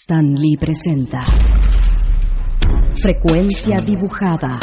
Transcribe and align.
Stan 0.00 0.32
Lee 0.32 0.56
presenta 0.56 1.22
Frecuencia 3.02 3.80
dibujada. 3.80 4.60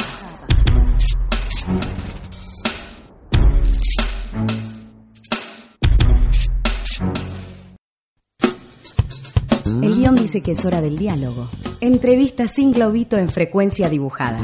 El 9.82 9.93
guion 9.93 10.16
dice 10.16 10.41
que 10.41 10.52
es 10.52 10.63
hora 10.63 10.82
del 10.82 10.98
diálogo. 10.98 11.50
Entrevista 11.82 12.48
sin 12.48 12.72
globito 12.72 13.18
en 13.18 13.28
frecuencia 13.28 13.90
dibujada. 13.90 14.40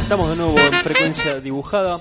Estamos 0.00 0.30
de 0.30 0.36
nuevo 0.36 0.58
en 0.58 0.72
frecuencia 0.82 1.40
dibujada. 1.40 2.00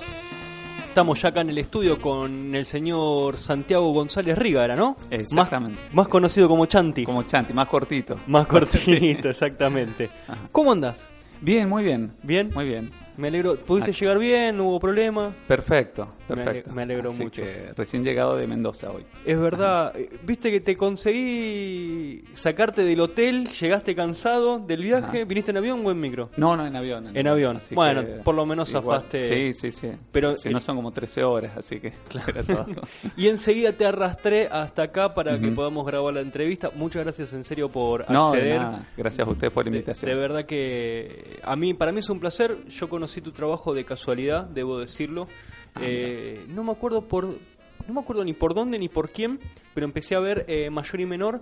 Estamos 0.95 1.21
ya 1.21 1.27
acá 1.27 1.41
en 1.41 1.49
el 1.49 1.57
estudio 1.57 1.99
con 1.99 2.55
el 2.55 2.65
señor 2.65 3.37
Santiago 3.37 3.91
González 3.91 4.37
Rígara, 4.37 4.77
¿no? 4.77 4.95
Exactamente. 5.11 5.77
Más, 5.87 5.93
más 5.93 6.07
conocido 6.07 6.47
como 6.47 6.67
Chanti. 6.67 7.03
Como 7.03 7.23
Chanti, 7.23 7.51
más 7.51 7.67
cortito. 7.67 8.15
Más 8.27 8.47
cortito, 8.47 9.27
exactamente. 9.29 10.09
Ajá. 10.25 10.47
¿Cómo 10.53 10.71
andas? 10.71 11.09
Bien, 11.41 11.67
muy 11.69 11.83
bien. 11.83 12.11
¿Bien? 12.23 12.51
Muy 12.53 12.65
bien. 12.65 12.91
Me 13.17 13.29
alegro. 13.29 13.55
¿Pudiste 13.55 13.93
llegar 13.93 14.19
bien? 14.19 14.57
¿No 14.57 14.65
hubo 14.67 14.79
problema? 14.79 15.33
Perfecto, 15.47 16.09
perfecto. 16.27 16.73
me 16.73 16.81
alegro 16.81 17.11
Así 17.11 17.23
mucho. 17.23 17.41
que 17.41 17.71
recién 17.77 18.03
llegado 18.03 18.35
de 18.35 18.45
Mendoza 18.45 18.89
hoy. 18.91 19.05
Es 19.25 19.39
verdad. 19.39 19.93
eh, 19.95 20.09
Viste 20.25 20.51
que 20.51 20.59
te 20.59 20.75
conseguí 20.75 22.23
sacarte 22.33 22.83
del 22.83 22.99
hotel, 22.99 23.47
llegaste 23.49 23.95
cansado 23.95 24.59
del 24.59 24.83
viaje, 24.83 25.19
Ajá. 25.19 25.25
¿viniste 25.25 25.51
en 25.51 25.57
avión 25.57 25.81
o 25.85 25.91
en 25.91 25.99
micro? 26.01 26.29
No, 26.35 26.57
no, 26.57 26.65
en 26.67 26.75
avión. 26.75 27.15
En 27.15 27.27
avión. 27.27 27.57
Así 27.57 27.73
Bueno, 27.73 28.05
que 28.05 28.11
por 28.23 28.35
lo 28.35 28.45
menos 28.45 28.69
igual. 28.69 28.83
zafaste. 29.01 29.23
Sí, 29.23 29.53
sí, 29.53 29.71
sí. 29.71 29.91
Pero 30.11 30.35
si 30.35 30.49
el- 30.49 30.53
no 30.53 30.59
son 30.59 30.75
como 30.75 30.91
13 30.91 31.23
horas, 31.23 31.51
así 31.57 31.79
que 31.79 31.93
era 32.27 32.43
todo. 32.43 32.65
Y 33.15 33.29
enseguida 33.29 33.71
te 33.71 33.85
arrastré 33.85 34.47
hasta 34.51 34.83
acá 34.83 35.13
para 35.13 35.39
que 35.39 35.47
podamos 35.49 35.85
grabar 35.85 36.13
la 36.13 36.21
entrevista. 36.21 36.69
Muchas 36.75 37.03
gracias 37.03 37.31
en 37.31 37.43
serio 37.45 37.69
por 37.69 38.09
no, 38.11 38.31
de 38.31 38.37
acceder. 38.39 38.59
nada. 38.61 38.87
Gracias 38.97 39.25
a 39.25 39.31
ustedes 39.31 39.53
por 39.53 39.63
la 39.65 39.71
De, 39.71 39.77
invitación. 39.77 40.09
de 40.11 40.17
verdad 40.17 40.45
que 40.45 41.24
a 41.43 41.55
mí, 41.55 41.73
para 41.73 41.91
mí 41.91 41.99
es 41.99 42.09
un 42.09 42.19
placer. 42.19 42.65
Yo 42.67 42.89
conocí 42.89 43.21
tu 43.21 43.31
trabajo 43.31 43.73
de 43.73 43.85
casualidad, 43.85 44.45
debo 44.45 44.79
decirlo. 44.79 45.27
Ah, 45.75 45.81
Eh, 45.83 46.45
no 46.49 46.63
me 46.63 46.71
acuerdo 46.71 47.01
por, 47.01 47.25
no 47.25 47.93
me 47.93 47.99
acuerdo 47.99 48.23
ni 48.23 48.33
por 48.33 48.53
dónde 48.53 48.79
ni 48.79 48.89
por 48.89 49.09
quién, 49.09 49.39
pero 49.73 49.85
empecé 49.85 50.15
a 50.15 50.19
ver 50.19 50.45
eh, 50.47 50.69
mayor 50.69 51.01
y 51.01 51.05
menor 51.05 51.41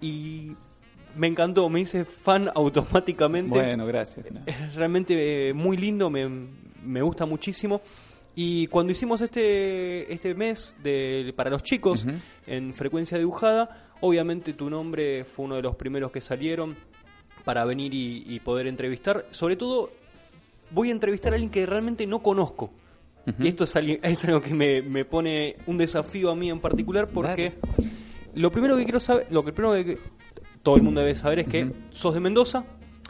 y 0.00 0.52
me 1.16 1.26
encantó. 1.26 1.68
Me 1.68 1.80
hice 1.80 2.04
fan 2.04 2.50
automáticamente. 2.54 3.50
Bueno, 3.50 3.86
gracias. 3.86 4.30
No. 4.32 4.40
Es 4.46 4.74
realmente 4.74 5.48
eh, 5.50 5.52
muy 5.52 5.76
lindo, 5.76 6.10
me, 6.10 6.28
me 6.82 7.02
gusta 7.02 7.26
muchísimo. 7.26 7.80
Y 8.36 8.66
cuando 8.66 8.90
hicimos 8.90 9.20
este, 9.20 10.12
este 10.12 10.34
mes 10.34 10.74
de, 10.82 11.32
para 11.36 11.50
los 11.50 11.62
chicos 11.62 12.04
en 12.48 12.74
frecuencia 12.74 13.16
dibujada, 13.16 13.92
obviamente 14.00 14.54
tu 14.54 14.68
nombre 14.68 15.24
fue 15.24 15.44
uno 15.44 15.54
de 15.54 15.62
los 15.62 15.76
primeros 15.76 16.10
que 16.10 16.20
salieron 16.20 16.76
para 17.44 17.64
venir 17.64 17.92
y, 17.94 18.24
y 18.26 18.40
poder 18.40 18.66
entrevistar. 18.66 19.26
Sobre 19.30 19.56
todo, 19.56 19.90
voy 20.70 20.88
a 20.88 20.92
entrevistar 20.92 21.32
a 21.32 21.36
alguien 21.36 21.50
que 21.50 21.66
realmente 21.66 22.06
no 22.06 22.20
conozco. 22.20 22.70
Y 23.38 23.48
esto 23.48 23.64
es, 23.64 23.74
alguien- 23.76 24.00
es 24.02 24.22
algo 24.26 24.40
que 24.42 24.52
me, 24.52 24.82
me 24.82 25.04
pone 25.06 25.56
un 25.66 25.78
desafío 25.78 26.30
a 26.30 26.36
mí 26.36 26.50
en 26.50 26.60
particular 26.60 27.08
porque 27.08 27.54
lo 28.34 28.50
primero 28.52 28.76
que 28.76 28.84
quiero 28.84 29.00
saber, 29.00 29.26
lo 29.30 29.42
que 29.44 29.52
primero 29.52 29.72
que 29.82 29.98
todo 30.62 30.76
el 30.76 30.82
mundo 30.82 31.00
debe 31.00 31.14
saber 31.14 31.38
es 31.38 31.48
que 31.48 31.70
sos 31.90 32.12
de 32.12 32.20
Mendoza, 32.20 32.64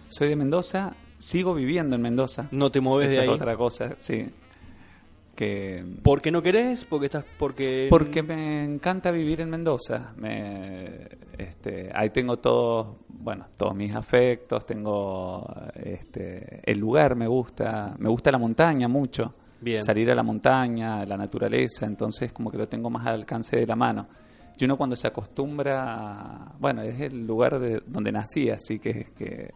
Soy 0.09 0.29
de 0.29 0.37
Mendoza, 0.37 0.95
sigo 1.19 1.53
viviendo 1.55 1.97
en 1.97 2.03
Mendoza. 2.03 2.47
no 2.53 2.71
te 2.71 2.81
moves 2.81 3.11
Esa 3.11 3.21
de 3.21 3.27
es 3.27 3.29
ahí. 3.31 3.35
otra 3.35 3.57
cosa, 3.57 3.95
sí. 3.99 4.27
Que 5.35 5.85
¿Por 6.03 6.23
qué 6.23 6.31
no 6.31 6.43
querés? 6.43 6.85
Porque 6.85 7.07
estás 7.07 7.25
porque 7.39 7.89
Porque 7.91 8.23
me 8.23 8.65
encanta 8.65 9.11
vivir 9.11 9.41
en 9.41 9.51
Mendoza. 9.51 10.13
Me, 10.17 11.09
este, 11.37 11.91
ahí 11.93 12.11
tengo 12.11 12.39
todos, 12.39 12.97
bueno, 13.09 13.47
todos 13.57 13.75
mis 13.75 13.95
afectos, 13.95 14.65
tengo 14.65 15.45
este, 15.75 16.61
el 16.65 16.79
lugar 16.79 17.17
me 17.17 17.27
gusta, 17.27 17.95
me 17.99 18.09
gusta 18.09 18.31
la 18.31 18.39
montaña 18.39 18.87
mucho. 18.89 19.35
Bien. 19.61 19.83
Salir 19.83 20.11
a 20.11 20.15
la 20.15 20.23
montaña, 20.23 21.05
la 21.05 21.17
naturaleza, 21.17 21.87
entonces 21.87 22.33
como 22.33 22.51
que 22.51 22.59
lo 22.59 22.67
tengo 22.67 22.91
más 22.91 23.07
al 23.07 23.15
alcance 23.15 23.57
de 23.57 23.67
la 23.67 23.75
mano. 23.75 24.07
Y 24.57 24.65
uno 24.67 24.77
cuando 24.77 24.95
se 24.95 25.09
acostumbra, 25.09 26.53
bueno, 26.61 26.83
es 26.83 27.01
el 27.01 27.27
lugar 27.27 27.59
de, 27.59 27.83
donde 27.87 28.13
nací, 28.13 28.51
así 28.51 28.79
que, 28.79 29.07
que 29.17 29.51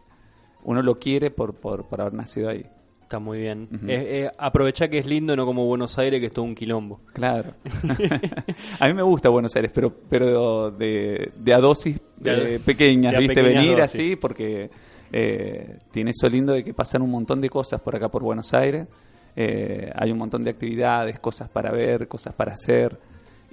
uno 0.63 0.81
lo 0.81 0.99
quiere 0.99 1.31
por, 1.31 1.55
por, 1.55 1.87
por 1.87 2.01
haber 2.01 2.13
nacido 2.13 2.49
ahí. 2.49 2.65
Está 3.09 3.17
muy 3.17 3.39
bien. 3.39 3.67
Ujú. 3.73 3.87
Eh, 3.87 4.25
eh, 4.25 4.31
aprovechá 4.37 4.87
que 4.87 4.99
es 4.99 5.07
lindo, 5.07 5.35
no 5.35 5.43
como 5.43 5.65
Buenos 5.65 5.97
Aires 5.97 6.19
que 6.19 6.27
es 6.27 6.31
todo 6.31 6.45
un 6.45 6.53
quilombo. 6.53 7.01
Claro. 7.13 7.55
a 8.79 8.87
mí 8.87 8.93
me 8.93 9.01
gusta 9.01 9.29
Buenos 9.29 9.55
Aires, 9.55 9.71
pero 9.73 9.91
pero 10.07 10.69
de, 10.69 11.31
de 11.35 11.53
a 11.53 11.57
dosis 11.59 11.99
De 12.17 12.55
eh, 12.55 12.59
pequeñas, 12.59 13.11
de 13.11 13.17
a 13.17 13.19
¿viste? 13.19 13.33
pequeñas 13.33 13.63
Venir 13.63 13.77
dosis. 13.79 13.95
así 13.95 14.15
porque 14.15 14.69
eh, 15.11 15.79
tiene 15.91 16.11
eso 16.11 16.29
lindo 16.29 16.53
de 16.53 16.63
que 16.63 16.73
pasan 16.75 17.01
un 17.01 17.09
montón 17.09 17.41
de 17.41 17.49
cosas 17.49 17.81
por 17.81 17.95
acá 17.95 18.09
por 18.09 18.21
Buenos 18.21 18.53
Aires. 18.53 18.87
Eh, 19.35 19.91
hay 19.95 20.11
un 20.11 20.19
montón 20.19 20.43
de 20.43 20.51
actividades, 20.51 21.19
cosas 21.19 21.49
para 21.49 21.71
ver, 21.71 22.07
cosas 22.07 22.35
para 22.35 22.53
hacer. 22.53 22.95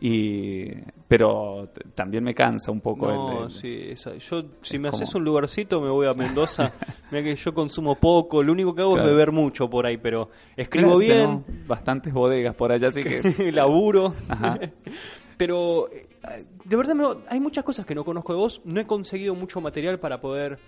Y, 0.01 0.73
pero 1.09 1.71
también 1.95 2.23
me 2.23 2.34
cansa 2.34 2.71
un 2.71 2.81
poco 2.81 3.07
No, 3.07 3.39
el, 3.39 3.45
el- 3.45 3.51
sí, 3.51 3.79
esa- 3.91 4.15
yo 4.17 4.45
si 4.61 4.79
me 4.79 4.91
como- 4.91 5.03
haces 5.03 5.15
un 5.15 5.25
lugarcito 5.25 5.81
me 5.81 5.89
voy 5.89 6.07
a 6.07 6.12
Mendoza. 6.12 6.71
Mira 7.11 7.25
que 7.25 7.37
yo 7.37 7.55
consumo 7.55 7.95
poco, 7.95 8.43
lo 8.43 8.53
único 8.53 8.75
que 8.75 8.83
hago 8.83 8.93
Claro. 8.95 9.09
es 9.09 9.15
beber 9.15 9.33
mucho 9.33 9.71
por 9.71 9.87
ahí, 9.87 9.97
pero 9.97 10.29
escribo 10.56 10.99
Claro, 10.99 11.43
bien, 11.45 11.45
bastantes 11.67 12.12
bodegas 12.12 12.55
por 12.55 12.73
allá, 12.73 12.89
así 12.89 13.03
que 13.03 13.23
laburo. 13.53 14.15
Ajá. 14.29 14.59
Pero 15.39 15.91
eh, 15.93 16.06
de 16.65 16.77
verdad 16.77 16.95
me- 16.95 17.05
hay 17.29 17.41
muchas 17.41 17.62
cosas 17.62 17.85
que 17.85 17.95
no 17.95 18.05
conozco 18.06 18.33
de 18.33 18.39
vos, 18.39 18.62
no 18.65 18.81
he 18.81 18.87
conseguido 18.87 19.35
mucho 19.35 19.61
material 19.61 19.99
para 20.01 20.19
poder. 20.19 20.59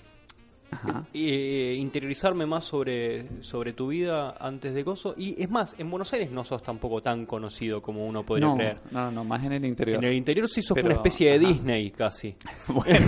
Eh, 1.15 1.77
interiorizarme 1.79 2.47
más 2.47 2.65
sobre, 2.65 3.43
sobre 3.43 3.73
tu 3.73 3.89
vida 3.89 4.35
antes 4.41 4.75
de 4.75 4.83
Gozo. 4.83 5.15
Y 5.17 5.41
es 5.43 5.51
más, 5.51 5.75
en 5.79 5.91
Buenos 5.91 6.13
Aires 6.13 6.31
no 6.31 6.45
sos 6.45 6.63
tampoco 6.63 7.01
tan 7.01 7.27
conocido 7.27 7.81
como 7.83 8.07
uno 8.07 8.25
podría 8.25 8.47
no, 8.49 8.57
creer. 8.57 8.81
no, 8.91 9.11
no, 9.11 9.25
más 9.25 9.45
en 9.45 9.53
el 9.53 9.65
interior. 9.65 9.99
En 10.03 10.11
el 10.11 10.17
interior 10.17 10.49
sí 10.49 10.63
sos 10.63 10.75
Pero, 10.75 10.87
una 10.87 10.95
especie 10.97 11.31
de 11.39 11.45
ajá. 11.47 11.55
Disney 11.55 11.91
casi. 11.91 12.35
Bueno, 12.69 13.07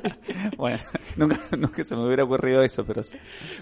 bueno 0.56 0.78
nunca, 1.16 1.38
nunca 1.56 1.84
se 1.84 1.96
me 1.96 2.06
hubiera 2.06 2.24
ocurrido 2.24 2.62
eso, 2.62 2.84
pero 2.84 3.02
sí. 3.02 3.18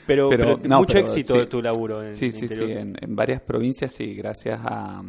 Pero, 0.06 0.28
Pero, 0.28 0.56
pero 0.58 0.68
no, 0.68 0.78
mucho 0.78 0.94
pero 0.94 1.00
éxito 1.06 1.32
sí. 1.34 1.38
de 1.40 1.46
tu 1.46 1.62
laburo. 1.62 2.02
En 2.02 2.14
Sí, 2.14 2.32
sí, 2.32 2.48
sí, 2.48 2.62
en, 2.62 2.96
en 3.00 3.16
varias 3.16 3.40
provincias 3.40 3.92
sí, 3.92 4.14
gracias 4.14 4.60
a, 4.62 5.02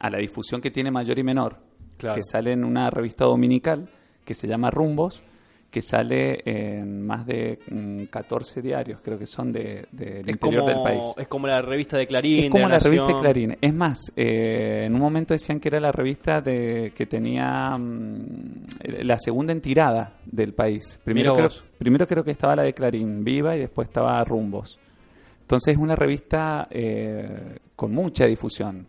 a 0.00 0.10
la 0.10 0.18
difusión 0.18 0.60
que 0.60 0.70
tiene 0.70 0.90
Mayor 0.90 1.18
y 1.18 1.22
Menor, 1.24 1.56
Claro. 1.96 2.14
que 2.16 2.22
sale 2.24 2.52
en 2.52 2.64
una 2.64 2.88
revista 2.88 3.24
dominical 3.26 3.90
que 4.24 4.34
se 4.34 4.46
llama 4.48 4.70
Rumbos, 4.70 5.22
que 5.70 5.82
sale 5.82 6.42
en 6.44 7.06
más 7.06 7.24
de 7.24 7.58
mm, 7.70 8.04
14 8.04 8.60
diarios, 8.60 9.00
creo 9.02 9.18
que 9.18 9.26
son 9.26 9.52
de, 9.52 9.86
del 9.92 10.28
Es 10.28 10.34
interior 10.34 10.62
como, 10.62 10.74
del 10.74 10.82
país. 10.82 11.14
es 11.16 11.28
como 11.28 11.46
la 11.46 11.62
revista 11.62 11.96
de 11.96 12.06
Clarín. 12.06 12.44
Es 12.44 12.50
como 12.50 12.64
de 12.64 12.70
la 12.70 12.78
revista 12.78 13.06
de. 13.06 13.20
Clarín. 13.20 13.58
Es 13.60 13.74
más, 13.74 14.12
eh, 14.16 14.84
en 14.86 14.94
un 14.94 15.00
momento 15.00 15.32
decían 15.32 15.60
que 15.60 15.68
era 15.68 15.78
la 15.78 15.92
revista 15.92 16.40
de 16.40 16.92
que 16.94 17.06
tenía 17.06 17.76
mm, 17.78 18.66
la 19.02 19.18
segunda 19.18 19.52
en 19.52 19.60
tirada 19.60 20.14
del 20.26 20.54
país. 20.54 20.98
Primero 21.04 21.34
creo, 21.34 21.50
primero 21.78 22.06
creo 22.06 22.24
que 22.24 22.32
estaba 22.32 22.56
la 22.56 22.64
de 22.64 22.72
Clarín 22.72 23.22
Viva 23.22 23.56
y 23.56 23.60
después 23.60 23.88
estaba 23.88 24.22
Rumbos. 24.24 24.78
Entonces 25.42 25.74
es 25.74 25.80
una 25.80 25.96
revista 25.96 26.68
eh, 26.70 27.58
con 27.76 27.92
mucha 27.92 28.26
difusión. 28.26 28.86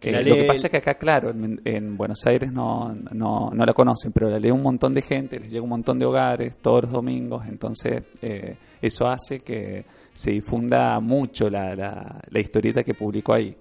Que 0.00 0.10
Eh, 0.10 0.22
lo 0.22 0.34
que 0.36 0.44
pasa 0.44 0.66
es 0.66 0.70
que 0.70 0.76
acá, 0.76 0.94
claro, 0.94 1.30
en, 1.30 1.60
en 1.64 1.96
Buenos 1.96 2.24
Aires 2.26 2.52
no, 2.52 2.94
no, 3.12 3.50
no 3.52 3.64
la 3.64 3.72
conocen, 3.72 4.12
pero 4.12 4.28
la 4.28 4.38
lee 4.38 4.50
un 4.50 4.62
montón 4.62 4.94
de 4.94 5.02
gente, 5.02 5.38
les 5.40 5.50
llega 5.50 5.62
un 5.62 5.70
montón 5.70 5.98
de 5.98 6.04
hogares 6.04 6.56
todos 6.58 6.82
los 6.82 6.92
domingos, 6.92 7.46
entonces 7.46 8.02
eh, 8.20 8.56
eso 8.82 9.08
hace 9.08 9.40
que 9.40 9.84
se 10.12 10.32
difunda 10.32 11.00
mucho 11.00 11.48
la, 11.48 11.74
la, 11.74 12.20
la 12.28 12.40
historieta 12.40 12.82
que 12.84 12.94
publicó 12.94 13.34
ahí. 13.34 13.56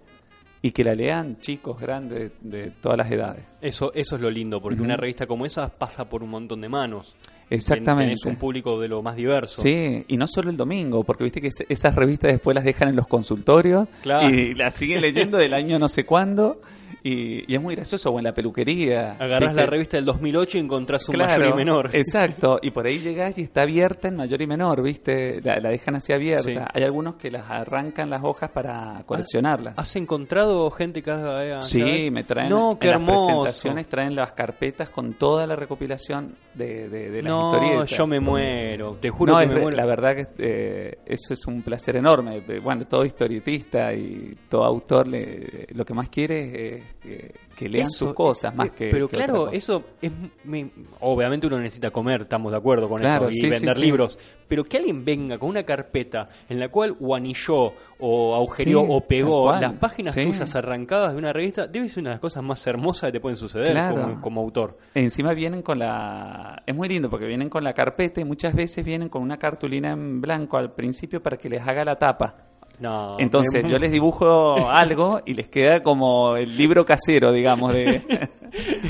Y 0.62 0.72
que 0.72 0.84
la 0.84 0.96
lean 0.96 1.38
chicos, 1.40 1.80
grandes, 1.80 2.32
de 2.42 2.72
todas 2.82 2.98
las 2.98 3.12
edades. 3.12 3.46
Eso, 3.62 3.94
eso 3.94 4.16
es 4.16 4.22
lo 4.22 4.32
lindo, 4.32 4.60
porque 4.60 4.82
una 4.82 4.98
revista 4.98 5.28
como 5.28 5.46
esa 5.46 5.70
pasa 5.70 6.10
por 6.10 6.24
un 6.24 6.32
montón 6.32 6.60
de 6.60 6.70
manos. 6.70 7.16
Exactamente. 7.50 8.06
Tenés 8.16 8.26
un 8.26 8.36
público 8.38 8.80
de 8.80 8.88
lo 8.88 9.02
más 9.02 9.16
diverso. 9.16 9.62
Sí, 9.62 10.04
y 10.08 10.18
no 10.18 10.28
solo 10.28 10.50
el 10.50 10.58
domingo, 10.58 11.04
porque 11.04 11.24
viste 11.24 11.42
que 11.42 11.48
es- 11.48 11.64
esas 11.70 11.94
revistas 11.96 12.32
después 12.32 12.56
las 12.56 12.64
dejan 12.64 12.90
en 12.90 12.96
los 12.96 13.08
consultorios 13.08 13.88
Claro. 14.02 14.30
y 14.30 14.54
las 14.56 14.74
siguen 14.76 15.02
leyendo 15.02 15.38
del 15.38 15.54
año 15.54 15.78
no 15.80 15.88
sé 15.88 16.06
cuándo. 16.06 16.60
Y, 17.04 17.52
y 17.52 17.56
es 17.56 17.62
muy 17.62 17.76
gracioso, 17.76 18.10
o 18.12 18.18
en 18.18 18.24
la 18.24 18.34
peluquería. 18.34 19.12
Agarrás 19.14 19.52
¿viste? 19.52 19.56
la 19.62 19.66
revista 19.68 19.98
del 19.98 20.06
2008 20.06 20.58
y 20.58 20.62
encontrás 20.62 21.08
un 21.08 21.16
Claro, 21.16 21.40
mayor 21.40 21.54
y 21.54 21.58
menor. 21.58 21.90
Exacto, 21.94 22.60
y 22.62 22.72
por 22.72 22.88
ahí 22.88 23.00
llegás 23.00 23.38
y 23.38 23.42
está 23.44 23.62
abierta 23.62 24.08
en 24.08 24.16
mayor 24.16 24.42
y 24.42 24.48
menor, 24.48 24.82
¿viste? 24.82 25.40
La, 25.44 25.60
la 25.60 25.70
dejan 25.70 25.96
así 25.96 26.14
abierta. 26.14 26.44
Sí. 26.44 26.58
Hay 26.74 26.84
algunos 26.84 27.16
que 27.16 27.30
las 27.30 27.50
arrancan 27.50 28.10
las 28.10 28.24
hojas 28.24 28.52
para 28.52 29.04
coleccionarlas. 29.06 29.76
¿Has 29.78 29.96
encontrado 29.96 30.70
gente 30.72 31.04
que 31.04 31.12
haga 31.12 31.62
Sí, 31.62 32.10
me 32.12 32.24
traen 32.24 32.50
No, 32.50 32.72
en 32.72 32.78
qué 32.80 32.88
las 32.88 32.96
hermoso. 32.96 33.26
presentaciones 33.44 33.88
traen 33.88 34.16
las 34.16 34.32
carpetas 34.34 34.90
con 34.90 35.14
toda 35.14 35.46
la 35.46 35.56
recopilación 35.56 36.36
de, 36.56 36.90
de, 36.90 37.12
de 37.12 37.22
las 37.22 37.30
no, 37.32 37.52
historietas. 37.54 37.90
yo 37.98 38.08
me 38.08 38.20
muero. 38.20 38.98
Te 39.00 39.10
juro 39.10 39.34
No, 39.34 39.40
que 39.40 39.48
me 39.48 39.54
re- 39.56 39.62
muero. 39.62 39.78
la 39.78 39.86
verdad 39.86 40.16
que 40.16 40.28
eh, 40.40 40.98
eso 41.06 41.34
es 41.34 41.46
un 41.46 41.62
placer 41.62 41.96
enorme. 41.98 42.38
Eh, 42.48 42.60
Bueno, 42.60 42.86
todo 42.88 43.06
historietista 43.06 43.94
y 43.94 44.36
todo 44.50 44.64
autor 44.64 45.08
le, 45.08 45.68
lo 45.74 45.86
que 45.86 45.94
más 45.94 46.10
quiere 46.10 46.75
es 46.75 46.75
que, 47.02 47.34
que 47.56 47.70
lean 47.70 47.88
Eso, 47.88 48.06
sus 48.08 48.14
cosas 48.14 48.56
más 48.56 48.68
eh, 48.68 48.72
que. 48.76 48.90
Pero 48.92 49.08
que 49.08 49.16
otra 49.16 49.26
claro, 49.28 49.46
cosa. 49.46 49.56
eso 49.56 49.84
es. 50.02 50.12
me- 50.44 50.70
obviamente 51.02 51.48
uno 51.48 51.60
necesita 51.60 51.92
comer, 51.92 52.22
estamos 52.22 52.52
de 52.52 52.58
acuerdo 52.58 52.88
con 52.90 53.00
Claro, 53.00 53.30
eso, 53.30 53.38
y 53.38 53.40
sí, 53.42 53.50
vender 53.50 53.74
sí. 53.76 53.82
libros. 53.82 54.20
Pero 54.48 54.64
que 54.64 54.78
alguien 54.78 55.04
venga 55.04 55.38
con 55.40 55.50
una 55.50 55.64
carpeta 55.64 56.30
en 56.48 56.60
la 56.60 56.70
cual 56.70 56.96
o 57.00 57.16
anilló, 57.16 57.74
o 58.00 58.36
agujereó, 58.36 58.82
o 58.82 59.02
pegó 59.02 59.52
las 59.52 59.74
páginas 59.74 60.14
tuyas 60.14 60.56
arrancadas 60.56 61.14
de 61.14 61.20
una 61.20 61.34
revista, 61.34 61.66
debe 61.68 61.90
ser 61.90 62.02
una 62.02 62.12
de 62.12 62.16
las 62.16 62.22
cosas 62.22 62.44
más 62.44 62.66
hermosas 62.68 63.08
que 63.08 63.14
te 63.14 63.20
pueden 63.20 63.38
suceder 63.38 63.72
Claro. 63.72 64.02
como, 64.02 64.22
como 64.22 64.42
autor. 64.42 64.78
Encima 64.94 65.34
vienen 65.34 65.62
con 65.64 65.80
la... 65.80 66.62
Es 66.66 66.76
muy 66.76 66.88
lindo 66.88 67.10
porque 67.10 67.26
vienen 67.26 67.50
con 67.50 67.64
la 67.64 67.74
carpeta 67.74 68.22
y 68.22 68.26
muchas 68.26 68.54
veces 68.54 68.86
vienen 68.86 69.10
con 69.10 69.24
una 69.24 69.38
cartulina 69.38 69.92
en 69.94 70.22
blanco 70.22 70.58
al 70.58 70.74
principio 70.74 71.24
para 71.24 71.38
que 71.38 71.50
les 71.50 71.62
haga 71.68 71.84
la 71.84 71.96
tapa. 71.96 72.36
No, 72.80 73.18
Entonces 73.20 73.64
me- 73.64 73.70
yo 73.70 73.80
les 73.80 73.92
dibujo 73.92 74.70
algo 74.70 75.22
y 75.26 75.34
les 75.34 75.48
queda 75.48 75.82
como 75.82 76.36
el 76.36 76.56
libro 76.58 76.86
casero, 76.86 77.32
digamos, 77.32 77.74
de... 77.74 78.02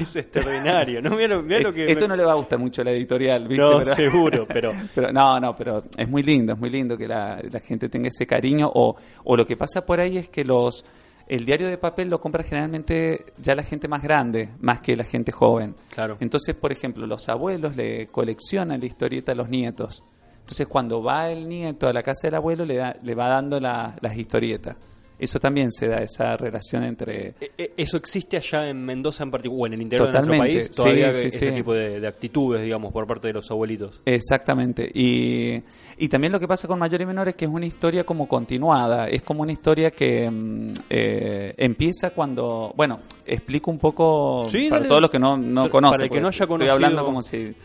es 0.02 0.16
extraordinario. 0.16 1.02
No, 1.02 1.12
mira, 1.12 1.36
lo- 1.36 1.44
mira 1.44 1.60
lo 1.60 1.74
que 1.74 1.86
Esto 1.86 2.02
me- 2.02 2.08
no 2.10 2.16
le 2.16 2.26
va 2.26 2.32
a 2.34 2.36
gustar 2.36 2.58
mucho 2.60 2.82
a 2.82 2.86
la 2.86 2.92
editorial, 2.92 3.48
¿viste? 3.48 3.64
No, 3.64 3.80
Pero- 3.80 3.96
seguro, 3.96 4.46
pero 4.52 4.72
Pero 4.94 5.12
no, 5.12 5.40
no, 5.40 5.56
pero 5.56 5.84
es 5.98 6.10
muy 6.10 6.24
lindo, 6.24 6.54
es 6.54 6.60
muy 6.60 6.70
lindo 6.70 6.98
que 6.98 7.08
la, 7.08 7.40
la 7.50 7.60
gente 7.60 7.90
tenga 7.90 8.08
ese 8.10 8.26
cariño. 8.26 8.70
O, 8.74 8.96
o 9.24 9.36
lo 9.38 9.46
que 9.46 9.56
pasa 9.58 9.86
por 9.86 10.00
ahí 10.00 10.18
es 10.18 10.30
que 10.30 10.44
los 10.44 10.84
el 11.28 11.44
diario 11.44 11.68
de 11.68 11.80
papel 11.80 12.08
lo 12.08 12.22
compra 12.22 12.44
generalmente 12.44 13.26
ya 13.40 13.56
la 13.56 13.64
gente 13.64 13.88
más 13.88 14.04
grande, 14.04 14.50
más 14.60 14.82
que 14.82 14.96
la 14.96 15.04
gente 15.06 15.32
joven. 15.32 15.76
claro. 15.90 16.18
Entonces, 16.20 16.54
por 16.54 16.72
ejemplo, 16.72 17.08
los 17.08 17.28
abuelos 17.30 17.76
le 17.76 18.08
coleccionan 18.08 18.80
la 18.80 18.86
historieta 18.86 19.32
a 19.32 19.36
los 19.36 19.50
nietos. 19.50 20.04
Entonces, 20.46 20.68
cuando 20.68 21.02
va 21.02 21.32
el 21.32 21.48
nieto 21.50 21.88
a 21.88 21.94
la 21.94 22.04
casa 22.04 22.28
del 22.28 22.36
abuelo, 22.36 22.66
le, 22.66 22.76
da, 22.76 22.96
le 23.02 23.16
va 23.16 23.30
dando 23.30 23.60
la- 23.60 23.96
las 24.00 24.16
historietas. 24.16 24.76
Eso 25.18 25.40
también 25.40 25.72
se 25.72 25.88
da, 25.88 26.04
esa 26.04 26.36
relación 26.38 26.84
entre... 26.84 27.30
E- 27.40 27.52
e- 27.58 27.74
¿Eso 27.78 27.96
existe 27.98 28.36
allá 28.38 28.68
en 28.70 28.84
Mendoza 28.86 29.24
en 29.24 29.32
particular, 29.32 29.62
o 29.64 29.66
en 29.68 29.74
el 29.74 29.82
interior 29.82 30.08
Totalmente, 30.10 30.48
de 30.48 30.54
nuestro 30.56 30.84
país? 30.84 30.94
sí, 30.94 31.00
Todavía 31.00 31.14
sí, 31.14 31.28
ese 31.28 31.50
sí. 31.50 31.56
tipo 31.56 31.74
de, 31.74 32.00
de 32.02 32.08
actitudes, 32.08 32.62
digamos, 32.62 32.92
por 32.92 33.08
parte 33.08 33.30
de 33.30 33.34
los 33.34 33.50
abuelitos. 33.50 34.02
Exactamente. 34.06 34.88
Y, 34.94 35.64
y 35.98 36.10
también 36.10 36.34
lo 36.34 36.40
que 36.40 36.48
pasa 36.50 36.68
con 36.68 36.78
Mayor 36.78 37.00
y 37.02 37.06
Menor 37.06 37.30
es 37.30 37.36
que 37.36 37.46
es 37.46 37.52
una 37.52 37.66
historia 37.66 38.04
como 38.04 38.28
continuada. 38.28 39.08
Es 39.08 39.22
como 39.24 39.42
una 39.42 39.54
historia 39.54 39.90
que 39.92 40.30
mm, 40.30 40.74
eh, 40.90 41.54
empieza 41.58 42.10
cuando... 42.10 42.74
Bueno, 42.76 43.00
explico 43.26 43.72
un 43.72 43.80
poco 43.80 44.46
Sí, 44.50 44.68
para 44.70 44.80
dale. 44.82 44.90
todos 44.90 45.02
los 45.02 45.10
que 45.10 45.18
no, 45.20 45.38
no 45.38 45.62
Para 45.62 45.72
conocen. 45.72 46.04
el 46.04 46.10
que 46.10 46.20
no 46.20 46.28
haya 46.28 46.36
Estoy 46.36 46.48
conocido- 46.48 46.74
hablando 46.74 47.06
como 47.06 47.24
si, 47.24 47.56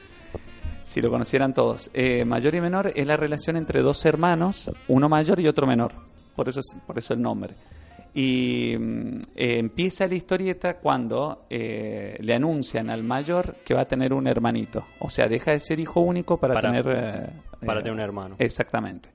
si 0.90 1.00
lo 1.00 1.08
conocieran 1.08 1.54
todos. 1.54 1.88
Eh, 1.94 2.24
mayor 2.24 2.52
y 2.56 2.60
Menor 2.60 2.92
es 2.96 3.06
la 3.06 3.16
relación 3.16 3.56
entre 3.56 3.80
dos 3.80 4.04
hermanos, 4.04 4.70
uno 4.88 5.08
mayor 5.08 5.38
y 5.38 5.46
otro 5.46 5.64
menor. 5.66 5.92
Por 6.34 6.48
eso, 6.48 6.58
es- 6.58 6.74
por 6.84 6.98
eso 6.98 7.14
el 7.14 7.22
nombre. 7.22 7.54
Y 8.12 8.74
mm, 8.76 9.18
eh, 9.36 9.58
empieza 9.58 10.08
la 10.08 10.16
historieta 10.16 10.78
cuando 10.78 11.46
eh, 11.48 12.16
le 12.18 12.34
anuncian 12.34 12.90
al 12.90 13.04
mayor 13.04 13.58
que 13.64 13.72
va 13.72 13.82
a 13.82 13.84
tener 13.86 14.12
un 14.12 14.26
hermanito. 14.26 14.84
O 14.98 15.08
sea, 15.08 15.28
deja 15.28 15.52
de 15.52 15.60
ser 15.60 15.78
hijo 15.78 16.00
único 16.00 16.38
para, 16.38 16.54
Para- 16.54 16.70
tener... 16.72 17.30
para 17.64 17.80
tener 17.80 17.92
un 17.92 18.00
hermano. 18.00 18.34
Exactamente. 18.40 19.10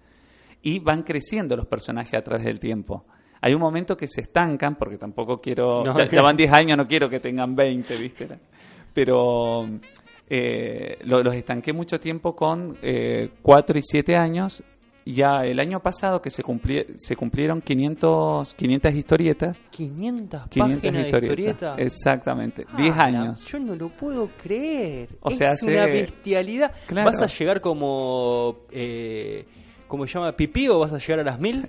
Y 0.62 0.80
van 0.80 1.04
creciendo 1.04 1.57
los 1.57 1.66
personajes 1.68 2.13
a 2.13 2.22
través 2.24 2.45
del 2.45 2.60
tiempo. 2.62 3.04
Hay 3.42 3.54
un 3.54 3.60
momento 3.60 3.98
que 3.98 4.07
se 4.07 4.22
estancan, 4.22 4.75
porque 4.75 4.98
tampoco 4.98 5.42
quiero... 5.42 5.83
No, 5.83 5.98
ya, 5.98 6.07
ya 6.10 6.22
van 6.22 6.38
10 6.38 6.54
años, 6.54 6.77
no 6.77 6.88
quiero 6.88 7.10
que 7.10 7.19
tengan 7.19 7.54
20, 7.54 7.98
¿viste? 7.98 8.27
Pero 8.94 9.68
eh, 10.30 10.98
lo- 11.04 11.24
los 11.24 11.36
estanqué 11.36 11.74
mucho 11.74 12.00
tiempo 12.00 12.36
con 12.36 12.77
eh, 12.81 13.30
4 13.42 13.77
y 13.77 13.81
7 13.83 14.16
años. 14.16 14.63
Ya 15.07 15.45
el 15.45 15.60
año 15.60 15.80
pasado 15.81 16.19
que 16.19 16.31
se, 16.31 16.44
cumpli- 16.44 16.95
se 16.98 17.16
cumplieron 17.16 17.62
500, 17.62 18.56
500 18.56 18.95
historietas. 18.95 19.62
500, 19.69 20.48
500 20.50 20.77
páginas 20.81 20.94
de 21.04 21.07
historieta. 21.10 21.75
Exactamente. 21.77 22.66
Ah, 22.68 22.75
10 22.75 22.95
la- 22.98 23.04
años. 23.04 23.45
Yo 23.48 23.60
no 23.60 23.75
lo 23.75 23.89
puedo 23.89 24.30
creer. 24.42 25.10
O 25.22 25.30
es 25.30 25.38
sea, 25.38 25.51
hace- 25.51 25.75
una 25.75 25.86
bestialidad. 25.86 26.72
Claro. 26.88 27.12
¿Vas 27.12 27.22
a 27.22 27.27
llegar 27.27 27.62
como. 27.62 28.62
Eh, 28.72 29.45
¿Cómo 29.88 30.07
se 30.07 30.13
llama? 30.16 30.31
¿Pipí 30.36 30.68
o 30.69 30.80
vas 30.80 30.92
a 30.94 30.98
llegar 30.98 31.19
a 31.19 31.24
las 31.24 31.39
mil? 31.39 31.68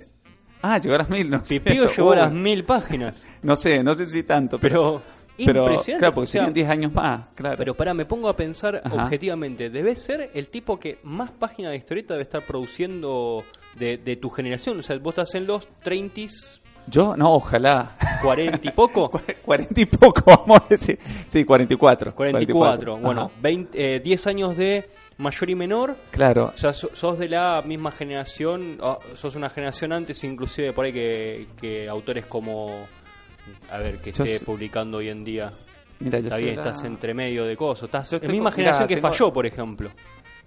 Ah, 0.63 0.79
llegó 0.79 0.95
a 0.95 0.97
las 0.97 1.09
mil, 1.11 1.29
no 1.29 1.45
sé. 1.45 1.59
Pipí 1.59 1.77
o 1.79 1.85
eso. 1.85 1.93
llegó 1.95 2.11
a 2.13 2.15
las 2.15 2.33
mil 2.33 2.63
páginas. 2.63 3.23
No 3.43 3.55
sé, 3.55 3.83
no 3.83 3.93
sé 3.93 4.07
si 4.07 4.23
tanto, 4.23 4.59
pero... 4.59 4.99
Pero. 4.99 5.16
Pero 5.45 5.63
impresionante. 5.65 5.99
claro, 5.99 6.13
porque 6.15 6.27
serían 6.27 6.53
10 6.53 6.69
años 6.69 6.93
más, 6.93 7.27
claro. 7.35 7.57
Pero 7.57 7.75
pará, 7.75 7.93
me 7.93 8.05
pongo 8.05 8.27
a 8.29 8.35
pensar 8.35 8.81
Ajá. 8.83 9.03
objetivamente. 9.05 9.69
Debe 9.69 9.95
ser 9.95 10.31
el 10.33 10.49
tipo 10.49 10.79
que 10.79 10.99
más 11.03 11.31
páginas 11.31 11.71
de 11.71 11.77
historieta 11.77 12.13
debe 12.15 12.23
estar 12.23 12.41
produciendo 12.45 13.43
de, 13.75 13.97
de 13.97 14.15
tu 14.15 14.29
generación. 14.29 14.79
O 14.79 14.81
sea, 14.83 14.97
vos 14.97 15.11
estás 15.13 15.35
en 15.35 15.45
los 15.47 15.67
30, 15.83 16.21
Yo, 16.87 17.15
no, 17.17 17.33
ojalá. 17.33 17.95
40 18.21 18.59
y 18.63 18.71
poco. 18.71 19.11
40 19.45 19.81
y 19.81 19.85
poco, 19.85 20.23
vamos 20.25 20.61
a 20.65 20.67
decir. 20.69 20.97
Sí, 21.25 21.43
44. 21.45 22.15
44. 22.15 22.97
Bueno, 22.97 23.21
Ajá. 23.25 23.31
20, 23.41 23.95
eh, 23.95 23.99
10 23.99 24.27
años 24.27 24.57
de 24.57 24.89
mayor 25.17 25.49
y 25.49 25.55
menor. 25.55 25.95
Claro. 26.11 26.51
O 26.53 26.57
sea, 26.57 26.73
so- 26.73 26.89
sos 26.93 27.17
de 27.19 27.27
la 27.29 27.61
misma 27.65 27.91
generación, 27.91 28.77
sos 29.13 29.35
una 29.35 29.49
generación 29.49 29.91
antes 29.91 30.23
inclusive 30.23 30.73
por 30.73 30.85
ahí 30.85 30.93
que, 30.93 31.47
que 31.59 31.89
autores 31.89 32.25
como, 32.27 32.87
a 33.69 33.77
ver, 33.77 33.99
que 33.99 34.11
Yo 34.11 34.23
esté 34.23 34.37
sé- 34.39 34.45
publicando 34.45 34.97
hoy 34.97 35.09
en 35.09 35.23
día. 35.23 35.51
Mira, 35.99 36.19
yo 36.19 36.25
Está 36.27 36.37
bien, 36.37 36.55
la- 36.57 36.61
estás 36.61 36.83
entre 36.83 37.13
medio 37.13 37.43
de 37.45 37.57
cosas. 37.57 37.85
Estás 37.85 38.11
Yo 38.11 38.17
en 38.21 38.29
misma 38.31 38.49
mirá, 38.51 38.55
generación 38.55 38.87
que 38.87 38.95
tengo- 38.95 39.07
falló, 39.07 39.33
por 39.33 39.45
ejemplo. 39.45 39.89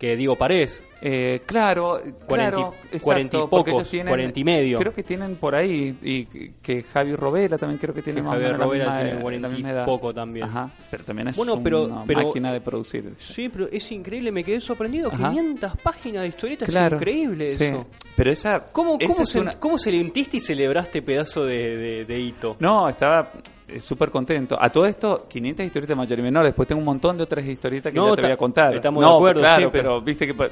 Que 0.00 0.17
Diego 0.17 0.35
Parés. 0.35 0.82
Eh, 1.02 1.43
claro, 1.44 1.99
Cuarenta 2.00 2.17
y- 2.17 2.26
claro, 2.26 2.75
exacto, 2.85 2.99
cuarenta 3.05 3.37
y 3.37 3.41
pocos, 3.49 3.91
tienen- 3.91 4.08
cuarenta 4.08 4.41
y 4.41 4.44
medio. 4.44 4.79
Creo 4.79 4.94
que 4.94 5.02
tienen 5.02 5.37
por 5.37 5.55
ahí, 5.55 5.94
y 6.02 6.25
que- 6.25 6.52
que 6.62 6.82
Javi 6.82 7.14
Robela 7.14 7.58
también 7.58 7.79
creo 7.79 7.94
que 7.94 8.00
tiene 8.00 8.20
Que 8.20 8.23
más 8.23 8.32
Javier 8.32 8.52
menos 8.52 8.58
la 8.61 8.64
Robela 8.64 8.85
misma- 8.87 9.00
tiene 9.00 9.14
la 9.17 9.20
cuarenta 9.20 9.49
y 9.49 9.52
misma 9.52 9.70
edad. 9.70 9.85
poco 9.85 10.14
también. 10.14 10.47
Ajá, 10.47 10.70
pero 10.91 11.05
también 11.05 11.29
es 11.29 11.37
Bueno, 11.37 11.62
pero- 11.62 11.85
una 11.85 12.05
pero- 12.06 12.26
máquina 12.29 12.50
de 12.52 12.61
producir. 12.62 13.14
Sí, 13.19 13.50
pero 13.50 13.69
es 13.70 13.93
increíble, 13.93 14.32
me 14.32 14.43
quedé 14.43 14.58
sorprendido. 14.61 15.11
Ajá. 15.12 15.29
500 15.29 15.76
páginas 15.82 16.23
de 16.23 16.29
historietas, 16.29 16.69
Claro, 16.70 16.97
es 16.97 17.02
increíble 17.02 17.47
sí. 17.47 17.64
eso. 17.64 17.87
Pero 18.17 18.31
esa... 18.32 18.61
¿Cómo, 18.73 18.97
esa 18.99 19.08
cómo, 19.12 19.23
es 19.23 19.29
se- 19.29 19.41
una- 19.41 19.52
cómo 19.52 19.79
sentiste 19.79 20.38
y 20.38 20.41
celebraste 20.41 21.02
pedazo 21.02 21.44
de, 21.44 21.76
de- 21.76 22.05
de 22.06 22.19
hito? 22.20 22.56
No, 22.58 22.88
estaba 22.88 23.31
súper 23.78 24.11
contento. 24.11 24.56
A 24.61 24.70
todo 24.70 24.87
esto, 24.87 25.26
500 25.28 25.67
historietas 25.67 25.96
mayor 25.96 26.19
y 26.19 26.22
menor. 26.22 26.44
Después 26.44 26.67
tengo 26.67 26.81
un 26.81 26.84
montón 26.87 27.17
de 27.17 27.22
otras 27.22 27.46
historietas 27.46 27.93
que 27.93 27.99
No, 27.99 28.11
ya 28.11 28.17
te 28.17 28.22
voy 28.22 28.32
a 28.32 28.37
contar. 28.37 28.75
estamos 28.75 29.02
no, 29.05 29.11
de 29.11 29.17
acuerdo, 29.17 29.40
claro, 29.40 29.62
sí, 29.62 29.69
pero, 29.72 29.82
pero- 29.90 30.00
viste 30.02 30.26
que... 30.26 30.50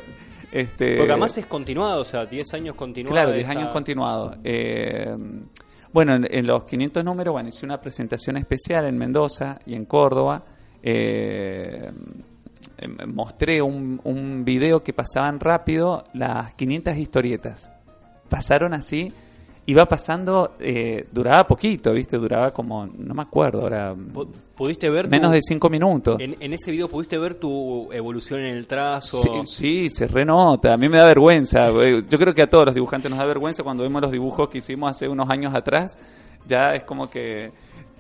Este, 0.50 0.97
Porque 0.97 1.12
además 1.12 1.37
es 1.37 1.47
continuado, 1.47 2.00
o 2.03 2.05
sea, 2.06 2.25
10 2.25 2.55
años 2.55 2.75
continuados. 2.75 3.15
Claro, 3.15 3.32
10 3.32 3.49
esa- 3.49 3.59
años 3.59 3.69
continuados. 3.73 4.38
Eh, 4.44 5.15
bueno, 5.93 6.15
en, 6.15 6.26
en 6.31 6.47
los 6.47 6.65
500 6.65 7.05
números, 7.05 7.32
bueno, 7.32 7.49
hice 7.50 7.67
una 7.67 7.81
presentación 7.81 8.37
especial 8.38 8.87
en 8.87 8.97
Mendoza 8.97 9.59
y 9.67 9.75
en 9.75 9.85
Córdoba. 9.85 10.43
Eh, 10.82 11.90
em, 12.78 12.97
mostré 13.12 13.61
un, 13.61 14.00
un 14.04 14.45
video 14.45 14.83
que 14.83 14.93
pasaban 14.95 15.38
rápido 15.38 16.04
las 16.14 16.54
500 16.54 16.97
historietas. 16.97 17.71
Pasaron 18.31 18.73
así, 18.75 19.12
iba 19.71 19.87
pasando, 19.87 20.53
eh, 20.61 21.07
duraba 21.13 21.47
poquito, 21.47 21.93
¿viste? 21.93 22.17
Duraba 22.17 22.53
como, 22.53 22.87
no 22.87 23.15
me 23.15 23.23
acuerdo, 23.23 23.61
ahora, 23.63 23.95
Pu- 23.95 24.27
¿Pudiste 24.57 24.91
ver 24.91 25.05
tu- 25.05 25.11
menos 25.11 25.31
de 25.31 25.41
5 25.43 25.69
minutos. 25.71 26.21
en, 26.21 26.37
en 26.41 26.53
ese 26.53 26.71
video 26.71 26.89
pudiste 26.89 27.17
ver 27.19 27.35
tu 27.37 27.93
evolución 27.93 28.41
en 28.41 28.57
el 28.57 28.67
trazo? 28.67 29.19
Sí, 29.19 29.31
sí, 29.47 29.91
se 29.91 30.09
renota. 30.09 30.73
A 30.73 30.77
mí 30.77 30.89
me 30.89 30.99
da 30.99 31.05
vergüenza. 31.07 31.69
güey. 31.71 32.05
Yo 32.09 32.19
creo 32.19 32.35
que 32.35 32.43
a 32.43 32.51
todos 32.51 32.65
los 32.67 32.75
dibujantes 32.75 33.09
nos 33.11 33.19
da 33.21 33.25
vergüenza 33.27 33.63
cuando 33.63 33.83
vemos 33.85 34.03
los 34.03 34.11
dibujos 34.11 34.49
que 34.49 34.59
hicimos 34.59 34.91
hace 34.91 35.07
unos 35.09 35.29
años 35.31 35.55
atrás. 35.55 35.97
Ya 36.47 36.75
es 36.75 36.85
como 36.85 37.11
que 37.11 37.52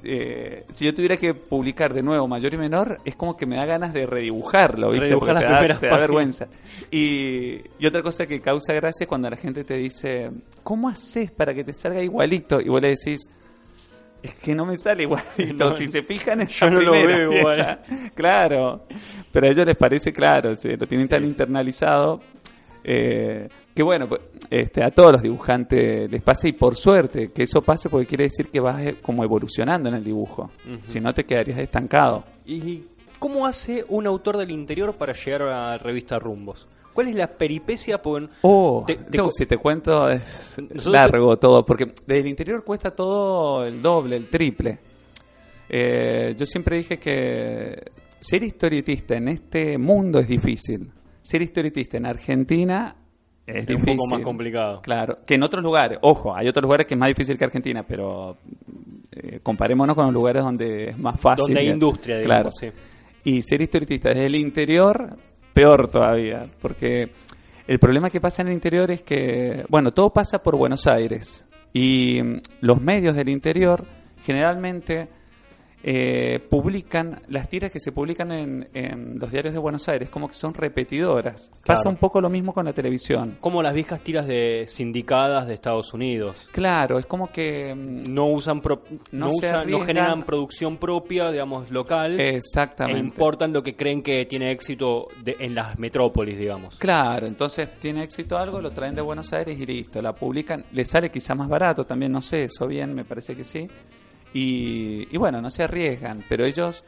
eh, 0.04 0.64
si 0.70 0.84
yo 0.84 0.94
tuviera 0.94 1.16
que 1.16 1.34
publicar 1.34 1.92
de 1.92 2.02
nuevo 2.02 2.28
mayor 2.28 2.54
y 2.54 2.58
menor, 2.58 3.00
es 3.04 3.16
como 3.16 3.36
que 3.36 3.46
me 3.46 3.56
da 3.56 3.64
ganas 3.66 3.92
de 3.92 4.06
redibujarlo, 4.06 4.90
¿viste? 4.90 5.06
Redibujar 5.06 5.34
Porque 5.34 5.34
las 5.34 5.42
te 5.42 5.48
da, 5.52 5.58
primeras 5.58 5.80
te 5.80 5.86
da 5.86 5.90
páginas. 5.90 6.08
vergüenza. 6.08 6.48
Y, 6.90 7.60
y 7.78 7.86
otra 7.86 8.02
cosa 8.02 8.26
que 8.26 8.40
causa 8.40 8.72
gracia 8.72 9.04
es 9.04 9.08
cuando 9.08 9.28
la 9.28 9.36
gente 9.36 9.64
te 9.64 9.74
dice, 9.74 10.30
¿cómo 10.62 10.88
haces 10.88 11.30
para 11.30 11.52
que 11.54 11.64
te 11.64 11.72
salga 11.72 12.02
igualito? 12.02 12.60
Y 12.60 12.68
vos 12.68 12.80
le 12.80 12.88
decís, 12.88 13.30
es 14.22 14.34
que 14.34 14.54
no 14.54 14.66
me 14.66 14.76
sale 14.76 15.04
igualito. 15.04 15.24
No, 15.68 15.74
si 15.74 15.86
se 15.86 16.02
fijan 16.02 16.40
en 16.42 16.48
yo 16.48 16.70
no 16.70 16.80
lo 16.80 16.92
veo 16.92 17.32
igual. 17.32 17.80
claro. 18.14 18.86
Pero 19.30 19.46
a 19.46 19.50
ellos 19.50 19.66
les 19.66 19.76
parece 19.76 20.12
claro, 20.12 20.54
se 20.54 20.76
lo 20.76 20.86
tienen 20.86 21.08
tan 21.08 21.24
internalizado. 21.24 22.20
Eh, 22.90 23.48
que 23.74 23.82
bueno, 23.82 24.08
pues, 24.08 24.22
este, 24.48 24.82
a 24.82 24.90
todos 24.90 25.12
los 25.12 25.22
dibujantes 25.22 26.10
les 26.10 26.22
pasa 26.22 26.48
y 26.48 26.52
por 26.52 26.74
suerte 26.74 27.30
que 27.32 27.42
eso 27.42 27.60
pase 27.60 27.90
porque 27.90 28.06
quiere 28.06 28.24
decir 28.24 28.48
que 28.50 28.60
vas 28.60 28.80
eh, 28.80 28.96
como 29.02 29.22
evolucionando 29.24 29.90
en 29.90 29.96
el 29.96 30.02
dibujo. 30.04 30.50
Ujú. 30.66 30.78
Si 30.86 30.98
no 30.98 31.12
te 31.12 31.24
quedarías 31.24 31.58
estancado. 31.58 32.24
¿Y 32.46 32.84
cómo 33.18 33.46
hace 33.46 33.84
un 33.88 34.06
autor 34.06 34.38
del 34.38 34.50
interior 34.50 34.94
para 34.94 35.12
llegar 35.12 35.42
a 35.42 35.46
la 35.72 35.78
revista 35.78 36.18
Rumbos? 36.18 36.66
¿Cuál 36.94 37.08
es 37.08 37.14
la 37.14 37.26
peripecia? 37.28 38.00
Por... 38.00 38.28
Oh, 38.42 38.84
Te- 38.86 38.96
te 38.96 39.18
no, 39.18 39.26
cu- 39.26 39.32
si 39.32 39.44
te 39.46 39.58
cuento 39.58 40.08
es 40.08 40.58
largo 40.86 41.36
todo, 41.38 41.64
porque 41.66 41.92
desde 42.06 42.20
el 42.22 42.26
interior 42.26 42.64
cuesta 42.64 42.90
todo 42.90 43.64
el 43.66 43.82
doble, 43.82 44.16
el 44.16 44.28
triple. 44.28 44.78
Eh, 45.68 46.34
yo 46.36 46.46
siempre 46.46 46.78
dije 46.78 46.98
que 46.98 47.92
ser 48.18 48.42
historietista 48.42 49.14
en 49.16 49.28
este 49.28 49.76
mundo 49.78 50.18
es 50.18 50.26
difícil. 50.26 50.90
Ser 51.28 51.42
historietista 51.42 51.96
en 51.98 52.06
Argentina 52.06 52.94
es, 53.46 53.56
Es 53.56 53.66
difícil. 53.66 53.90
un 53.90 53.96
poco 53.98 54.10
más 54.10 54.22
complicado. 54.22 54.80
Claro, 54.82 55.18
que 55.26 55.34
en 55.34 55.42
otros 55.42 55.62
lugares. 55.62 55.98
Ojo, 56.02 56.34
hay 56.34 56.48
otros 56.48 56.62
lugares 56.62 56.86
que 56.86 56.94
es 56.94 56.98
más 57.00 57.08
difícil 57.08 57.36
que 57.36 57.44
Argentina, 57.44 57.82
pero 57.86 58.36
eh, 59.12 59.40
comparémonos 59.42 59.94
con 59.94 60.06
los 60.06 60.14
lugares 60.14 60.42
donde 60.42 60.90
es 60.90 60.98
más 60.98 61.20
fácil. 61.20 61.46
Donde 61.46 61.60
hay 61.60 61.68
industria, 61.68 62.20
Claro. 62.22 62.50
digamos, 62.50 62.54
sí. 62.58 62.68
Y 63.24 63.42
ser 63.42 63.60
historietista 63.60 64.08
desde 64.10 64.26
el 64.26 64.36
interior, 64.36 65.16
peor 65.52 65.90
todavía, 65.90 66.46
porque 66.62 67.10
el 67.66 67.78
problema 67.78 68.08
que 68.10 68.20
pasa 68.20 68.40
en 68.42 68.48
el 68.48 68.54
interior 68.54 68.90
es 68.90 69.02
que, 69.02 69.64
bueno, 69.68 69.92
todo 69.92 70.10
pasa 70.10 70.38
por 70.42 70.56
Buenos 70.56 70.86
Aires 70.86 71.46
y 71.74 72.22
mm, 72.22 72.40
los 72.62 72.80
medios 72.80 73.14
del 73.16 73.28
interior 73.28 73.84
generalmente 74.24 75.08
eh, 75.82 76.40
publican 76.50 77.22
las 77.28 77.48
tiras 77.48 77.70
que 77.70 77.78
se 77.80 77.92
publican 77.92 78.32
en, 78.32 78.68
en 78.74 79.18
los 79.18 79.30
diarios 79.30 79.54
de 79.54 79.60
Buenos 79.60 79.88
Aires, 79.88 80.10
como 80.10 80.28
que 80.28 80.34
son 80.34 80.52
repetidoras. 80.54 81.50
Pasa 81.64 81.88
un 81.88 81.96
poco 81.96 82.20
lo 82.20 82.28
mismo 82.30 82.52
con 82.52 82.64
la 82.64 82.72
televisión. 82.72 83.36
Como 83.40 83.62
las 83.62 83.74
viejas 83.74 84.00
tiras 84.02 84.26
de 84.26 84.64
sindicadas 84.66 85.46
de 85.46 85.54
Estados 85.54 85.92
Unidos. 85.94 86.48
Claro, 86.52 86.98
es 86.98 87.06
como 87.06 87.30
que... 87.30 87.74
mm, 87.74 88.12
No 88.12 88.26
usan, 88.26 88.60
pro- 88.60 88.82
No 89.12 89.28
usan- 89.28 89.70
no 89.70 89.80
generan 89.82 90.24
producción 90.24 90.76
propia, 90.78 91.30
digamos, 91.30 91.70
local. 91.70 92.18
E 92.18 92.36
Exactamente. 92.36 92.98
importan 93.00 93.52
lo 93.52 93.62
que 93.62 93.76
creen 93.76 94.02
que 94.02 94.24
tiene 94.26 94.50
éxito 94.50 95.08
de- 95.22 95.36
en 95.38 95.54
las 95.54 95.78
metrópolis, 95.78 96.38
digamos. 96.38 96.76
Claro, 96.78 97.26
entonces 97.26 97.68
tiene 97.78 98.02
éxito 98.02 98.36
algo, 98.36 98.60
lo 98.60 98.70
traen 98.72 98.94
de 98.94 99.02
Buenos 99.02 99.32
Aires 99.32 99.58
y 99.58 99.64
listo, 99.66 100.02
la 100.02 100.14
publican, 100.14 100.64
le 100.72 100.84
sale 100.84 101.10
quizá 101.10 101.34
más 101.34 101.48
barato, 101.48 101.84
también 101.84 102.12
no 102.12 102.20
sé, 102.22 102.44
eso 102.44 102.66
bien, 102.66 102.94
me 102.94 103.04
parece 103.04 103.36
que 103.36 103.44
sí. 103.44 103.68
Y, 104.32 105.08
y 105.10 105.16
bueno, 105.16 105.40
no 105.40 105.50
se 105.50 105.62
arriesgan, 105.64 106.22
pero 106.28 106.44
ellos, 106.44 106.84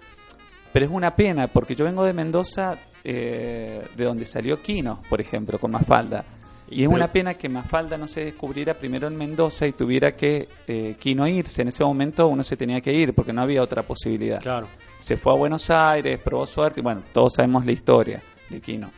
pero 0.73 0.85
es 0.87 0.90
una 0.92 1.16
pena, 1.16 1.49
porque 1.49 1.75
yo 1.75 1.85
vengo 1.85 2.04
de 2.04 2.12
Mendoza, 2.12 2.76
eh, 3.02 3.82
de 3.97 4.04
donde 4.04 4.26
salió 4.26 4.61
Quino, 4.61 5.02
por 5.09 5.20
ejemplo, 5.20 5.59
con 5.59 5.70
Mafalda. 5.70 6.25
Y 6.68 6.82
es 6.82 6.88
pero- 6.88 6.97
una 6.97 7.11
pena 7.11 7.35
que 7.35 7.49
Mafalda 7.49 7.97
no 7.97 8.06
se 8.06 8.25
descubriera 8.26 8.75
primero 8.75 9.09
en 9.09 9.16
Mendoza 9.16 9.66
y 9.66 9.73
tuviera 9.73 10.14
que 10.14 10.49
eh, 10.68 10.94
Quino 11.00 11.26
irse. 11.26 11.62
En 11.62 11.68
ese 11.68 11.82
momento 11.82 12.28
uno 12.28 12.44
se 12.44 12.56
tenía 12.56 12.80
que 12.80 12.92
ir 12.92 13.12
porque 13.14 13.32
no 13.32 13.42
había 13.42 13.62
otra 13.62 13.82
posibilidad 13.82 14.38
Claro. 14.40 14.68
se 14.99 15.16
fue 15.16 15.32
a 15.32 15.37
Buenos 15.37 15.68
Aires, 15.70 16.20
probó 16.23 16.47
suerte, 16.47 16.78
y 16.80 16.82
bueno, 16.82 17.02
todos 17.12 17.35
sabemos 17.35 17.66
la 17.66 17.73
historia 17.73 18.23
de 18.49 18.61
Quino. 18.61 18.92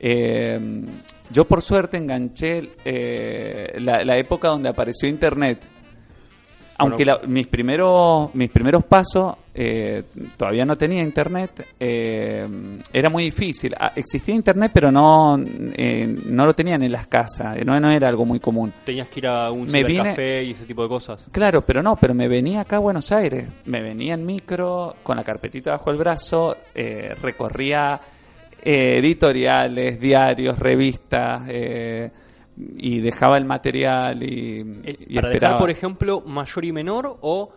Eh, 0.00 0.84
yo 1.30 1.44
por 1.46 1.62
suerte 1.62 1.96
enganché 1.96 2.72
eh, 2.84 3.76
la, 3.78 4.04
la 4.04 4.16
época 4.16 4.48
donde 4.48 4.68
apareció 4.70 5.08
Internet. 5.08 5.68
Aunque 6.82 7.04
Bueno. 7.04 7.20
la- 7.22 7.28
mis, 7.28 7.46
primeros, 7.46 8.34
mis 8.34 8.50
primeros 8.50 8.84
pasos 8.84 9.34
eh, 9.54 10.04
todavía 10.36 10.64
no 10.64 10.76
tenía 10.76 11.02
internet, 11.02 11.66
eh, 11.78 12.46
era 12.92 13.10
muy 13.10 13.24
difícil. 13.24 13.74
Ah, 13.78 13.92
existía 13.94 14.34
internet, 14.34 14.70
pero 14.72 14.90
no, 14.90 15.38
eh, 15.38 16.06
no 16.26 16.46
lo 16.46 16.54
tenían 16.54 16.82
en 16.82 16.92
las 16.92 17.06
casas, 17.06 17.56
no, 17.64 17.78
no 17.78 17.90
era 17.90 18.08
algo 18.08 18.24
muy 18.24 18.40
común. 18.40 18.72
Tenías 18.84 19.08
que 19.08 19.20
ir 19.20 19.26
a 19.26 19.50
un 19.50 19.66
Me 19.66 19.84
vine- 19.84 20.10
café 20.10 20.42
y 20.44 20.52
ese 20.52 20.64
tipo 20.64 20.82
de 20.82 20.88
cosas. 20.88 21.28
Claro, 21.32 21.62
pero 21.62 21.82
no, 21.82 21.96
pero 21.96 22.14
me 22.14 22.28
venía 22.28 22.62
acá 22.62 22.76
a 22.76 22.80
Buenos 22.80 23.12
Aires. 23.12 23.46
Me 23.66 23.82
venía 23.82 24.14
en 24.14 24.24
micro, 24.24 24.96
con 25.02 25.16
la 25.16 25.24
carpetita 25.24 25.72
bajo 25.72 25.90
el 25.90 25.98
brazo, 25.98 26.56
eh, 26.74 27.14
recorría 27.20 28.00
eh, 28.64 28.98
editoriales, 28.98 29.98
diarios, 30.00 30.58
revistas, 30.58 31.42
eh, 31.48 32.10
y 32.76 33.00
dejaba 33.00 33.36
el 33.38 33.44
material 33.44 34.22
y, 34.22 34.60
Eh, 34.84 34.96
y 35.08 35.14
para 35.14 35.28
esperaba. 35.28 35.30
dejar, 35.32 35.58
por 35.58 35.70
ejemplo, 35.70 36.20
mayor 36.26 36.64
y 36.64 36.72
menor 36.72 37.18
o... 37.20 37.50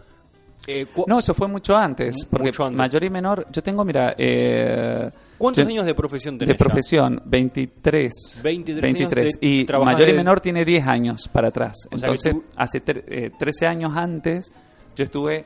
eh, 0.67 0.85
No, 1.07 1.19
eso 1.19 1.33
fue 1.33 1.47
mucho 1.47 1.75
antes, 1.75 2.15
Mucho 2.15 2.27
porque 2.29 2.49
antes. 2.49 2.71
mayor 2.77 3.03
y 3.03 3.09
menor, 3.09 3.47
yo 3.51 3.61
tengo, 3.61 3.83
mira, 3.85 4.15
eh, 4.17 5.09
¿Cuántos 5.37 5.63
yo- 5.65 5.69
años 5.69 5.85
de 5.85 5.93
profesión 5.93 6.37
de 6.37 6.45
tenés? 6.45 6.57
ya? 6.59 6.65
profesión? 6.65 7.21
23. 7.25 8.41
23 8.43 8.83
años 8.95 9.11
de- 9.11 9.31
y 9.41 9.65
trabajás 9.65 9.93
mayor 9.93 10.09
y 10.09 10.11
de- 10.11 10.17
menor 10.17 10.41
tiene 10.41 10.63
10 10.65 10.87
años 10.87 11.27
para 11.31 11.49
atrás. 11.49 11.75
O 11.91 11.95
Entonces, 11.95 12.31
tú- 12.31 12.43
hace 12.55 12.81
eh, 12.85 13.31
13 13.37 13.67
años 13.67 13.91
antes, 13.95 14.51
yo 14.95 15.03
estuve 15.03 15.45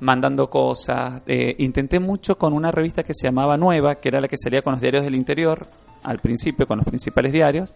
mandando 0.00 0.48
cosas. 0.50 1.22
eh, 1.26 1.54
intenté 1.58 1.98
mucho 2.00 2.36
con 2.36 2.52
una 2.52 2.70
revista 2.70 3.02
que 3.04 3.14
se 3.14 3.26
llamaba 3.26 3.56
Nueva, 3.56 3.96
que 3.96 4.08
era 4.08 4.20
la 4.20 4.28
que 4.28 4.36
salía 4.36 4.60
con 4.62 4.72
los 4.72 4.80
diarios 4.82 5.04
del 5.04 5.14
interior, 5.14 5.66
al 6.04 6.18
principio, 6.18 6.66
con 6.66 6.78
los 6.78 6.86
principales 6.86 7.32
diarios. 7.32 7.72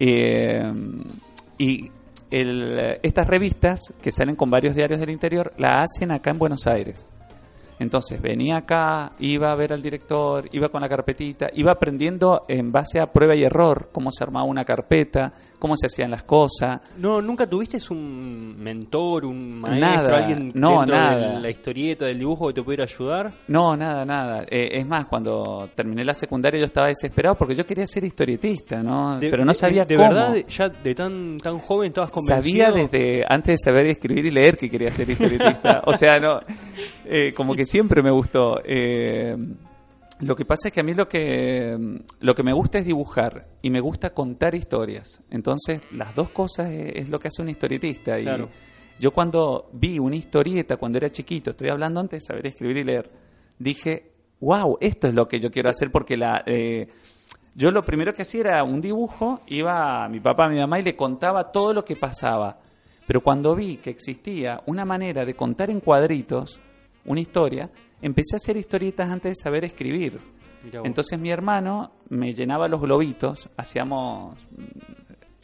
Eh, 0.00 0.72
y 1.58 1.90
el- 2.30 2.98
estas 3.02 3.26
revistas 3.26 3.80
que 4.02 4.12
salen 4.12 4.36
con 4.36 4.50
varios 4.50 4.74
diarios 4.74 5.00
del 5.00 5.10
interior 5.10 5.52
la 5.56 5.82
hacen 5.82 6.10
acá 6.10 6.30
en 6.30 6.38
Buenos 6.38 6.66
Aires. 6.66 7.08
Entonces 7.78 8.20
venía 8.20 8.58
acá, 8.58 9.12
iba 9.20 9.50
a 9.52 9.54
ver 9.54 9.72
al 9.72 9.82
director, 9.82 10.48
iba 10.52 10.68
con 10.68 10.80
la 10.80 10.88
carpetita, 10.88 11.48
iba 11.54 11.72
aprendiendo 11.72 12.44
en 12.48 12.72
base 12.72 13.00
a 13.00 13.12
prueba 13.12 13.36
y 13.36 13.44
error 13.44 13.90
cómo 13.92 14.10
se 14.10 14.24
armaba 14.24 14.44
una 14.46 14.64
carpeta, 14.64 15.32
cómo 15.58 15.76
se 15.76 15.86
hacían 15.86 16.10
las 16.10 16.24
cosas. 16.24 16.80
No, 16.96 17.20
¿Nunca 17.22 17.46
tuviste 17.46 17.78
un 17.90 18.56
mentor, 18.58 19.24
un 19.24 19.60
maestro, 19.60 19.88
Nada, 20.02 20.16
alguien 20.18 20.52
no, 20.54 20.78
dentro 20.80 20.96
nada. 20.96 21.32
de 21.34 21.40
la 21.40 21.50
historieta, 21.50 22.06
del 22.06 22.18
dibujo 22.18 22.48
que 22.48 22.54
te 22.54 22.62
pudiera 22.62 22.84
ayudar? 22.84 23.32
No, 23.48 23.76
nada, 23.76 24.04
nada. 24.04 24.42
Eh, 24.50 24.68
es 24.72 24.86
más, 24.86 25.06
cuando 25.06 25.68
terminé 25.74 26.04
la 26.04 26.14
secundaria 26.14 26.58
yo 26.60 26.66
estaba 26.66 26.88
desesperado 26.88 27.36
porque 27.36 27.54
yo 27.54 27.64
quería 27.64 27.86
ser 27.86 28.04
historietista, 28.04 28.82
¿no? 28.82 29.18
De- 29.18 29.30
Pero 29.30 29.44
no 29.44 29.50
de- 29.52 29.54
sabía 29.54 29.84
de, 29.84 29.96
cómo. 29.96 30.08
verdad, 30.08 30.36
ya 30.48 30.68
de 30.68 30.94
tan 30.94 31.36
tan 31.38 31.58
joven 31.60 31.88
estabas 31.88 32.10
convencido. 32.10 32.66
Sabía 32.66 32.82
desde 32.82 33.24
antes 33.28 33.54
de 33.54 33.58
saber 33.70 33.86
escribir 33.86 34.26
y 34.26 34.30
leer 34.30 34.56
que 34.56 34.68
quería 34.70 34.90
ser 34.90 35.08
historietista. 35.10 35.82
o 35.86 35.92
sea, 35.92 36.18
no, 36.20 36.40
eh, 37.04 37.32
como 37.34 37.54
que 37.54 37.64
siempre 37.68 38.02
me 38.02 38.10
gustó. 38.10 38.60
Eh, 38.64 39.36
lo 40.20 40.34
que 40.34 40.44
pasa 40.44 40.68
es 40.68 40.74
que 40.74 40.80
a 40.80 40.82
mí 40.82 40.94
lo 40.94 41.08
que 41.08 41.76
lo 42.20 42.34
que 42.34 42.42
me 42.42 42.52
gusta 42.52 42.78
es 42.78 42.84
dibujar 42.86 43.46
y 43.62 43.70
me 43.70 43.80
gusta 43.80 44.10
contar 44.10 44.54
historias. 44.54 45.22
Entonces, 45.30 45.80
las 45.92 46.14
dos 46.14 46.30
cosas 46.30 46.70
es, 46.70 46.92
es 46.96 47.08
lo 47.08 47.18
que 47.20 47.28
hace 47.28 47.42
un 47.42 47.48
historietista. 47.48 48.18
Y 48.18 48.24
Claro. 48.24 48.48
yo 48.98 49.12
cuando 49.12 49.70
vi 49.72 49.98
una 49.98 50.16
historieta 50.16 50.76
cuando 50.76 50.98
era 50.98 51.10
chiquito, 51.10 51.50
estoy 51.52 51.68
hablando 51.68 52.00
antes 52.00 52.22
de 52.22 52.26
saber 52.26 52.46
escribir 52.46 52.78
y 52.78 52.84
leer, 52.84 53.10
dije, 53.58 54.10
wow, 54.40 54.76
esto 54.80 55.06
es 55.08 55.14
lo 55.14 55.28
que 55.28 55.38
yo 55.38 55.50
quiero 55.50 55.70
hacer 55.70 55.90
porque 55.92 56.16
la 56.16 56.42
eh, 56.46 56.88
yo 57.54 57.72
lo 57.72 57.84
primero 57.84 58.12
que 58.14 58.22
hacía 58.22 58.40
era 58.42 58.62
un 58.64 58.80
dibujo, 58.80 59.40
iba 59.48 60.04
a 60.04 60.08
mi 60.08 60.20
papá, 60.20 60.46
a 60.46 60.48
mi 60.48 60.58
mamá 60.58 60.78
y 60.78 60.82
le 60.84 60.94
contaba 60.94 61.50
todo 61.50 61.74
lo 61.74 61.84
que 61.84 61.96
pasaba. 61.96 62.58
Pero 63.06 63.20
cuando 63.20 63.56
vi 63.56 63.78
que 63.78 63.90
existía 63.90 64.62
una 64.66 64.84
manera 64.84 65.24
de 65.24 65.34
contar 65.34 65.70
en 65.70 65.80
cuadritos 65.80 66.60
una 67.08 67.20
historia, 67.20 67.68
empecé 68.00 68.34
a 68.34 68.36
hacer 68.36 68.56
historietas 68.56 69.10
antes 69.10 69.32
de 69.32 69.34
saber 69.34 69.64
escribir. 69.64 70.18
Entonces 70.84 71.18
mi 71.18 71.30
hermano 71.30 71.92
me 72.08 72.32
llenaba 72.32 72.68
los 72.68 72.80
globitos, 72.80 73.48
hacíamos... 73.56 74.34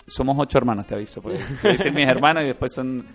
Somos 0.07 0.37
ocho 0.39 0.59
hermanos, 0.59 0.87
te 0.87 0.95
aviso, 0.95 1.23
porque 1.23 1.39
dicen 1.71 1.95
mis 1.95 2.07
hermanos 2.07 2.43
y 2.45 2.49
después 2.49 2.73
son... 2.75 3.07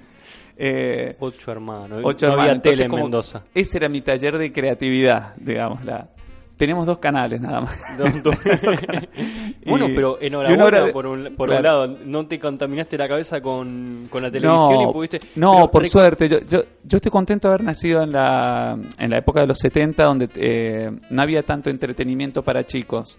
eh, 0.57 1.15
Ocho 1.19 1.51
hermanos. 1.51 2.01
ocho 2.03 2.27
no 2.27 2.33
hermanos. 2.33 2.61
tele 2.63 2.85
en 2.85 2.91
Mendoza. 2.91 3.43
Ese 3.53 3.77
era 3.77 3.87
mi 3.89 4.01
taller 4.01 4.37
de 4.39 4.51
creatividad, 4.51 5.35
digamos. 5.35 5.85
La, 5.85 6.09
tenemos 6.59 6.85
dos 6.85 6.99
canales 6.99 7.39
nada 7.39 7.61
más. 7.61 7.79
Dos- 7.97 8.21
dos- 8.21 8.35
bueno, 9.65 9.87
pero 9.95 10.17
enhorabuena 10.19 10.85
de- 10.87 10.91
por, 10.91 11.07
un, 11.07 11.33
por 11.37 11.47
claro. 11.47 11.59
un 11.59 11.63
lado. 11.63 11.97
No 12.05 12.27
te 12.27 12.37
contaminaste 12.37 12.97
la 12.97 13.07
cabeza 13.07 13.39
con, 13.41 14.07
con 14.09 14.21
la 14.21 14.29
televisión 14.29 14.73
no, 14.83 14.89
y 14.89 14.93
pudiste... 14.93 15.19
no, 15.37 15.71
por 15.71 15.87
suerte. 15.87 16.27
Yo, 16.27 16.39
yo, 16.41 16.61
yo 16.83 16.97
estoy 16.97 17.11
contento 17.11 17.47
de 17.47 17.53
haber 17.53 17.65
nacido 17.65 18.03
en 18.03 18.11
la, 18.11 18.77
en 18.97 19.09
la 19.09 19.17
época 19.17 19.39
de 19.39 19.47
los 19.47 19.57
70, 19.57 20.03
donde 20.03 20.29
eh, 20.35 20.91
no 21.09 21.21
había 21.21 21.43
tanto 21.43 21.69
entretenimiento 21.69 22.43
para 22.43 22.65
chicos. 22.65 23.17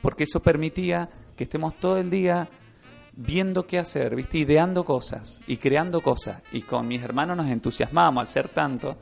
Porque 0.00 0.24
eso 0.24 0.40
permitía 0.40 1.10
que 1.36 1.44
estemos 1.44 1.74
todo 1.78 1.98
el 1.98 2.08
día 2.08 2.48
viendo 3.12 3.66
qué 3.66 3.78
hacer, 3.78 4.16
¿viste? 4.16 4.38
ideando 4.38 4.84
cosas 4.84 5.38
y 5.46 5.58
creando 5.58 6.00
cosas. 6.00 6.40
Y 6.50 6.62
con 6.62 6.88
mis 6.88 7.02
hermanos 7.02 7.36
nos 7.36 7.48
entusiasmábamos 7.50 8.22
al 8.22 8.28
ser 8.28 8.48
tanto. 8.48 8.96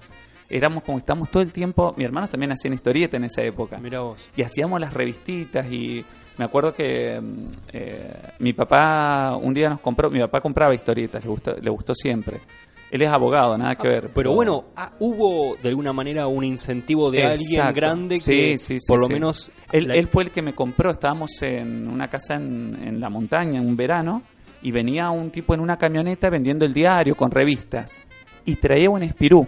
Éramos 0.55 0.83
como 0.85 0.99
estamos 0.99 1.31
todo 1.31 1.43
el 1.43 1.53
tiempo. 1.53 1.95
Mis 1.97 2.05
hermanos 2.07 2.31
también 2.31 2.53
hacían 2.53 2.75
historieta 2.75 3.17
en 3.17 3.25
esa 3.25 3.43
época 3.43 3.79
Mirá 3.79 4.01
vos. 4.01 4.21
y 4.37 4.43
hacíamos 4.43 4.79
las 4.81 4.93
revistitas 4.93 5.67
y 5.73 6.05
me 6.39 6.45
acuerdo 6.45 6.73
que 6.75 7.21
mm, 7.21 7.47
eh, 7.73 8.13
mi 8.41 8.53
papá 8.53 9.37
un 9.37 9.55
día 9.55 9.69
nos 9.71 9.81
compró, 9.81 10.11
mi 10.11 10.21
papá 10.21 10.41
compraba 10.41 10.75
historietas, 10.75 11.25
le 11.25 11.31
gustó, 11.31 11.55
le 11.61 11.71
gustó 11.71 11.95
siempre. 11.95 12.41
Él 12.91 13.01
es 13.01 13.09
abogado, 13.09 13.57
nada 13.57 13.75
que 13.77 13.89
ver. 13.89 14.11
Pero 14.15 14.35
bueno, 14.35 14.65
ah, 14.77 14.93
hubo 14.99 15.57
de 15.57 15.71
alguna 15.71 15.95
manera 15.95 16.27
un 16.27 16.45
incentivo 16.45 17.11
de 17.11 17.25
alguien 17.25 17.73
grande 17.73 18.17
que 18.17 18.21
Sí, 18.21 18.59
sí, 18.59 18.79
sí, 18.81 18.87
por 18.87 19.01
lo 19.01 19.07
sí. 19.07 19.15
menos... 19.15 19.51
Él, 19.73 19.89
la- 19.89 19.95
él 19.95 20.09
fue 20.09 20.25
el 20.25 20.31
que 20.31 20.43
me 20.43 20.55
compró, 20.55 20.91
estábamos 20.91 21.31
en 21.41 21.89
una 21.89 22.09
casa 22.09 22.35
en, 22.35 22.77
en 22.87 23.01
la 23.01 23.09
montaña, 23.09 23.59
en 23.61 23.67
un 23.67 23.77
verano, 23.79 24.23
y 24.61 24.73
venía 24.73 25.09
un 25.09 25.31
tipo 25.31 25.55
en 25.55 25.61
una 25.61 25.79
camioneta 25.79 26.29
vendiendo 26.29 26.67
el 26.67 26.75
diario 26.75 27.15
con 27.17 27.31
revistas, 27.31 27.99
y 28.45 28.57
traía 28.57 28.91
un 28.91 29.03
espirú, 29.03 29.47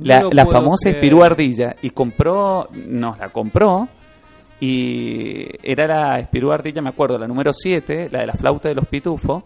la, 0.00 0.28
la 0.32 0.44
famosa 0.46 0.90
creer. 0.90 0.96
espirú 0.96 1.22
ardilla, 1.24 1.76
y 1.82 1.90
compró, 1.90 2.68
nos 2.72 3.18
la 3.18 3.28
compró, 3.30 3.88
y 4.60 5.46
era 5.62 5.86
la 5.86 6.18
espirú 6.20 6.52
ardilla, 6.52 6.80
me 6.82 6.90
acuerdo, 6.90 7.18
la 7.18 7.26
número 7.26 7.52
7, 7.52 8.08
la 8.10 8.20
de 8.20 8.26
la 8.26 8.32
flauta 8.34 8.68
de 8.68 8.74
los 8.74 8.86
pitufos, 8.86 9.42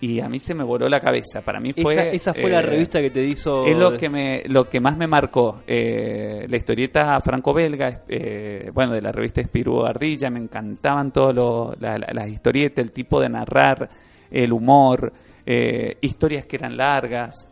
y 0.00 0.20
a 0.20 0.28
mí 0.28 0.38
se 0.38 0.54
me 0.54 0.62
voló 0.62 0.88
la 0.88 1.00
cabeza. 1.00 1.40
Para 1.42 1.58
mí 1.58 1.72
fue... 1.72 1.92
esa, 1.94 2.02
esa 2.08 2.34
fue 2.34 2.50
la 2.50 2.60
eh, 2.60 2.62
revista 2.62 3.00
que 3.00 3.10
te 3.10 3.24
hizo... 3.24 3.66
Es 3.66 3.76
lo 3.76 3.96
que, 3.96 4.08
me, 4.08 4.42
lo 4.46 4.68
que 4.68 4.80
más 4.80 4.96
me 4.96 5.08
marcó. 5.08 5.62
Eh, 5.66 6.46
la 6.48 6.56
historieta 6.56 7.20
franco-belga, 7.20 8.02
eh, 8.08 8.70
bueno, 8.72 8.92
de 8.92 9.02
la 9.02 9.10
revista 9.10 9.40
Espirú 9.40 9.84
Ardilla, 9.84 10.30
me 10.30 10.38
encantaban 10.38 11.10
todas 11.10 11.34
la, 11.80 11.98
la- 11.98 12.12
las 12.12 12.28
historietas, 12.28 12.84
el 12.84 12.92
tipo 12.92 13.20
de 13.20 13.28
narrar, 13.28 13.88
el 14.30 14.52
humor, 14.52 15.12
eh, 15.44 15.96
historias 16.00 16.46
que 16.46 16.56
eran 16.56 16.76
largas. 16.76 17.48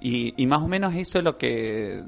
Y, 0.00 0.46
más 0.46 0.62
o 0.62 0.68
menos 0.68 0.94
eso 0.94 1.18
es 1.18 1.24
lo 1.24 1.36
que 1.38 2.02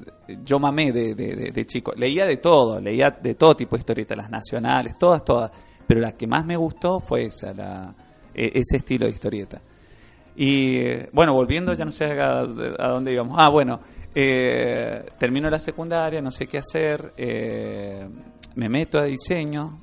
yo 0.45 0.59
mamé 0.59 0.91
de, 0.91 1.15
de- 1.15 1.65
chico. 1.65 1.91
Leía 1.97 2.25
de 2.25 2.37
todo, 2.37 2.79
leía 2.79 3.09
de 3.11 3.35
todo 3.35 3.55
tipo 3.55 3.75
de 3.75 3.79
historietas, 3.79 4.17
las 4.17 4.29
nacionales, 4.29 4.97
todas, 4.97 5.25
todas. 5.25 5.51
Pero 5.87 5.99
la 5.99 6.11
que 6.13 6.27
más 6.27 6.45
me 6.45 6.55
gustó 6.55 6.99
fue 6.99 7.25
esa, 7.25 7.51
la, 7.53 7.93
e- 8.33 8.51
ese 8.55 8.77
estilo 8.77 9.05
de 9.07 9.11
historieta. 9.11 9.61
Y 10.35 10.95
bueno, 11.11 11.33
volviendo, 11.33 11.73
ya 11.73 11.83
no 11.83 11.91
sé 11.91 12.05
a, 12.21 12.39
a 12.41 12.87
dónde 12.89 13.11
íbamos. 13.11 13.35
Ah, 13.39 13.49
bueno, 13.49 13.79
eh, 14.15 15.05
termino 15.17 15.49
la 15.49 15.59
secundaria, 15.59 16.21
no 16.21 16.31
sé 16.31 16.47
qué 16.47 16.59
hacer, 16.59 17.13
eh, 17.17 18.07
me 18.55 18.69
meto 18.69 18.99
a 18.99 19.03
diseño. 19.05 19.79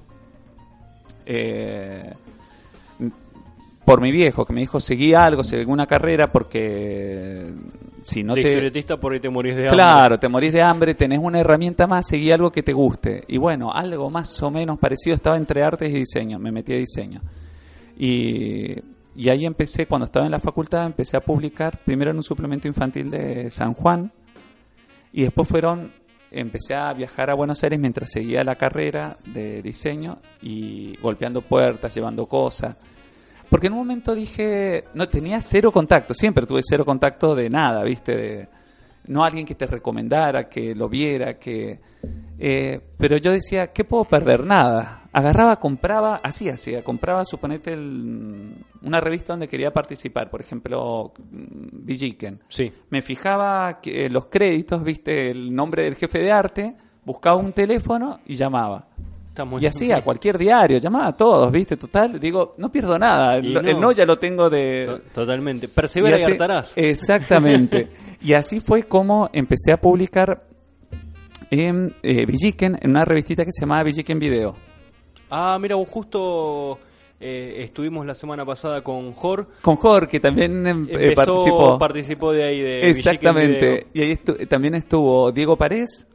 eh, 1.26 2.12
por 3.84 4.00
mi 4.00 4.10
viejo, 4.10 4.44
que 4.44 4.52
me 4.52 4.60
dijo, 4.60 4.80
seguí 4.80 5.14
algo, 5.14 5.44
seguí 5.44 5.64
una 5.64 5.86
carrera, 5.86 6.32
porque 6.32 7.52
si 8.06 8.22
no 8.22 8.34
de 8.34 8.42
te... 8.42 8.48
historietista 8.48 8.98
porque 8.98 9.18
te 9.18 9.28
morís 9.28 9.56
de 9.56 9.68
hambre. 9.68 9.82
Claro, 9.82 10.18
te 10.18 10.28
morís 10.28 10.52
de 10.52 10.62
hambre, 10.62 10.94
tenés 10.94 11.18
una 11.20 11.40
herramienta 11.40 11.86
más, 11.86 12.06
seguí 12.06 12.30
algo 12.30 12.50
que 12.52 12.62
te 12.62 12.72
guste. 12.72 13.24
Y 13.26 13.36
bueno, 13.36 13.72
algo 13.72 14.08
más 14.10 14.40
o 14.42 14.50
menos 14.50 14.78
parecido 14.78 15.16
estaba 15.16 15.36
entre 15.36 15.62
artes 15.62 15.90
y 15.90 15.94
diseño, 15.94 16.38
me 16.38 16.52
metí 16.52 16.72
a 16.72 16.76
diseño. 16.76 17.20
Y, 17.98 18.74
y 19.16 19.28
ahí 19.28 19.44
empecé, 19.44 19.86
cuando 19.86 20.04
estaba 20.04 20.24
en 20.24 20.32
la 20.32 20.40
facultad, 20.40 20.86
empecé 20.86 21.16
a 21.16 21.20
publicar, 21.20 21.80
primero 21.84 22.12
en 22.12 22.18
un 22.18 22.22
suplemento 22.22 22.68
infantil 22.68 23.10
de 23.10 23.50
San 23.50 23.74
Juan, 23.74 24.12
y 25.12 25.22
después 25.22 25.48
fueron, 25.48 25.92
empecé 26.30 26.74
a 26.74 26.92
viajar 26.92 27.30
a 27.30 27.34
Buenos 27.34 27.62
Aires 27.64 27.80
mientras 27.80 28.10
seguía 28.10 28.44
la 28.44 28.56
carrera 28.56 29.16
de 29.24 29.62
diseño 29.62 30.18
y 30.42 30.96
golpeando 30.98 31.40
puertas, 31.42 31.94
llevando 31.94 32.26
cosas. 32.26 32.76
Porque 33.50 33.68
en 33.68 33.74
un 33.74 33.80
momento 33.80 34.14
dije, 34.14 34.84
no 34.94 35.08
tenía 35.08 35.40
cero 35.40 35.70
contacto, 35.72 36.14
siempre 36.14 36.46
tuve 36.46 36.60
cero 36.62 36.84
contacto 36.84 37.34
de 37.34 37.48
nada, 37.48 37.82
¿viste? 37.84 38.16
De, 38.16 38.48
no 39.08 39.24
alguien 39.24 39.46
que 39.46 39.54
te 39.54 39.66
recomendara, 39.66 40.48
que 40.48 40.74
lo 40.74 40.88
viera, 40.88 41.38
que... 41.38 41.78
eh, 42.38 42.80
pero 42.98 43.16
yo 43.18 43.30
decía, 43.30 43.68
¿qué 43.68 43.84
puedo 43.84 44.04
perder? 44.04 44.44
Nada. 44.44 45.04
Agarraba, 45.12 45.56
compraba, 45.60 46.16
así 46.24 46.48
hacía, 46.48 46.82
compraba, 46.82 47.24
suponete, 47.24 47.72
el- 47.72 48.56
una 48.82 49.00
revista 49.00 49.32
donde 49.32 49.46
quería 49.48 49.70
participar, 49.72 50.28
por 50.28 50.40
ejemplo, 50.40 51.12
mm, 51.30 51.84
Villiquen. 51.86 52.40
Sí. 52.48 52.72
Me 52.90 53.00
fijaba 53.00 53.80
que, 53.80 54.06
eh, 54.06 54.10
los 54.10 54.26
créditos, 54.26 54.82
viste, 54.82 55.30
el 55.30 55.54
nombre 55.54 55.84
del 55.84 55.94
jefe 55.94 56.18
de 56.18 56.32
arte, 56.32 56.74
buscaba 57.04 57.36
un 57.36 57.52
teléfono 57.52 58.18
y 58.26 58.34
llamaba. 58.34 58.88
Muy 59.44 59.62
Y 59.62 59.66
así 59.66 59.92
a 59.92 60.02
cualquier 60.02 60.38
diario, 60.38 60.78
llamaba 60.78 61.08
a 61.08 61.16
todos, 61.16 61.50
¿viste? 61.52 61.76
Total, 61.76 62.18
digo, 62.18 62.54
no 62.58 62.70
pierdo 62.72 62.98
nada. 62.98 63.36
El, 63.36 63.52
no. 63.54 63.60
el 63.60 63.80
no 63.80 63.92
ya 63.92 64.04
lo 64.06 64.18
tengo 64.18 64.48
de. 64.48 64.84
To- 64.86 64.98
Totalmente. 65.20 65.68
Persevera 65.68 66.18
y, 66.18 66.22
así- 66.22 66.32
hartarás. 66.32 66.72
Exactamente. 66.76 67.88
y 68.22 68.32
así 68.32 68.60
fue 68.60 68.84
como 68.84 69.28
empecé 69.32 69.72
a 69.72 69.76
publicar 69.80 70.42
en 71.50 71.94
eh, 72.02 72.26
Villiquen, 72.26 72.78
en 72.80 72.90
una 72.90 73.04
revistita 73.04 73.44
que 73.44 73.52
se 73.52 73.60
llamaba 73.60 73.82
Villiquen 73.84 74.18
Video. 74.18 74.54
Ah, 75.30 75.58
mira, 75.60 75.76
vos 75.76 75.88
justo 75.88 76.78
eh, 77.20 77.62
estuvimos 77.64 78.04
la 78.06 78.14
semana 78.14 78.44
pasada 78.44 78.82
con 78.82 79.12
Jor. 79.12 79.46
Con 79.62 79.76
Jorge, 79.76 80.08
que 80.08 80.20
también 80.20 80.66
eh, 80.66 80.70
Empezó, 80.70 81.14
participó. 81.34 81.78
participó 81.78 82.32
de 82.32 82.44
ahí 82.44 82.60
de 82.60 82.90
Exactamente. 82.90 83.86
Y 83.94 84.02
ahí 84.02 84.12
estu- 84.12 84.46
también 84.48 84.74
estuvo 84.74 85.30
Diego 85.32 85.56
Parés. 85.56 86.06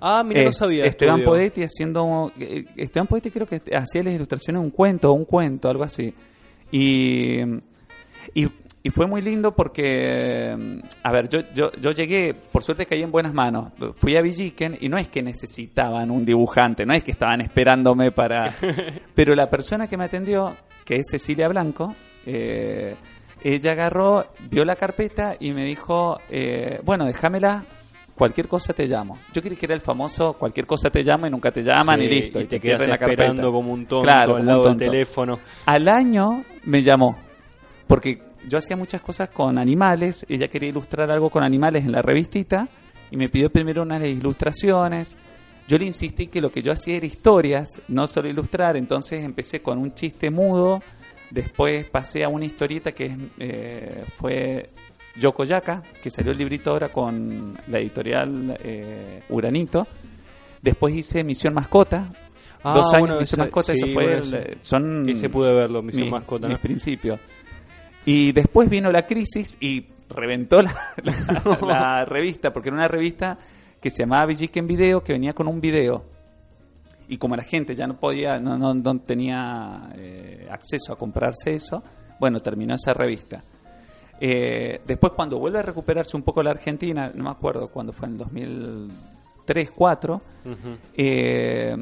Ah, 0.00 0.22
mira, 0.24 0.40
eh, 0.40 0.44
no 0.46 0.52
sabía. 0.52 0.84
Esteban 0.84 1.20
estudio. 1.20 1.30
Poetti 1.30 1.62
haciendo. 1.62 2.32
eh, 2.38 2.64
Esteban 2.76 3.06
Poetti 3.06 3.30
creo 3.30 3.46
que 3.46 3.60
hacía 3.74 4.02
las 4.02 4.14
ilustraciones 4.14 4.60
de 4.60 4.64
un 4.66 4.70
cuento, 4.70 5.12
un 5.12 5.24
cuento, 5.24 5.68
algo 5.68 5.84
así. 5.84 6.14
Y, 6.72 7.40
y, 8.34 8.48
y 8.82 8.90
fue 8.90 9.06
muy 9.06 9.20
lindo 9.20 9.54
porque, 9.54 10.56
mm, 10.56 10.78
a 11.02 11.12
ver, 11.12 11.28
yo, 11.28 11.40
yo, 11.54 11.70
yo 11.80 11.90
llegué, 11.90 12.32
por 12.34 12.62
suerte 12.62 12.86
caí 12.86 13.02
en 13.02 13.10
buenas 13.10 13.34
manos. 13.34 13.72
Fui 13.96 14.16
a 14.16 14.22
Villiquen 14.22 14.78
y 14.80 14.88
no 14.88 14.96
es 14.96 15.08
que 15.08 15.22
necesitaban 15.22 16.10
un 16.10 16.24
dibujante, 16.24 16.86
no 16.86 16.94
es 16.94 17.02
que 17.04 17.10
estaban 17.12 17.40
esperándome 17.40 18.10
para. 18.12 18.54
Pero 19.14 19.34
la 19.34 19.50
persona 19.50 19.86
que 19.86 19.96
me 19.96 20.04
atendió, 20.04 20.56
que 20.84 20.96
es 20.96 21.08
Cecilia 21.10 21.48
Blanco, 21.48 21.94
eh, 22.24 22.94
ella 23.42 23.72
agarró, 23.72 24.26
vio 24.50 24.64
la 24.64 24.76
carpeta 24.76 25.34
y 25.38 25.52
me 25.52 25.64
dijo: 25.64 26.18
eh, 26.30 26.80
Bueno, 26.84 27.04
déjamela. 27.04 27.64
Cualquier 28.20 28.48
cosa 28.48 28.74
te 28.74 28.86
llamo. 28.86 29.16
Yo 29.32 29.40
creí 29.40 29.56
que 29.56 29.64
era 29.64 29.74
el 29.74 29.80
famoso 29.80 30.34
cualquier 30.34 30.66
cosa 30.66 30.90
te 30.90 31.02
llamo 31.02 31.26
y 31.26 31.30
nunca 31.30 31.50
te 31.50 31.62
llaman 31.62 32.00
Sí, 32.00 32.04
y 32.04 32.08
listo. 32.10 32.38
Y, 32.38 32.42
Y, 32.42 32.46
te, 32.48 32.60
pierden 32.60 32.80
quedas 32.80 32.90
la 32.90 32.98
carpeta. 32.98 33.22
esperando 33.22 33.50
como 33.50 33.72
un 33.72 33.86
tonto 33.86 34.04
Claro, 34.06 34.36
al 34.36 34.44
lado 34.44 34.64
del 34.64 34.76
teléfono. 34.76 35.40
Al 35.64 35.88
año 35.88 36.44
me 36.64 36.82
llamó, 36.82 37.16
porque 37.86 38.18
yo 38.46 38.58
hacía 38.58 38.76
muchas 38.76 39.00
cosas 39.00 39.30
con 39.30 39.56
animales, 39.56 40.26
ella 40.28 40.48
quería 40.48 40.68
ilustrar 40.68 41.10
algo 41.10 41.30
con 41.30 41.42
animales 41.42 41.82
en 41.86 41.92
la 41.92 42.02
revistita, 42.02 42.68
y 43.10 43.16
me 43.16 43.30
pidió 43.30 43.48
primero 43.48 43.80
unas 43.80 44.04
ilustraciones. 44.04 45.16
Yo 45.66 45.78
le 45.78 45.86
insistí 45.86 46.26
que 46.26 46.42
lo 46.42 46.50
que 46.52 46.60
yo 46.60 46.72
hacía 46.72 46.98
era 46.98 47.06
historias, 47.06 47.80
no 47.88 48.06
solo 48.06 48.28
ilustrar, 48.28 48.76
entonces 48.76 49.24
empecé 49.24 49.62
con 49.62 49.78
un 49.78 49.94
chiste 49.94 50.30
mudo, 50.30 50.82
después 51.30 51.88
pasé 51.88 52.22
a 52.22 52.28
una 52.28 52.44
historieta 52.44 52.92
que 52.92 53.16
eh, 53.38 54.04
fue 54.18 54.68
Yokoyaka, 55.16 55.82
que 56.02 56.10
salió 56.10 56.32
el 56.32 56.38
librito 56.38 56.70
ahora 56.70 56.90
con 56.90 57.58
la 57.68 57.78
editorial 57.78 58.56
eh, 58.62 59.22
Uranito. 59.28 59.86
Después 60.62 60.94
hice 60.94 61.24
Misión 61.24 61.54
Mascota, 61.54 62.12
Ah, 62.62 62.74
dos 62.74 62.88
años 62.92 63.00
bueno, 63.08 63.20
Misión 63.20 63.40
Mascota, 63.40 63.72
sí, 63.74 63.80
eso 63.82 63.86
fue, 63.94 64.04
bueno, 64.04 64.22
el- 64.22 64.34
ese- 64.34 64.58
son 64.60 65.08
Ese 65.08 65.30
pude 65.30 65.50
verlo, 65.54 65.80
Misión 65.82 66.04
mi- 66.04 66.10
Mascota. 66.10 66.46
mis 66.46 66.56
¿no? 66.58 66.62
principios. 66.62 67.18
Y 68.04 68.32
después 68.32 68.68
vino 68.68 68.92
la 68.92 69.06
crisis 69.06 69.56
y 69.60 69.86
reventó 70.10 70.60
la, 70.60 70.74
la- 71.02 71.58
la 71.66 72.04
revista, 72.04 72.52
porque 72.52 72.68
era 72.68 72.76
una 72.76 72.88
revista 72.88 73.38
que 73.80 73.88
se 73.88 74.02
llamaba 74.02 74.26
Villiquen 74.26 74.66
Video, 74.66 75.02
que 75.02 75.14
venía 75.14 75.32
con 75.32 75.48
un 75.48 75.58
video. 75.60 76.04
Y 77.08 77.16
como 77.16 77.34
la 77.34 77.42
gente 77.44 77.74
ya 77.74 77.86
no 77.86 77.98
podía, 77.98 78.38
no, 78.38 78.58
no, 78.58 78.74
no 78.74 78.98
tenía 79.00 79.90
eh, 79.96 80.46
acceso 80.50 80.92
a 80.92 80.98
comprarse 80.98 81.54
eso, 81.54 81.82
bueno, 82.20 82.40
terminó 82.40 82.74
esa 82.74 82.92
revista. 82.92 83.42
Eh, 84.20 84.80
después 84.86 85.12
cuando 85.14 85.38
vuelve 85.38 85.58
a 85.60 85.62
recuperarse 85.62 86.16
un 86.16 86.22
poco 86.22 86.42
la 86.42 86.50
Argentina, 86.50 87.10
no 87.14 87.24
me 87.24 87.30
acuerdo 87.30 87.68
cuándo 87.68 87.92
fue, 87.92 88.06
en 88.08 88.12
el 88.12 88.18
2003, 88.18 89.66
2004, 89.68 90.14
Ujú. 90.44 90.76
eh, 90.96 91.76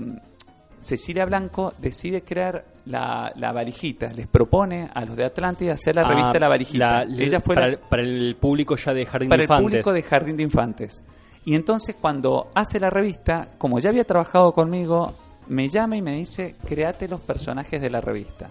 Cecilia 0.80 1.24
Blanco 1.26 1.74
decide 1.78 2.22
crear 2.22 2.64
la, 2.86 3.32
la 3.34 3.50
valijita, 3.52 4.12
les 4.12 4.28
propone 4.28 4.88
a 4.94 5.04
los 5.04 5.16
de 5.16 5.24
Atlántida 5.24 5.72
hacer 5.74 5.96
la 5.96 6.02
Ah, 6.02 6.08
revista 6.08 6.38
La 6.38 6.48
Valijita. 6.48 7.04
la- 7.04 7.22
Ella 7.24 7.40
fue 7.40 7.56
para, 7.56 7.66
la- 7.66 7.72
el, 7.72 7.78
para 7.80 8.02
el 8.02 8.36
público 8.40 8.76
ya 8.76 8.94
de 8.94 9.04
Jardín 9.04 9.28
para 9.28 9.38
de 9.40 9.44
el 9.44 9.50
Infantes. 9.50 9.64
público 9.70 9.92
de 9.92 10.02
Jardín 10.04 10.36
de 10.36 10.42
Infantes. 10.44 11.02
Y 11.44 11.54
entonces 11.56 11.96
cuando 12.00 12.48
hace 12.54 12.78
la 12.78 12.90
revista, 12.90 13.48
como 13.58 13.80
ya 13.80 13.90
había 13.90 14.04
trabajado 14.04 14.52
conmigo, 14.52 15.14
me 15.48 15.68
llama 15.68 15.96
y 15.96 16.02
me 16.02 16.12
dice, 16.12 16.54
créate 16.64 17.08
los 17.08 17.20
personajes 17.20 17.80
de 17.80 17.90
la 17.90 18.00
revista. 18.00 18.50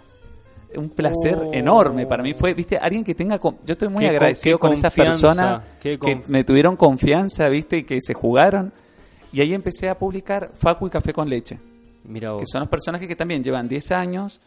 Un 0.76 0.90
placer 0.90 1.36
Oh. 1.38 1.54
enorme 1.54 2.06
para 2.06 2.22
mí 2.24 2.34
fue, 2.34 2.54
viste, 2.54 2.78
alguien 2.78 3.04
que 3.04 3.16
tenga, 3.16 3.40
con- 3.40 3.58
yo 3.66 3.74
estoy 3.74 3.88
muy 3.88 4.02
Qué 4.02 4.08
con- 4.08 4.16
agradecido 4.16 4.58
qué 4.58 4.62
con 4.62 4.74
esas 4.74 4.94
personas 4.94 5.62
que 5.82 5.98
con- 5.98 6.24
me 6.28 6.44
tuvieron 6.44 6.76
confianza, 6.76 7.48
viste, 7.50 7.78
y 7.78 7.84
que 7.84 8.00
se 8.02 8.14
jugaron. 8.14 8.72
Y 9.32 9.42
ahí 9.42 9.54
empecé 9.54 9.90
a 9.90 9.98
publicar 9.98 10.52
Facu 10.58 10.88
y 10.88 10.90
Café 10.90 11.14
con 11.14 11.30
Leche 11.30 11.58
Mira 12.06 12.32
vos. 12.32 12.42
que 12.42 12.46
son 12.48 12.62
los 12.62 12.70
personajes 12.70 13.08
que 13.08 13.16
también 13.16 13.44
llevan 13.44 13.68
10 13.68 13.92
años 13.92 14.42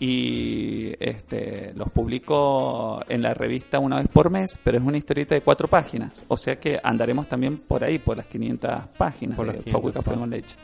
y 0.00 0.92
este, 1.00 1.72
los 1.74 1.90
publico 1.90 3.02
en 3.08 3.20
la 3.22 3.34
revista 3.34 3.78
una 3.80 3.96
vez 3.96 4.06
por 4.08 4.30
mes, 4.30 4.58
pero 4.62 4.78
es 4.78 4.84
una 4.84 4.96
historieta 4.96 5.34
de 5.34 5.40
cuatro 5.40 5.66
páginas, 5.68 6.24
o 6.28 6.36
sea 6.36 6.58
que 6.60 6.78
andaremos 6.82 7.28
también 7.28 7.58
por 7.58 7.82
ahí, 7.82 7.98
por 7.98 8.16
las 8.16 8.26
500 8.26 8.70
páginas 8.96 9.36
Por 9.36 9.46
de 9.46 9.54
Facu 9.54 9.88
y 9.88 9.92
500 9.92 9.94
Café 10.04 10.16
con. 10.18 10.30
Leche. 10.30 10.56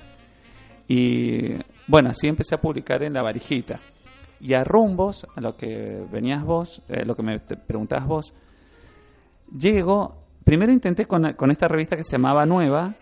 Y 0.87 1.55
bueno, 1.87 2.11
así 2.11 2.29
empecé 2.29 2.55
a 2.55 2.61
publicar 2.61 3.03
en 3.03 3.13
la 3.15 3.23
varijita. 3.23 3.81
Y 4.41 4.55
a 4.55 4.65
rumbos, 4.65 5.27
a 5.35 5.41
lo 5.41 5.57
que 5.57 6.03
venías 6.13 6.45
vos, 6.45 6.83
eh, 6.89 7.05
lo 7.05 7.15
que 7.17 7.23
me 7.23 7.39
preguntabas 7.39 8.07
vos, 8.07 8.35
llego, 9.57 10.17
primero 10.45 10.73
intenté 10.73 11.07
con, 11.07 11.33
con 11.35 11.51
esta 11.51 11.69
revista 11.69 11.97
que 11.97 12.05
se 12.05 12.13
llamaba 12.13 12.45
Nueva, 12.45 12.95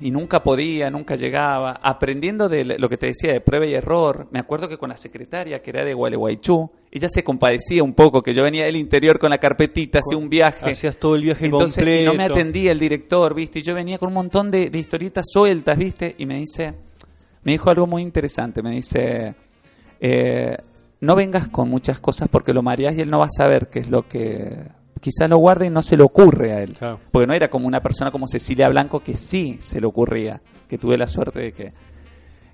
y 0.00 0.10
nunca 0.10 0.42
podía, 0.42 0.90
nunca 0.90 1.16
llegaba, 1.16 1.80
aprendiendo 1.82 2.48
de 2.48 2.64
lo 2.64 2.88
que 2.88 2.96
te 2.96 3.06
decía 3.06 3.32
de 3.32 3.40
prueba 3.40 3.66
y 3.66 3.74
error. 3.74 4.28
Me 4.30 4.38
acuerdo 4.38 4.68
que 4.68 4.78
con 4.78 4.90
la 4.90 4.96
secretaria, 4.96 5.60
que 5.60 5.70
era 5.70 5.84
de 5.84 5.94
Gualeguaychú, 5.94 6.70
ella 6.90 7.08
se 7.08 7.24
compadecía 7.24 7.82
un 7.82 7.94
poco, 7.94 8.22
que 8.22 8.32
yo 8.32 8.42
venía 8.42 8.64
del 8.64 8.76
interior 8.76 9.18
con 9.18 9.30
la 9.30 9.38
carpetita, 9.38 9.98
hacía 9.98 10.16
un 10.16 10.28
viaje. 10.28 10.70
Hacías 10.70 10.98
todo 10.98 11.16
el 11.16 11.22
viaje 11.24 11.46
Entonces, 11.46 11.76
completo. 11.76 12.02
y 12.02 12.04
no 12.04 12.14
me 12.14 12.24
atendía 12.24 12.72
el 12.72 12.78
director, 12.78 13.34
¿viste? 13.34 13.58
Y 13.58 13.62
yo 13.62 13.74
venía 13.74 13.98
con 13.98 14.08
un 14.08 14.14
montón 14.14 14.50
de, 14.50 14.70
de 14.70 14.78
historietas 14.78 15.26
sueltas, 15.28 15.76
¿viste? 15.76 16.14
Y 16.18 16.26
me 16.26 16.36
dice, 16.36 16.74
me 17.42 17.52
dijo 17.52 17.70
algo 17.70 17.86
muy 17.86 18.02
interesante, 18.02 18.62
me 18.62 18.70
dice, 18.70 19.34
eh, 20.00 20.56
no 21.00 21.14
vengas 21.14 21.48
con 21.48 21.68
muchas 21.68 22.00
cosas 22.00 22.28
porque 22.28 22.52
lo 22.52 22.62
mareás 22.62 22.96
y 22.96 23.00
él 23.00 23.10
no 23.10 23.20
va 23.20 23.26
a 23.26 23.30
saber 23.30 23.68
qué 23.68 23.78
es 23.80 23.90
lo 23.90 24.06
que... 24.08 24.76
Quizás 25.00 25.30
lo 25.30 25.36
guarde 25.38 25.66
y 25.66 25.70
no 25.70 25.80
se 25.80 25.96
le 25.96 26.02
ocurre 26.02 26.52
a 26.52 26.60
él. 26.60 26.72
Claro. 26.76 26.98
Porque 27.12 27.26
no 27.28 27.32
era 27.32 27.48
como 27.48 27.68
una 27.68 27.80
persona 27.80 28.10
como 28.10 28.26
Cecilia 28.26 28.68
Blanco 28.68 28.98
que 28.98 29.16
sí 29.16 29.56
se 29.60 29.80
le 29.80 29.86
ocurría, 29.86 30.40
que 30.66 30.76
tuve 30.76 30.98
la 30.98 31.06
suerte 31.06 31.40
de 31.40 31.52
que, 31.52 31.72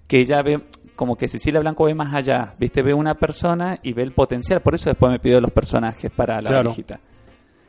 que 0.07 0.19
ella 0.21 0.43
ve, 0.43 0.61
como 0.95 1.17
que 1.17 1.27
Cecilia 1.27 1.61
Blanco 1.61 1.85
ve 1.85 1.95
más 1.95 2.13
allá, 2.13 2.55
viste, 2.59 2.83
ve 2.83 2.93
una 2.93 3.15
persona 3.15 3.79
y 3.83 3.95
ve 3.95 4.03
el 4.03 4.13
potencial, 4.13 4.61
por 4.61 4.75
eso 4.75 4.91
después 4.91 5.11
me 5.11 5.19
pidió 5.21 5.41
los 5.41 5.53
personajes 5.53 6.11
para 6.11 6.43
la 6.43 6.51
Claro. 6.51 6.65
viejita. 6.71 7.01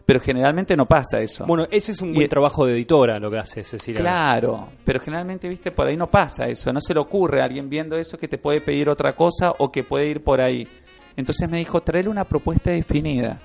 Pero 0.05 0.19
generalmente 0.19 0.75
no 0.75 0.85
pasa 0.85 1.19
eso. 1.19 1.45
Bueno, 1.47 1.65
ese 1.71 1.91
es 1.93 2.01
un 2.01 2.09
Y- 2.11 2.15
buen 2.15 2.29
trabajo 2.29 2.65
de 2.65 2.73
editora 2.73 3.19
lo 3.19 3.31
que 3.31 3.39
hace 3.39 3.63
Cecilia. 3.63 4.01
Claro, 4.01 4.69
pero 4.83 4.99
generalmente, 4.99 5.49
viste, 5.49 5.71
por 5.71 5.87
ahí 5.87 5.97
no 5.97 6.07
pasa 6.07 6.45
eso, 6.45 6.71
no 6.71 6.79
se 6.79 6.93
le 6.93 6.99
ocurre 6.99 7.41
a 7.41 7.45
alguien 7.45 7.69
viendo 7.69 7.95
eso 7.97 8.17
que 8.17 8.27
te 8.27 8.37
puede 8.37 8.61
pedir 8.61 8.87
otra 8.87 9.15
cosa 9.15 9.53
o 9.57 9.71
que 9.71 9.83
puede 9.83 10.07
ir 10.07 10.23
por 10.23 10.41
ahí. 10.41 10.67
Entonces 11.15 11.49
me 11.49 11.57
dijo, 11.57 11.81
traerle 11.81 12.11
una 12.11 12.25
propuesta 12.25 12.69
definida. 12.71 13.39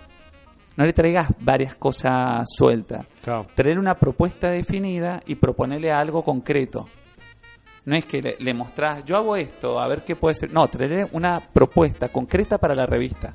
No 0.77 0.85
le 0.85 0.93
traigas 0.93 1.29
varias 1.41 1.75
cosas 1.77 2.45
sueltas. 2.55 3.07
Claro. 3.23 3.47
Traerle 3.55 3.81
una 3.81 3.95
propuesta 3.99 4.51
definida 4.51 5.23
y 5.27 5.37
proponerle 5.37 5.91
algo 5.91 6.23
concreto. 6.23 6.89
No 7.87 7.97
es 7.97 8.05
que 8.05 8.21
le, 8.21 8.37
le 8.39 8.53
mostrás, 8.55 9.05
yo 9.05 9.17
hago 9.17 9.35
esto, 9.37 9.81
a 9.81 9.89
ver 9.89 10.05
qué 10.05 10.15
puede 10.15 10.35
ser. 10.35 10.53
No, 10.53 10.69
traerle 10.69 11.07
una 11.13 11.41
propuesta 11.41 12.09
concreta 12.11 12.59
para 12.59 12.75
la 12.75 12.85
revista. 12.87 13.35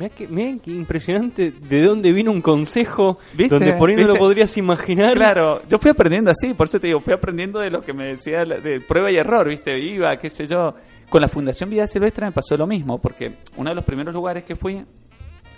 Mirá 0.00 0.14
que, 0.14 0.26
qué 0.64 0.70
impresionante 0.70 1.50
de 1.50 1.82
dónde 1.82 2.10
vino 2.12 2.30
un 2.30 2.40
consejo 2.40 3.18
¿Viste? 3.34 3.54
donde 3.54 3.74
por 3.74 3.90
ahí 3.90 3.96
no 3.96 4.06
lo 4.06 4.14
podrías 4.16 4.56
imaginar. 4.56 5.14
Claro, 5.14 5.60
yo 5.68 5.78
fui 5.78 5.90
aprendiendo 5.90 6.30
así, 6.30 6.54
por 6.54 6.68
eso 6.68 6.80
te 6.80 6.86
digo, 6.86 7.00
fui 7.00 7.12
aprendiendo 7.12 7.60
de 7.60 7.70
lo 7.70 7.82
que 7.82 7.92
me 7.92 8.06
decía, 8.06 8.46
de 8.46 8.80
prueba 8.80 9.10
y 9.10 9.16
error, 9.16 9.46
¿viste? 9.46 9.78
Iba, 9.78 10.16
qué 10.16 10.30
sé 10.30 10.46
yo. 10.46 10.74
Con 11.10 11.20
la 11.20 11.28
Fundación 11.28 11.68
Vida 11.68 11.86
Silvestre 11.86 12.24
me 12.24 12.32
pasó 12.32 12.56
lo 12.56 12.66
mismo, 12.66 12.98
porque 12.98 13.36
uno 13.56 13.68
de 13.68 13.76
los 13.76 13.84
primeros 13.84 14.14
lugares 14.14 14.42
que 14.42 14.56
fui, 14.56 14.82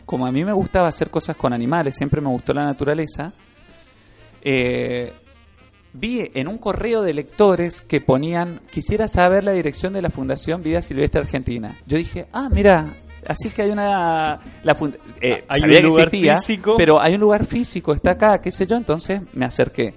como 0.05 0.27
a 0.27 0.33
mí 0.33 0.45
me 0.45 0.53
gustaba 0.53 0.89
hacer 0.89 1.09
cosas 1.09 1.37
con 1.37 1.53
animales, 1.53 1.95
siempre 1.95 2.21
me 2.21 2.29
gustó 2.29 2.53
la 2.53 2.65
naturaleza, 2.65 3.33
eh, 4.41 5.13
vi 5.93 6.29
en 6.35 6.49
un 6.49 6.59
correo 6.59 7.03
de 7.03 7.15
lectores 7.15 7.81
que 7.81 8.01
ponían, 8.01 8.61
quisiera 8.73 9.07
saber 9.07 9.45
la 9.45 9.53
dirección 9.53 9.93
de 9.93 10.03
la 10.03 10.11
Fundación 10.11 10.65
Vida 10.65 10.83
Silvestre 10.83 11.21
Argentina. 11.21 11.79
Yo 11.87 11.97
dije, 11.97 12.27
ah, 12.33 12.49
mira, 12.51 12.97
así 13.27 13.49
que 13.51 13.63
hay 13.63 13.71
una... 13.71 14.39
La 14.63 14.77
eh, 15.21 15.45
Hay 15.49 15.61
sabía 15.61 15.77
un 15.79 15.83
que 15.83 15.89
lugar 15.89 16.07
existía, 16.07 16.37
físico. 16.37 16.75
pero 16.77 17.01
hay 17.01 17.15
un 17.15 17.21
lugar 17.21 17.47
físico, 17.47 17.93
está 17.95 18.13
acá, 18.13 18.41
qué 18.41 18.51
sé 18.51 18.67
yo, 18.67 18.77
entonces 18.77 19.21
me 19.33 19.45
acerqué. 19.45 19.95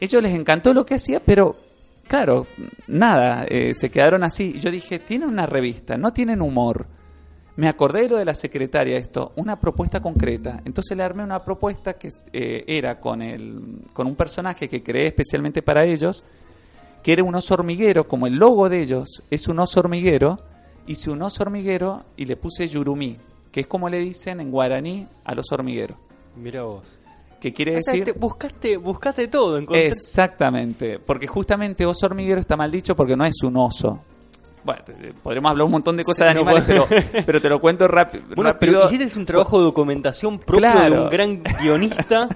Ellos 0.00 0.22
les 0.22 0.34
encantó 0.34 0.72
lo 0.72 0.84
que 0.86 0.94
hacía, 0.94 1.20
pero 1.20 1.56
claro, 2.08 2.46
nada, 2.86 3.44
eh, 3.48 3.74
se 3.74 3.90
quedaron 3.90 4.24
así. 4.24 4.58
Yo 4.58 4.70
dije, 4.70 4.98
tienen 4.98 5.28
una 5.28 5.46
revista, 5.46 5.96
no 5.96 6.12
tienen 6.12 6.40
humor. 6.42 6.86
Me 7.56 7.68
acordé 7.68 8.02
de 8.02 8.08
lo 8.08 8.16
de 8.16 8.24
la 8.24 8.34
secretaria, 8.34 8.96
esto, 8.96 9.32
una 9.36 9.60
propuesta 9.60 10.00
concreta. 10.00 10.62
Entonces 10.64 10.96
le 10.96 11.02
armé 11.02 11.22
una 11.22 11.44
propuesta 11.44 11.94
que 11.94 12.08
eh, 12.32 12.64
era 12.66 12.98
con, 12.98 13.20
el, 13.20 13.82
con 13.92 14.06
un 14.06 14.16
personaje 14.16 14.68
que 14.68 14.82
creé 14.82 15.08
especialmente 15.08 15.60
para 15.60 15.84
ellos, 15.84 16.24
que 17.02 17.12
era 17.12 17.22
un 17.22 17.34
oso 17.34 17.54
hormiguero, 17.54 18.08
como 18.08 18.26
el 18.26 18.36
logo 18.36 18.68
de 18.68 18.82
ellos 18.82 19.22
es 19.30 19.48
un 19.48 19.58
oso 19.58 19.80
hormiguero, 19.80 20.38
hice 20.86 21.10
un 21.10 21.22
oso 21.22 21.42
hormiguero 21.42 22.04
y 22.16 22.24
le 22.26 22.36
puse 22.36 22.68
yurumí, 22.68 23.16
que 23.52 23.60
es 23.60 23.66
como 23.66 23.88
le 23.88 23.98
dicen 23.98 24.40
en 24.40 24.50
guaraní 24.50 25.06
a 25.24 25.34
los 25.34 25.50
hormigueros. 25.52 25.96
Mira 26.36 26.62
vos. 26.62 26.82
Que 27.40 27.52
quiere 27.52 27.76
decir... 27.76 28.04
te- 28.04 28.12
buscaste, 28.12 28.76
buscaste 28.76 29.28
todo. 29.28 29.58
encontraste- 29.58 29.86
Exactamente, 29.88 30.98
porque 30.98 31.26
justamente 31.26 31.86
oso 31.86 32.06
hormiguero 32.06 32.40
está 32.40 32.56
mal 32.56 32.70
dicho 32.70 32.94
porque 32.94 33.16
no 33.16 33.24
es 33.24 33.42
un 33.42 33.56
oso. 33.56 34.00
Bueno, 34.62 34.82
te- 34.84 35.14
podríamos 35.22 35.50
hablar 35.52 35.64
un 35.64 35.70
montón 35.72 35.96
de 35.96 36.04
cosas 36.04 36.18
Sí, 36.18 36.24
de 36.24 36.30
animales, 36.40 36.64
pero, 36.66 36.86
pero 37.24 37.40
te 37.40 37.48
lo 37.48 37.58
cuento 37.60 37.88
rápido. 37.88 38.24
Bueno, 38.36 38.54
pero 38.60 38.84
hiciste 38.84 39.18
un 39.18 39.24
trabajo 39.24 39.58
de 39.58 39.64
documentación 39.64 40.38
propio 40.38 40.80
de 40.90 40.90
un 40.90 41.08
gran 41.08 41.42
guionista 41.62 42.28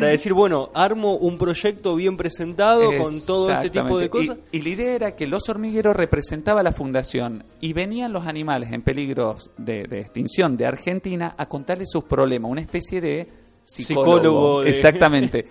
para 0.00 0.08
decir, 0.12 0.32
bueno, 0.32 0.70
armo 0.74 1.14
un 1.16 1.38
proyecto 1.38 1.94
bien 1.96 2.16
presentado 2.16 2.82
con 3.02 3.12
todo 3.26 3.50
este 3.50 3.70
tipo 3.70 3.98
de 3.98 4.10
cosas. 4.10 4.38
Y, 4.52 4.58
y 4.58 4.62
la 4.62 4.68
idea 4.68 4.94
era 4.94 5.16
que 5.16 5.24
el 5.24 5.34
oso 5.34 5.52
hormiguero 5.52 5.92
representaba 5.92 6.60
a 6.60 6.62
la 6.62 6.72
fundación 6.72 7.44
y 7.60 7.72
venían 7.72 8.12
los 8.12 8.26
animales 8.26 8.72
en 8.72 8.82
peligro 8.82 9.36
de, 9.56 9.84
de 9.84 10.00
extinción 10.00 10.56
de 10.56 10.66
Argentina 10.66 11.34
a 11.38 11.46
contarles 11.46 11.88
sus 11.90 12.04
problemas, 12.04 12.50
una 12.50 12.60
especie 12.60 13.00
de 13.00 13.26
psicólogo. 13.64 14.04
Psicólogo 14.18 14.62
de- 14.62 14.70
Exactamente. 14.70 15.44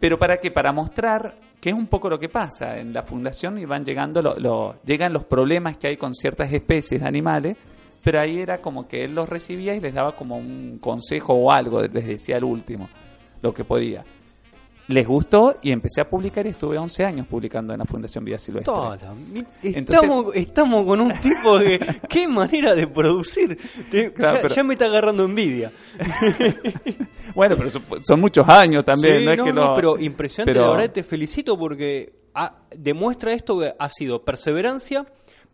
Pero 0.00 0.18
para 0.18 0.38
qué? 0.38 0.50
Para 0.50 0.72
mostrar 0.72 1.38
que 1.60 1.70
es 1.70 1.74
un 1.74 1.86
poco 1.86 2.08
lo 2.08 2.18
que 2.18 2.28
pasa 2.28 2.78
en 2.78 2.92
la 2.92 3.02
fundación 3.02 3.58
y 3.58 3.64
van 3.64 3.84
llegando 3.84 4.20
lo- 4.22 4.38
lo- 4.38 4.76
llegan 4.84 5.12
los 5.12 5.24
problemas 5.24 5.76
que 5.76 5.88
hay 5.88 5.96
con 5.96 6.14
ciertas 6.14 6.52
especies 6.52 7.00
de 7.00 7.06
animales, 7.06 7.56
pero 8.02 8.20
ahí 8.20 8.38
era 8.38 8.58
como 8.58 8.86
que 8.86 9.04
él 9.04 9.14
los 9.14 9.28
recibía 9.28 9.74
y 9.74 9.80
les 9.80 9.92
daba 9.94 10.14
como 10.14 10.36
un 10.36 10.78
consejo 10.80 11.32
o 11.34 11.50
algo, 11.50 11.82
les 11.82 12.06
decía 12.06 12.36
al 12.36 12.44
último 12.44 12.88
lo 13.46 13.54
que 13.54 13.64
podía. 13.64 14.04
Les 14.88 15.04
gustó 15.04 15.56
y 15.62 15.72
empecé 15.72 16.00
a 16.00 16.08
publicar 16.08 16.46
y 16.46 16.50
estuve 16.50 16.78
11 16.78 17.04
años 17.04 17.26
publicando 17.26 17.72
en 17.72 17.80
la 17.80 17.84
Fundación 17.84 18.24
Vida 18.24 18.38
Silvestre. 18.38 18.72
Entonces- 19.62 19.74
estamos, 20.04 20.36
estamos 20.36 20.86
con 20.86 21.00
un 21.00 21.12
tipo 21.20 21.58
de... 21.58 21.80
¿Qué 22.08 22.28
manera 22.28 22.72
de 22.72 22.86
producir? 22.86 23.58
Te- 23.90 24.12
Claro, 24.12 24.36
ya, 24.36 24.42
pero- 24.42 24.54
ya 24.54 24.62
me 24.62 24.74
está 24.74 24.84
agarrando 24.86 25.24
envidia. 25.24 25.72
Bueno, 27.34 27.56
pero 27.56 27.68
son, 27.68 27.82
son 28.02 28.20
muchos 28.20 28.48
años 28.48 28.84
también, 28.84 29.18
Sí, 29.18 29.24
no 29.24 29.32
es 29.32 29.38
no, 29.38 29.44
que 29.44 29.52
no, 29.52 29.64
lo- 29.70 29.74
pero 29.74 29.98
impresionante, 29.98 30.52
pero- 30.52 30.66
la 30.72 30.76
verdad 30.78 30.92
te 30.94 31.02
felicito 31.02 31.58
porque 31.58 32.12
ha- 32.34 32.54
demuestra 32.70 33.32
esto 33.32 33.58
que 33.58 33.74
ha 33.76 33.88
sido 33.88 34.24
perseverancia, 34.24 35.04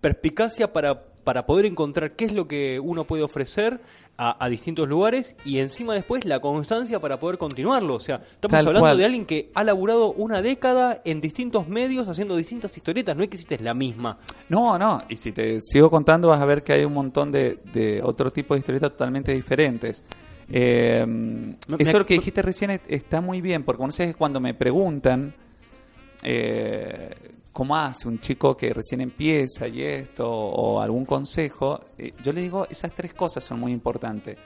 perspicacia 0.01 0.73
para, 0.73 1.03
para 1.25 1.47
poder 1.47 1.67
encontrar 1.67 2.13
qué 2.17 2.25
es 2.27 2.33
lo 2.33 2.49
que 2.49 2.81
uno 2.81 3.05
puede 3.05 3.23
ofrecer 3.23 3.81
a, 4.19 4.45
a 4.45 4.49
distintos 4.49 4.89
lugares 4.89 5.35
y 5.45 5.59
encima 5.59 5.95
después 5.95 6.25
la 6.25 6.41
constancia 6.41 7.01
para 7.01 7.19
poder 7.19 7.39
continuarlo. 7.39 7.95
O 7.95 8.01
sea, 8.01 8.17
estamos 8.17 8.53
Tal 8.59 8.67
hablando 8.67 8.81
cual. 8.81 8.99
de 8.99 9.05
alguien 9.05 9.25
que 9.27 9.51
ha 9.55 9.65
laburado 9.65 10.13
una 10.13 10.43
década 10.43 11.01
en 11.05 11.21
distintos 11.21 11.67
medios 11.69 12.09
haciendo 12.09 12.37
distintas 12.37 12.77
historietas, 12.77 13.17
no 13.17 13.23
es 13.23 13.29
que 13.31 13.37
hiciste 13.37 13.59
la 13.61 13.73
misma. 13.75 14.19
No, 14.49 14.79
no, 14.79 15.03
y 15.09 15.17
si 15.17 15.33
te 15.33 15.61
sigo 15.63 15.91
contando 15.91 16.29
vas 16.29 16.41
a 16.41 16.45
ver 16.45 16.63
que 16.63 16.73
hay 16.75 16.85
un 16.85 16.93
montón 16.93 17.33
de, 17.33 17.59
de 17.73 18.01
otro 18.03 18.31
tipo 18.33 18.55
de 18.55 18.61
historietas 18.61 18.91
totalmente 18.91 19.33
diferentes. 19.33 20.05
Eh, 20.51 21.05
Me- 21.07 21.57
eso 21.79 21.93
me- 21.93 21.99
lo 22.01 22.05
que 22.07 22.15
dijiste 22.15 22.43
recién 22.43 22.73
es- 22.73 22.81
está 22.89 23.21
muy 23.21 23.41
bien, 23.41 23.63
porque 23.65 23.91
sabe 23.93 24.11
que 24.11 24.15
cuando 24.19 24.41
me 24.41 24.53
preguntan 24.53 25.33
eh, 26.23 27.11
cómo 27.53 27.77
hace 27.77 28.09
un 28.09 28.19
chico 28.21 28.57
que 28.57 28.73
recién 28.73 29.01
empieza 29.01 29.69
y 29.69 29.83
esto, 29.83 30.29
o 30.31 30.81
algún 30.81 31.05
consejo, 31.05 31.81
eh, 31.99 32.13
yo 32.23 32.33
le 32.33 32.41
digo, 32.43 32.67
esas 32.71 32.93
tres 32.95 33.13
cosas 33.15 33.45
son 33.45 33.61
muy 33.61 33.73
importantes. 33.73 34.39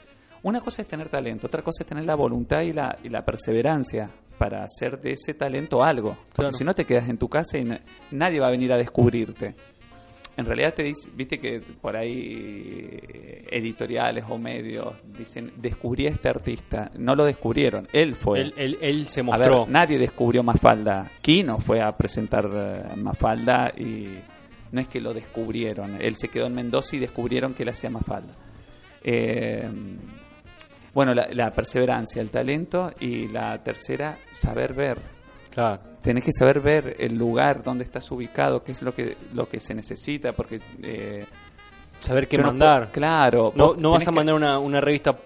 Una 0.43 0.61
cosa 0.61 0.83
es 0.83 0.89
tener 0.89 1.09
talento, 1.09 1.47
otra 1.47 1.63
cosa 1.63 1.83
es 1.83 1.89
tener 1.89 2.05
la 2.05 2.15
voluntad 2.15 2.61
y 2.63 2.73
la, 2.73 2.99
y 3.03 3.09
la 3.09 3.25
perseverancia 3.25 4.11
para 4.39 4.63
hacer 4.65 5.01
de 5.01 5.13
ese 5.13 5.35
talento 5.35 5.83
algo. 5.83 6.11
Porque 6.11 6.35
Claro. 6.35 6.53
si 6.53 6.63
no 6.65 6.75
te 6.75 6.85
quedas 6.85 7.09
en 7.09 7.17
tu 7.19 7.29
casa 7.29 7.57
y 7.59 7.65
na- 7.65 7.81
nadie 8.11 8.39
va 8.39 8.49
a 8.49 8.51
venir 8.51 8.73
a 8.73 8.77
descubrirte. 8.77 9.55
En 10.37 10.45
realidad 10.45 10.75
te 10.75 10.83
dice, 10.83 11.09
viste 11.15 11.39
que 11.39 11.61
por 11.61 11.97
ahí 11.97 13.01
eh, 13.03 13.47
editoriales 13.51 14.25
o 14.29 14.37
medios 14.37 14.95
dicen, 15.17 15.51
descubrí 15.57 16.07
a 16.07 16.11
este 16.11 16.29
artista. 16.29 16.91
No 16.99 17.15
lo 17.15 17.25
descubrieron, 17.25 17.89
él 17.93 18.17
fue. 18.17 18.41
Él, 18.43 18.55
él- 18.57 18.79
él 18.83 19.09
se 19.09 19.21
A 19.21 19.25
mostró. 19.25 19.61
ver, 19.61 19.69
nadie 19.71 19.99
descubrió 19.99 20.43
Mafalda. 20.43 21.11
Kino 21.23 21.59
fue 21.59 21.81
a 21.81 21.97
presentar 21.97 22.51
eh, 22.53 22.83
Mafalda 22.97 23.73
y 23.79 24.19
no 24.73 24.81
es 24.81 24.89
que 24.89 25.01
lo 25.01 25.15
descubrieron. 25.15 25.97
Él 26.03 26.17
se 26.17 26.29
quedó 26.29 26.47
en 26.47 26.55
Mendoza 26.55 26.97
y 26.97 26.99
descubrieron 26.99 27.55
que 27.55 27.63
él 27.63 27.71
hacía 27.71 27.89
Mafalda. 27.89 28.35
Eh, 29.03 29.67
bueno, 30.93 31.15
la, 31.15 31.29
la 31.33 31.51
perseverancia, 31.51 32.21
el 32.23 32.31
talento 32.31 32.93
y 33.01 33.29
la 33.29 33.63
tercera, 33.63 34.19
saber 34.31 34.75
ver. 34.75 34.99
Claro. 35.51 35.81
Tenés 36.07 36.25
que 36.25 36.33
saber 36.33 36.61
ver 36.61 36.97
el 37.01 37.17
lugar 37.17 37.63
donde 37.63 37.83
estás 37.85 38.11
ubicado, 38.13 38.63
qué 38.63 38.73
es 38.73 38.81
lo 38.81 38.95
que, 38.95 39.17
lo 39.35 39.49
que 39.49 39.61
se 39.61 39.75
necesita, 39.75 40.33
porque... 40.33 40.61
eh, 40.83 41.27
Saber 41.99 42.29
qué 42.29 42.37
no 42.39 42.45
mandar. 42.49 42.91
claro. 42.93 43.53
No, 43.57 43.75
no 43.75 43.91
vas 43.91 44.07
a 44.07 44.11
que- 44.13 44.17
mandar 44.17 44.35
una, 44.37 44.59
una 44.59 44.81
revista 44.81 45.17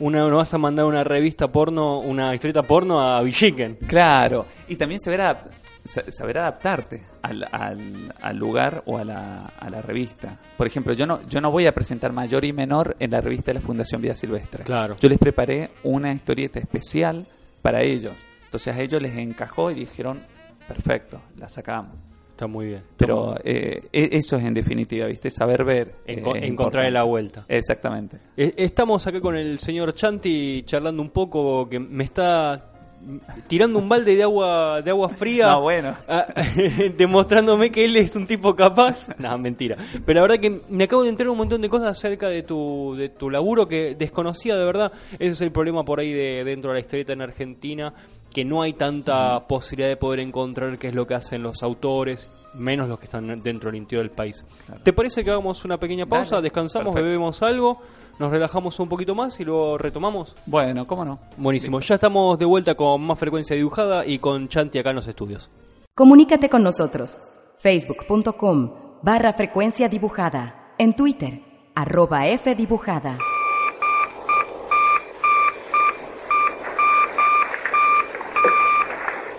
una 0.00 0.28
no 0.28 0.36
vas 0.38 0.52
a 0.52 0.58
mandar 0.58 0.86
una 0.86 1.04
revista 1.04 1.46
porno, 1.48 2.00
una 2.00 2.34
historieta 2.34 2.62
porno 2.62 3.00
a 3.00 3.22
Villiquen. 3.22 3.76
Claro, 3.86 4.46
y 4.66 4.74
también 4.76 5.00
saber, 5.00 5.20
adap- 5.20 5.50
sa- 5.84 6.02
saber 6.10 6.38
adaptarte 6.38 7.04
al, 7.22 7.46
al- 7.52 8.12
al 8.20 8.36
lugar 8.36 8.82
o 8.86 8.98
a 8.98 9.04
la, 9.04 9.52
a 9.56 9.70
la 9.70 9.80
revista. 9.82 10.36
Por 10.56 10.66
ejemplo, 10.66 10.94
yo 10.94 11.06
no, 11.06 11.20
yo 11.28 11.40
no 11.40 11.52
voy 11.52 11.66
a 11.68 11.72
presentar 11.72 12.12
mayor 12.12 12.44
y 12.44 12.52
menor 12.52 12.96
en 12.98 13.12
la 13.12 13.20
revista 13.20 13.50
de 13.52 13.54
la 13.54 13.60
Fundación 13.60 14.02
Vida 14.02 14.14
Silvestre. 14.16 14.64
Claro. 14.64 14.96
Yo 14.98 15.08
les 15.08 15.18
preparé 15.18 15.70
una 15.84 16.12
historieta 16.12 16.58
especial 16.58 17.24
para 17.60 17.82
ellos. 17.82 18.14
Entonces 18.52 18.76
a 18.76 18.80
ellos 18.82 19.00
les 19.00 19.16
encajó 19.16 19.70
y 19.70 19.74
dijeron, 19.74 20.20
perfecto, 20.68 21.22
la 21.38 21.48
sacamos. 21.48 21.92
Está 22.32 22.46
muy 22.46 22.66
bien. 22.66 22.82
Pero 22.98 23.34
eh, 23.42 23.88
e- 23.90 24.10
eso 24.12 24.36
es 24.36 24.44
en 24.44 24.52
definitiva, 24.52 25.06
¿viste? 25.06 25.30
Saber 25.30 25.64
ver. 25.64 25.94
eh, 26.06 26.16
Enco- 26.22 26.36
es 26.36 26.42
encontrarle 26.42 26.48
importante. 26.48 26.90
la 26.90 27.02
vuelta. 27.04 27.44
Exactamente. 27.48 28.18
Eh, 28.36 28.52
Estamos 28.58 29.06
acá 29.06 29.22
con 29.22 29.36
el 29.36 29.58
señor 29.58 29.94
Chanti 29.94 30.64
charlando 30.66 31.00
un 31.00 31.08
poco 31.10 31.66
que 31.66 31.78
me 31.78 32.04
está 32.04 32.68
tirando 33.48 33.78
un 33.78 33.88
balde 33.88 34.14
de 34.16 34.22
agua 34.22 34.80
de 34.82 34.90
agua 34.90 35.08
fría. 35.08 35.48
No, 35.52 35.62
bueno. 35.62 35.94
demostrándome 36.98 37.70
que 37.70 37.84
él 37.84 37.96
es 37.96 38.14
un 38.16 38.26
tipo 38.26 38.54
capaz. 38.54 39.08
No, 39.18 39.36
mentira. 39.38 39.76
Pero 40.04 40.16
la 40.20 40.22
verdad 40.22 40.40
que 40.40 40.60
me 40.68 40.84
acabo 40.84 41.02
de 41.04 41.10
enterar 41.10 41.30
un 41.30 41.38
montón 41.38 41.60
de 41.60 41.68
cosas 41.68 41.88
acerca 41.88 42.28
de 42.28 42.42
tu, 42.42 42.94
de 42.96 43.08
tu 43.08 43.30
laburo 43.30 43.66
que 43.68 43.94
desconocía 43.94 44.56
de 44.56 44.64
verdad. 44.64 44.92
Ese 45.14 45.32
es 45.32 45.40
el 45.40 45.52
problema 45.52 45.84
por 45.84 46.00
ahí 46.00 46.12
de 46.12 46.44
dentro 46.44 46.70
de 46.70 46.74
la 46.76 46.80
historieta 46.80 47.12
en 47.12 47.22
Argentina, 47.22 47.92
que 48.32 48.44
no 48.44 48.62
hay 48.62 48.72
tanta 48.72 49.46
posibilidad 49.46 49.88
de 49.88 49.96
poder 49.96 50.20
encontrar 50.20 50.78
qué 50.78 50.88
es 50.88 50.94
lo 50.94 51.06
que 51.06 51.14
hacen 51.14 51.42
los 51.42 51.62
autores, 51.62 52.30
menos 52.54 52.88
los 52.88 52.98
que 52.98 53.04
están 53.06 53.26
dentro 53.40 53.70
del 53.70 53.80
interior 53.80 54.04
del 54.06 54.14
país. 54.14 54.44
¿Te 54.82 54.92
parece 54.92 55.24
que 55.24 55.30
hagamos 55.30 55.64
una 55.64 55.78
pequeña 55.78 56.06
pausa, 56.06 56.36
Dale. 56.36 56.44
descansamos, 56.44 56.88
Perfecto. 56.94 57.04
bebemos 57.04 57.42
algo, 57.42 57.80
nos 58.18 58.30
relajamos 58.30 58.78
un 58.80 58.88
poquito 58.88 59.14
más 59.14 59.38
y 59.40 59.44
luego 59.44 59.78
retomamos? 59.78 60.36
Bueno, 60.46 60.86
¿cómo 60.86 61.04
no? 61.04 61.18
Buenísimo, 61.36 61.80
ya 61.80 61.94
estamos 61.96 62.38
de 62.38 62.44
vuelta 62.44 62.74
con 62.74 63.00
más 63.02 63.18
frecuencia 63.18 63.56
dibujada 63.56 64.06
y 64.06 64.18
con 64.18 64.48
Chanti 64.48 64.78
acá 64.78 64.90
en 64.90 64.96
los 64.96 65.06
estudios. 65.08 65.50
Comunícate 65.94 66.48
con 66.48 66.62
nosotros. 66.62 67.18
Facebook.com 67.58 68.98
barra 69.02 69.32
frecuencia 69.32 69.88
dibujada. 69.88 70.74
En 70.78 70.94
Twitter, 70.94 71.42
arroba 71.74 72.26
F 72.28 72.54
dibujada. 72.54 73.18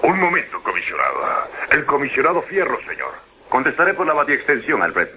Un 0.03 0.19
momento, 0.19 0.61
comisionado. 0.63 1.13
El 1.71 1.85
comisionado 1.85 2.41
Fierro, 2.43 2.77
señor. 2.81 3.13
Contestaré 3.49 3.93
por 3.93 4.05
la 4.05 4.13
batiextensión, 4.13 4.81
Alfred. 4.81 5.07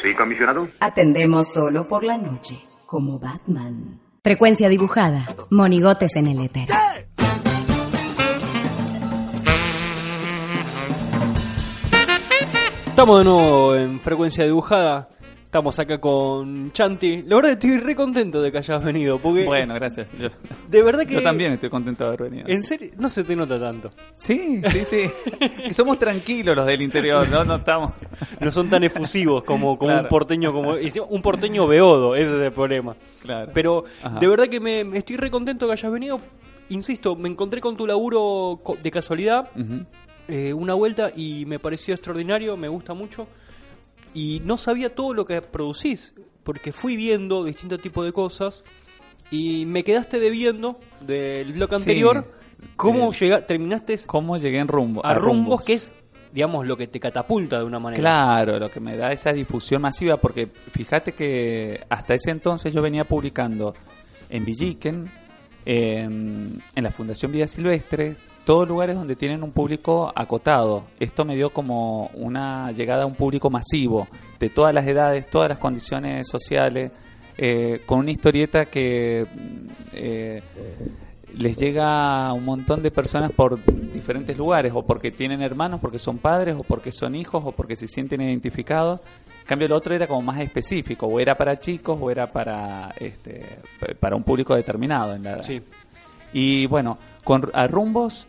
¿Sí, 0.00 0.14
comisionado? 0.14 0.68
Atendemos 0.80 1.52
solo 1.52 1.88
por 1.88 2.04
la 2.04 2.16
noche, 2.16 2.60
como 2.86 3.18
Batman. 3.18 4.00
Frecuencia 4.22 4.68
dibujada. 4.68 5.26
Monigotes 5.50 6.14
en 6.16 6.26
el 6.28 6.40
éter. 6.44 6.68
Estamos 12.86 13.18
de 13.18 13.24
nuevo 13.24 13.74
en 13.74 14.00
frecuencia 14.00 14.44
dibujada. 14.44 15.08
Estamos 15.52 15.78
acá 15.78 16.00
con 16.00 16.72
Chanti. 16.72 17.24
La 17.26 17.36
verdad 17.36 17.52
estoy 17.52 17.76
re 17.76 17.94
contento 17.94 18.40
de 18.40 18.50
que 18.50 18.56
hayas 18.56 18.82
venido, 18.82 19.18
porque 19.18 19.44
Bueno, 19.44 19.74
gracias. 19.74 20.08
Yo, 20.18 20.30
de 20.66 20.82
verdad 20.82 21.04
que 21.04 21.12
yo 21.12 21.22
también 21.22 21.52
estoy 21.52 21.68
contento 21.68 22.04
de 22.04 22.08
haber 22.08 22.30
venido. 22.30 22.48
En 22.48 22.64
serio, 22.64 22.90
no 22.96 23.10
se 23.10 23.22
te 23.22 23.36
nota 23.36 23.60
tanto. 23.60 23.90
Sí, 24.16 24.62
sí, 24.68 24.82
sí. 24.86 25.10
Que 25.62 25.74
somos 25.74 25.98
tranquilos 25.98 26.56
los 26.56 26.64
del 26.64 26.80
interior, 26.80 27.28
¿no? 27.28 27.44
No 27.44 27.56
estamos... 27.56 27.92
No 28.40 28.50
son 28.50 28.70
tan 28.70 28.82
efusivos 28.82 29.44
como, 29.44 29.76
como 29.76 29.90
Claro. 29.90 30.04
un 30.04 30.08
porteño 30.08 30.52
como 30.54 30.70
un 31.10 31.20
porteño 31.20 31.66
beodo, 31.66 32.16
ese 32.16 32.34
es 32.34 32.40
el 32.46 32.52
problema. 32.52 32.96
Claro. 33.20 33.50
Pero 33.52 33.84
Ajá. 34.02 34.18
de 34.20 34.26
verdad 34.28 34.46
que 34.48 34.58
me, 34.58 34.84
me 34.84 34.96
estoy 35.00 35.16
re 35.18 35.30
contento 35.30 35.66
que 35.66 35.72
hayas 35.72 35.92
venido. 35.92 36.18
Insisto, 36.70 37.14
me 37.14 37.28
encontré 37.28 37.60
con 37.60 37.76
tu 37.76 37.86
laburo 37.86 38.58
de 38.82 38.90
casualidad, 38.90 39.50
eh, 40.28 40.54
una 40.54 40.72
vuelta 40.72 41.12
y 41.14 41.44
me 41.44 41.58
pareció 41.58 41.92
extraordinario, 41.92 42.56
me 42.56 42.68
gusta 42.68 42.94
mucho. 42.94 43.26
Y 44.14 44.40
no 44.44 44.58
sabía 44.58 44.94
todo 44.94 45.14
lo 45.14 45.24
que 45.24 45.40
producís, 45.42 46.14
porque 46.42 46.72
fui 46.72 46.96
viendo 46.96 47.44
distintos 47.44 47.80
tipos 47.80 48.04
de 48.04 48.12
cosas 48.12 48.64
y 49.30 49.64
me 49.66 49.82
quedaste 49.84 50.18
debiendo 50.20 50.78
del 51.00 51.52
blog 51.54 51.70
Sí. 51.70 51.76
anterior 51.76 52.30
cómo 52.76 53.12
Eh, 53.12 53.16
llega, 53.18 53.46
terminaste 53.46 53.96
¿Cómo 54.06 54.36
llegué 54.36 54.58
en 54.58 54.68
rumbo? 54.68 55.04
a 55.04 55.14
rumbos, 55.14 55.64
que 55.64 55.72
es, 55.74 55.92
digamos, 56.32 56.66
lo 56.66 56.76
que 56.76 56.86
te 56.88 57.00
catapulta 57.00 57.58
de 57.58 57.64
una 57.64 57.78
manera. 57.78 58.00
Claro, 58.00 58.58
lo 58.58 58.70
que 58.70 58.80
me 58.80 58.96
da 58.96 59.12
esa 59.12 59.32
difusión 59.32 59.80
masiva, 59.82 60.18
porque 60.18 60.48
fíjate 60.72 61.12
que 61.12 61.80
hasta 61.88 62.14
ese 62.14 62.30
entonces 62.30 62.74
yo 62.74 62.82
venía 62.82 63.04
publicando 63.04 63.74
en 64.28 64.44
Villiquen, 64.44 65.10
en, 65.64 66.62
en 66.74 66.84
la 66.84 66.90
Fundación 66.90 67.32
Vida 67.32 67.46
Silvestre, 67.46 68.16
todos 68.44 68.68
lugares 68.68 68.96
donde 68.96 69.16
tienen 69.16 69.42
un 69.42 69.52
público 69.52 70.12
acotado. 70.14 70.84
Esto 70.98 71.24
me 71.24 71.36
dio 71.36 71.50
como 71.50 72.10
una 72.14 72.72
llegada 72.72 73.04
a 73.04 73.06
un 73.06 73.14
público 73.14 73.50
masivo, 73.50 74.08
de 74.38 74.50
todas 74.50 74.74
las 74.74 74.86
edades, 74.86 75.28
todas 75.30 75.48
las 75.48 75.58
condiciones 75.58 76.28
sociales, 76.28 76.92
eh, 77.38 77.82
con 77.86 78.00
una 78.00 78.10
historieta 78.10 78.66
que... 78.66 79.26
mm, 79.32 79.68
eh, 79.94 80.42
les 81.36 81.56
llega 81.56 82.26
a 82.26 82.32
un 82.32 82.44
montón 82.44 82.82
de 82.82 82.90
personas 82.90 83.30
por 83.32 83.58
diferentes 83.92 84.36
lugares, 84.36 84.72
o 84.74 84.82
porque 84.82 85.10
tienen 85.10 85.42
hermanos, 85.42 85.80
porque 85.80 85.98
son 85.98 86.18
padres, 86.18 86.56
o 86.58 86.62
porque 86.62 86.92
son 86.92 87.14
hijos, 87.14 87.42
o 87.44 87.52
porque 87.52 87.76
se 87.76 87.88
sienten 87.88 88.20
identificados. 88.20 89.00
En 89.40 89.46
cambio, 89.46 89.66
el 89.66 89.72
otro 89.72 89.94
era 89.94 90.06
como 90.06 90.22
más 90.22 90.40
específico, 90.40 91.06
o 91.06 91.18
era 91.18 91.36
para 91.36 91.58
chicos, 91.58 91.98
o 92.00 92.10
era 92.10 92.30
para 92.30 92.94
este 92.98 93.58
para 93.98 94.14
un 94.14 94.22
público 94.22 94.54
determinado. 94.54 95.14
En 95.14 95.22
la, 95.22 95.42
Sí. 95.42 95.62
Y 96.32 96.66
bueno, 96.66 96.98
con 97.24 97.50
a 97.52 97.66
rumbos, 97.66 98.26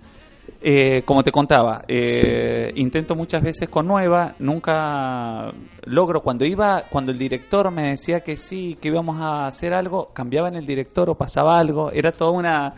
eh, 0.62 1.04
como 1.06 1.24
te 1.24 1.32
contaba, 1.32 1.84
eh, 1.88 2.72
intento 2.76 3.16
muchas 3.16 3.44
veces 3.44 3.70
con 3.70 3.88
nueva, 3.88 4.36
nunca 4.39 5.52
logro. 5.86 6.22
Cuando 6.22 6.46
iba, 6.46 6.84
cuando 6.89 7.12
el 7.12 7.18
director 7.18 7.70
me 7.72 7.89
decía 7.89 8.22
que 8.22 8.38
sí, 8.38 8.78
que 8.80 8.88
íbamos 8.89 9.20
a 9.22 9.46
hacer 9.46 9.74
algo, 9.74 10.10
cambiaban 10.13 10.56
el 10.56 10.66
director 10.66 11.10
o 11.10 11.16
pasaba 11.16 11.58
algo, 11.60 11.92
era 11.92 12.12
toda 12.12 12.32
una. 12.32 12.74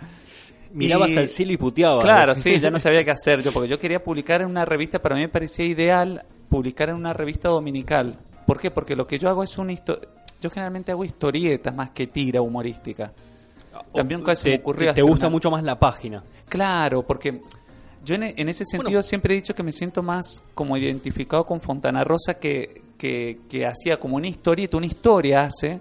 Mirabas 0.74 1.12
y- 1.12 1.18
al 1.18 1.28
cielo 1.30 1.54
y 1.54 1.58
puteabas. 1.58 2.04
Claro, 2.04 2.36
sí, 2.36 2.60
ya 2.60 2.70
no 2.70 2.80
sabía 2.80 3.04
qué 3.04 3.12
hacer 3.12 3.42
yo, 3.42 3.54
porque 3.54 3.70
yo 3.70 3.80
quería 3.80 4.04
publicar 4.04 4.42
en 4.42 4.48
una 4.48 4.66
revista, 4.66 5.00
pero 5.00 5.16
a 5.16 5.18
mí 5.18 5.24
me 5.24 5.30
parecía 5.30 5.66
ideal 5.66 6.26
publicar 6.50 6.90
en 6.90 6.96
una 6.96 7.14
revista 7.14 7.50
dominical. 7.50 8.18
¿Por 8.46 8.60
qué? 8.60 8.72
Porque 8.72 8.96
lo 8.96 9.08
que 9.08 9.18
yo 9.18 9.30
hago 9.30 9.42
es 9.44 9.58
una 9.58 9.72
historia. 9.74 10.08
Yo 10.42 10.50
generalmente 10.50 10.92
hago 10.92 11.06
historietas 11.06 11.74
más 11.74 11.92
que 11.92 12.08
tira 12.08 12.42
humorística. 12.42 13.14
También 13.94 14.20
nunca 14.22 14.36
se 14.36 14.50
me 14.50 14.56
te, 14.58 14.62
ocurrió 14.62 14.90
te- 14.90 14.96
te 14.96 15.02
gusta 15.02 15.28
una- 15.28 15.32
mucho 15.32 15.52
más 15.52 15.64
la 15.64 15.78
página. 15.80 16.24
Claro, 16.50 17.04
porque 17.04 17.42
yo 18.04 18.16
en, 18.16 18.24
en 18.24 18.50
ese 18.50 18.66
sentido 18.66 18.90
Bueno. 18.92 19.04
siempre 19.04 19.34
he 19.34 19.38
dicho 19.38 19.54
que 19.56 19.64
me 19.64 19.72
siento 19.72 20.04
más 20.04 20.44
como 20.54 20.78
identificado 20.78 21.46
con 21.46 21.60
Fontana 21.62 22.04
Rosa 22.04 22.36
que, 22.36 22.82
que, 22.98 23.40
que 23.50 23.66
hacía 23.66 23.98
como 23.98 24.16
una 24.18 24.28
historieta, 24.28 24.78
una 24.78 24.86
historia 24.86 25.42
hace, 25.44 25.80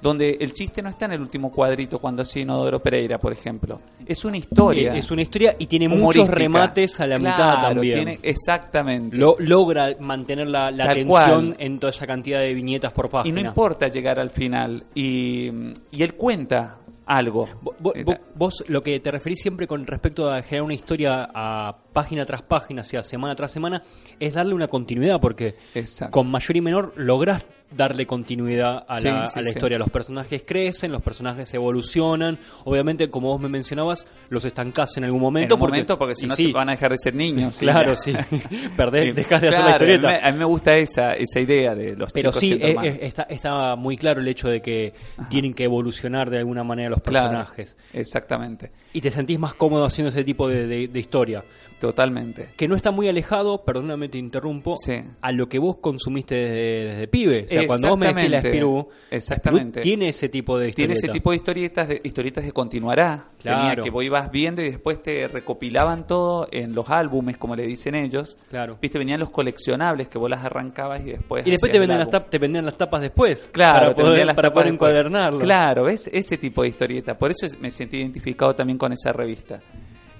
donde 0.00 0.36
el 0.38 0.52
chiste 0.52 0.82
no 0.82 0.90
está 0.90 1.06
en 1.06 1.12
el 1.12 1.20
último 1.22 1.50
cuadrito 1.50 1.98
cuando 1.98 2.22
hacía 2.22 2.42
Inodoro 2.42 2.78
Pereira, 2.78 3.16
por 3.18 3.32
ejemplo. 3.32 3.80
Es 4.04 4.22
una 4.26 4.36
historia. 4.36 4.94
Es 4.94 5.10
una 5.10 5.22
historia 5.22 5.56
y 5.58 5.66
tiene 5.66 5.88
muchos 5.88 6.28
remates 6.28 7.00
a 7.00 7.06
la 7.06 7.16
mitad 7.18 7.62
también. 7.62 7.94
tiene- 7.96 8.18
exactamente. 8.22 9.16
Lo- 9.16 9.36
logra 9.38 9.96
mantener 10.00 10.46
la, 10.46 10.70
la 10.70 10.94
cual. 11.06 11.56
en 11.58 11.78
toda 11.80 11.90
esa 11.90 12.06
cantidad 12.06 12.40
de 12.40 12.52
viñetas 12.52 12.92
por 12.92 13.06
y 13.06 13.08
página. 13.08 13.40
no 13.40 13.48
importa 13.48 13.88
llegar 13.88 14.20
al 14.20 14.28
final. 14.30 14.84
Y, 14.94 15.48
y 15.90 16.02
él 16.02 16.14
cuenta 16.14 16.76
algo. 17.06 17.46
Eh, 17.94 18.04
vo- 18.04 18.18
Vos, 18.34 18.64
lo 18.68 18.80
que 18.82 18.98
te 19.00 19.10
referís 19.10 19.40
siempre 19.40 19.66
con 19.66 19.86
respecto 19.86 20.30
a 20.30 20.42
generar 20.42 20.64
una 20.64 20.74
historia 20.74 21.28
a 21.34 21.76
página 21.92 22.24
tras 22.26 22.42
página, 22.42 22.82
o 22.82 22.84
sea, 22.84 23.02
semana 23.02 23.34
tras 23.34 23.52
semana, 23.52 23.82
es 24.18 24.32
darle 24.32 24.54
una 24.54 24.68
continuidad, 24.68 25.20
porque 25.20 25.56
Exacto. 25.74 26.12
con 26.12 26.30
mayor 26.30 26.56
y 26.56 26.60
menor 26.60 26.92
lográs 26.96 27.44
darle 27.76 28.06
continuidad 28.06 28.84
a 28.88 28.94
la, 29.00 29.26
sí, 29.26 29.38
a 29.38 29.42
la 29.42 29.44
sí. 29.44 29.48
historia. 29.50 29.78
Los 29.78 29.90
personajes 29.90 30.42
crecen, 30.46 30.92
los 30.92 31.02
personajes 31.02 31.52
evolucionan. 31.54 32.38
Obviamente, 32.64 33.10
como 33.10 33.28
vos 33.28 33.40
me 33.40 33.48
mencionabas, 33.48 34.04
los 34.30 34.44
estancás 34.44 34.96
en 34.96 35.04
algún 35.04 35.20
momento. 35.20 35.54
en 35.54 35.60
un 35.60 35.66
momento, 35.68 35.98
porque 35.98 36.14
si 36.14 36.26
no 36.26 36.34
se 36.36 36.52
van 36.52 36.68
a 36.68 36.72
dejar 36.72 36.92
de 36.92 36.98
ser 36.98 37.14
niños. 37.14 37.58
Claro, 37.64 37.96
sí. 37.96 38.12
Perdés, 38.76 39.14
dejás 39.14 39.40
de 39.40 39.48
hacer 39.48 39.64
la 39.64 39.70
historieta. 39.70 40.18
A 40.22 40.30
mí, 40.32 40.38
me- 40.38 40.44
gusta 40.44 40.76
esa, 40.76 41.14
esa 41.14 41.40
idea 41.40 41.74
de 41.74 41.96
los 41.96 42.12
Pero 42.12 42.30
chicos 42.30 42.40
sí, 42.40 42.46
siendo 42.58 42.82
eh, 42.82 42.88
eh, 42.88 42.98
está, 43.02 43.22
está 43.24 43.74
muy 43.76 43.96
claro 43.96 44.20
el 44.20 44.28
hecho 44.28 44.48
de 44.48 44.60
que 44.60 44.92
tienen 45.30 45.54
que 45.54 45.64
evolucionar 45.64 46.28
de 46.30 46.38
alguna 46.38 46.62
manera 46.64 46.90
los 46.90 47.00
Claro, 47.02 47.28
personajes. 47.30 47.76
exactamente, 47.92 48.70
Y 48.92 49.00
te 49.00 49.10
sentís 49.10 49.38
más 49.38 49.54
cómodo 49.54 49.84
haciendo 49.84 50.10
ese 50.10 50.24
tipo 50.24 50.48
de, 50.48 50.66
de- 50.66 50.88
de 50.88 51.00
historia. 51.00 51.42
Totalmente. 51.88 52.50
Que 52.56 52.66
no 52.68 52.74
está 52.76 52.90
muy 52.90 53.08
alejado, 53.08 53.64
perdóname 53.64 54.08
te 54.08 54.18
interrumpo, 54.18 54.74
Sí. 54.76 54.94
a 55.20 55.32
lo 55.32 55.48
que 55.48 55.58
vos 55.58 55.76
consumiste 55.78 56.34
desde, 56.34 56.84
desde 56.86 57.08
pibe. 57.08 57.44
O 57.44 57.48
sea, 57.48 57.66
cuando 57.66 57.88
vos 57.90 57.98
me 57.98 58.06
decís 58.08 58.22
la 58.30 58.38
Exactamente, 58.38 58.48
Spirú, 58.58 58.88
la 59.10 59.16
exactamente. 59.16 59.80
Tiene 59.80 60.08
ese 60.08 60.28
tipo 60.28 60.58
de 60.58 60.72
Tiene 60.72 60.92
historieta. 60.94 61.06
ese 61.06 61.12
tipo 61.12 61.30
de 61.30 61.36
historietas, 61.36 61.88
de, 61.88 62.00
historietas 62.04 62.44
de 62.44 62.52
continuará. 62.52 63.26
Tenía 63.42 63.58
Claro. 63.58 63.82
que 63.84 63.90
vos 63.90 64.02
ibas 64.04 64.30
viendo 64.30 64.62
y 64.62 64.66
después 64.70 65.02
te 65.02 65.28
recopilaban 65.28 66.06
todo 66.06 66.48
en 66.50 66.74
los 66.74 66.88
álbumes, 66.90 67.36
como 67.36 67.54
le 67.54 67.66
dicen 67.66 67.94
ellos. 67.94 68.38
Claro. 68.48 68.78
Viste, 68.80 68.98
venían 68.98 69.20
los 69.20 69.30
coleccionables 69.30 70.08
que 70.08 70.18
vos 70.18 70.30
las 70.30 70.44
arrancabas 70.44 71.02
y 71.02 71.10
después. 71.12 71.46
Y 71.46 71.50
después 71.50 71.70
te 71.70 71.78
vendían, 71.78 71.98
las 71.98 72.08
álbum. 72.08 72.22
tap- 72.22 72.30
te 72.30 72.38
vendían 72.38 72.64
las 72.64 72.76
tapas 72.76 73.02
después. 73.02 73.50
Claro, 73.52 73.94
para 73.94 74.08
poder, 74.08 74.26
las 74.26 74.34
para 74.36 74.48
tapas 74.48 74.62
poder 74.62 74.72
encuadernarlo. 74.74 75.38
Claro, 75.40 75.88
es 75.88 76.08
ese 76.12 76.38
tipo 76.38 76.62
de 76.62 76.68
historieta. 76.68 77.18
Por 77.18 77.30
eso 77.30 77.46
es- 77.46 77.58
me 77.60 77.70
sentí 77.70 77.98
identificado 77.98 78.54
también 78.54 78.78
con 78.78 78.92
esa 78.92 79.12
revista. 79.12 79.60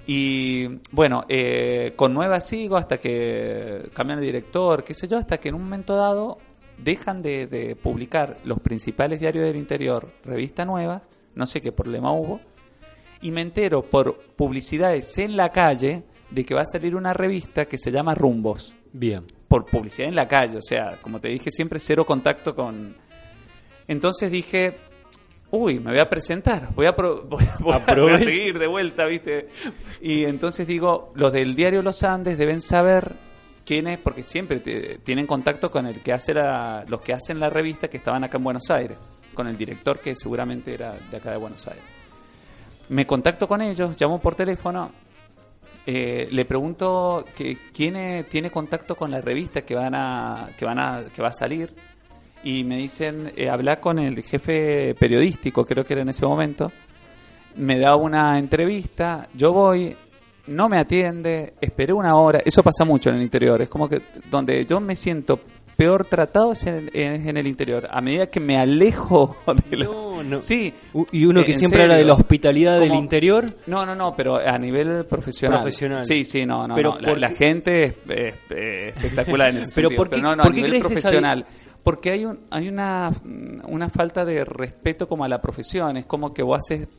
Y 0.07 0.67
bueno, 0.91 1.25
eh, 1.29 1.93
con 1.95 2.13
Nueva 2.13 2.39
sigo 2.39 2.77
hasta 2.77 2.97
que 2.97 3.89
cambian 3.93 4.19
de 4.19 4.25
director, 4.25 4.83
qué 4.83 4.93
sé 4.93 5.07
yo, 5.07 5.17
hasta 5.17 5.39
que 5.39 5.49
en 5.49 5.55
un 5.55 5.63
momento 5.63 5.95
dado 5.95 6.37
dejan 6.77 7.21
de, 7.21 7.47
de 7.47 7.75
publicar 7.75 8.37
los 8.43 8.59
principales 8.59 9.19
diarios 9.19 9.45
del 9.45 9.55
interior, 9.55 10.11
revistas 10.23 10.67
nuevas, 10.67 11.09
no 11.33 11.45
sé 11.45 11.61
qué 11.61 11.71
problema 11.71 12.11
hubo, 12.11 12.39
y 13.21 13.31
me 13.31 13.41
entero 13.41 13.81
por 13.81 14.17
publicidades 14.35 15.17
en 15.17 15.35
la 15.35 15.49
calle 15.49 16.03
de 16.29 16.45
que 16.45 16.53
va 16.53 16.61
a 16.61 16.65
salir 16.65 16.95
una 16.95 17.13
revista 17.13 17.65
que 17.65 17.77
se 17.77 17.91
llama 17.91 18.13
Rumbos 18.13 18.75
Bien. 18.91 19.23
por 19.47 19.65
publicidad 19.65 20.09
en 20.09 20.15
la 20.15 20.27
calle, 20.27 20.57
o 20.57 20.61
sea, 20.61 20.99
como 21.01 21.19
te 21.19 21.29
dije 21.29 21.49
siempre, 21.49 21.79
cero 21.79 22.05
contacto 22.05 22.53
con... 22.55 22.95
Entonces 23.87 24.31
dije, 24.31 24.77
uy, 25.51 25.79
me 25.79 25.91
voy 25.91 25.99
a 25.99 26.09
presentar, 26.09 26.69
voy 26.75 26.85
a, 26.87 26.95
pro- 26.95 27.23
voy, 27.29 27.43
voy 27.59 27.73
a 27.73 27.77
Aprovecha. 27.77 28.25
seguir 28.25 28.59
de 28.59 28.67
vuelta, 28.67 29.05
¿viste? 29.05 29.49
Y 30.01 30.25
entonces 30.25 30.67
digo, 30.67 31.11
los 31.15 31.31
del 31.31 31.55
diario 31.55 31.81
Los 31.81 32.03
Andes 32.03 32.37
deben 32.37 32.61
saber 32.61 33.13
quién 33.65 33.87
es, 33.87 33.97
porque 33.99 34.23
siempre 34.23 34.59
te- 34.59 34.99
tienen 34.99 35.25
contacto 35.27 35.71
con 35.71 35.85
el 35.87 36.01
que 36.01 36.13
hace 36.13 36.33
la, 36.33 36.83
los 36.87 37.01
que 37.01 37.13
hacen 37.13 37.39
la 37.39 37.49
revista 37.49 37.87
que 37.87 37.97
estaban 37.97 38.23
acá 38.23 38.37
en 38.37 38.43
Buenos 38.43 38.69
Aires, 38.69 38.97
con 39.33 39.47
el 39.47 39.57
director 39.57 39.99
que 39.99 40.15
seguramente 40.15 40.73
era 40.73 40.93
de 41.09 41.17
acá 41.17 41.31
de 41.31 41.37
Buenos 41.37 41.65
Aires. 41.67 41.83
Me 42.89 43.05
contacto 43.07 43.47
con 43.47 43.61
ellos, 43.61 43.99
llamo 43.99 44.19
por 44.21 44.35
teléfono, 44.35 44.91
eh, 45.87 46.27
le 46.31 46.45
pregunto 46.45 47.25
que 47.35 47.57
quién 47.73 47.95
eh, 47.95 48.23
tiene 48.29 48.51
contacto 48.51 48.95
con 48.95 49.09
la 49.11 49.21
revista 49.21 49.61
que 49.63 49.75
van 49.75 49.93
a 49.95 50.49
que 50.57 50.65
van 50.65 50.79
a 50.79 51.03
que 51.13 51.21
va 51.21 51.27
a 51.29 51.33
salir 51.33 51.73
y 52.45 52.63
me 52.63 52.77
dicen 52.77 53.33
eh, 53.35 53.49
habla 53.49 53.81
con 53.81 53.99
el 53.99 54.21
jefe 54.23 54.95
periodístico 54.95 55.65
creo 55.65 55.83
que 55.83 55.93
era 55.93 56.03
en 56.03 56.09
ese 56.09 56.25
momento 56.25 56.71
me 57.57 57.77
da 57.79 57.95
una 57.97 58.39
entrevista 58.39 59.27
yo 59.33 59.51
voy 59.51 59.95
no 60.47 60.69
me 60.69 60.77
atiende 60.77 61.53
esperé 61.59 61.91
una 61.91 62.15
hora 62.15 62.39
eso 62.45 62.63
pasa 62.63 62.85
mucho 62.85 63.09
en 63.09 63.15
el 63.17 63.23
interior 63.23 63.61
es 63.61 63.69
como 63.69 63.89
que 63.89 64.01
donde 64.29 64.65
yo 64.65 64.79
me 64.79 64.95
siento 64.95 65.39
peor 65.75 66.05
tratado 66.05 66.53
es 66.53 66.65
en, 66.67 66.89
es 66.93 67.25
en 67.27 67.35
el 67.35 67.47
interior 67.47 67.87
a 67.91 67.99
medida 67.99 68.27
que 68.27 68.39
me 68.39 68.57
alejo 68.57 69.35
de 69.69 69.75
la- 69.77 69.85
No, 69.85 70.23
no. 70.23 70.41
sí 70.41 70.73
U- 70.93 71.05
Y 71.11 71.25
uno 71.25 71.41
eh, 71.41 71.45
que 71.45 71.51
en 71.51 71.57
siempre 71.59 71.81
habla 71.81 71.95
de 71.95 72.01
serio. 72.01 72.13
la 72.13 72.19
hospitalidad 72.19 72.79
del 72.79 72.93
interior. 72.93 73.45
no, 73.67 73.85
no, 73.85 73.93
no, 73.95 74.15
pero 74.15 74.37
a 74.37 74.57
nivel 74.57 75.05
profesional. 75.05 75.59
Profesional. 75.61 76.05
Sí, 76.05 76.23
sí, 76.23 76.45
no, 76.45 76.65
no. 76.65 76.75
Pero 76.75 76.93
no. 76.93 77.01
La, 77.01 77.07
¿por 77.09 77.17
la 77.17 77.29
qué- 77.29 77.35
gente 77.35 77.83
es, 77.83 77.93
es- 78.07 78.35
es 78.51 78.95
espectacular 78.95 79.49
en 79.49 79.57
ese 79.57 79.71
Pero 79.75 79.89
sentido. 79.89 79.97
¿por 79.97 80.07
qué- 80.07 80.15
pero 80.15 80.21
no, 80.29 80.35
no, 80.37 80.43
por 80.43 80.51
a 80.53 80.55
qué 80.55 80.61
nivel 80.61 80.71
crees 80.81 80.85
esa- 80.85 80.93
profesional. 81.09 81.45
Porque 81.85 82.09
hay, 82.11 82.25
un, 82.25 82.39
hay 82.49 82.67
una, 82.67 83.11
una 83.69 83.87
falta 83.87 84.25
de 84.25 84.43
respeto 84.43 85.07
como 85.07 85.23
a 85.23 85.29
la 85.29 85.39
profesión. 85.39 85.95
Es 85.95 86.05
como 86.05 86.33
que 86.33 86.43
vos 86.43 86.57
haces 86.57 86.89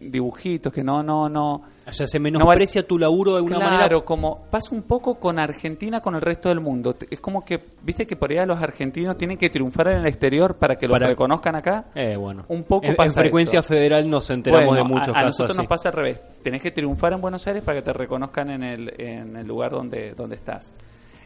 dibujitos 0.00 0.72
que 0.72 0.82
no, 0.82 1.02
no, 1.02 1.28
no. 1.28 1.62
O 1.86 1.92
sea, 1.92 2.06
se 2.06 2.18
No 2.18 2.24
menosprecia 2.24 2.86
tu 2.86 2.98
laburo 2.98 3.32
de 3.32 3.36
alguna 3.38 3.56
claro, 3.56 3.72
manera. 3.76 4.00
como 4.00 4.46
pasa 4.50 4.74
un 4.74 4.82
poco 4.82 5.16
con 5.16 5.38
Argentina 5.38 6.00
con 6.00 6.14
el 6.14 6.20
resto 6.20 6.48
del 6.48 6.60
mundo. 6.60 6.96
Es 7.10 7.20
como 7.20 7.44
que, 7.44 7.60
viste 7.82 8.06
que 8.06 8.16
por 8.16 8.30
allá 8.30 8.46
los 8.46 8.60
argentinos 8.60 9.16
tienen 9.18 9.36
que 9.36 9.50
triunfar 9.50 9.88
en 9.88 9.98
el 9.98 10.06
exterior 10.06 10.56
para 10.56 10.76
que 10.76 10.86
los 10.88 10.94
Para- 10.94 11.08
reconozcan 11.08 11.54
acá. 11.56 11.84
Eh, 11.94 12.16
bueno. 12.16 12.44
Un 12.48 12.62
poco 12.64 12.84
en, 12.84 12.92
en 12.92 12.96
pasa 12.96 13.20
frecuencia 13.20 13.60
eso. 13.60 13.68
federal 13.68 14.08
nos 14.08 14.30
enteramos 14.30 14.66
Bueno, 14.66 14.82
de 14.84 14.88
muchos 14.88 15.08
a, 15.08 15.10
a 15.10 15.14
casos 15.14 15.26
nosotros 15.26 15.50
así. 15.50 15.58
nos 15.58 15.66
pasa 15.68 15.88
al 15.90 15.94
revés. 15.94 16.20
Tenés 16.42 16.62
que 16.62 16.70
triunfar 16.70 17.12
en 17.12 17.20
Buenos 17.20 17.46
Aires 17.46 17.62
para 17.62 17.78
que 17.78 17.82
te 17.82 17.92
reconozcan 17.92 18.50
en 18.50 18.62
el, 18.62 18.94
en 19.00 19.36
el 19.36 19.46
lugar 19.46 19.72
donde, 19.72 20.14
donde 20.14 20.36
estás. 20.36 20.72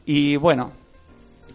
Y 0.07 0.37
bueno, 0.37 0.73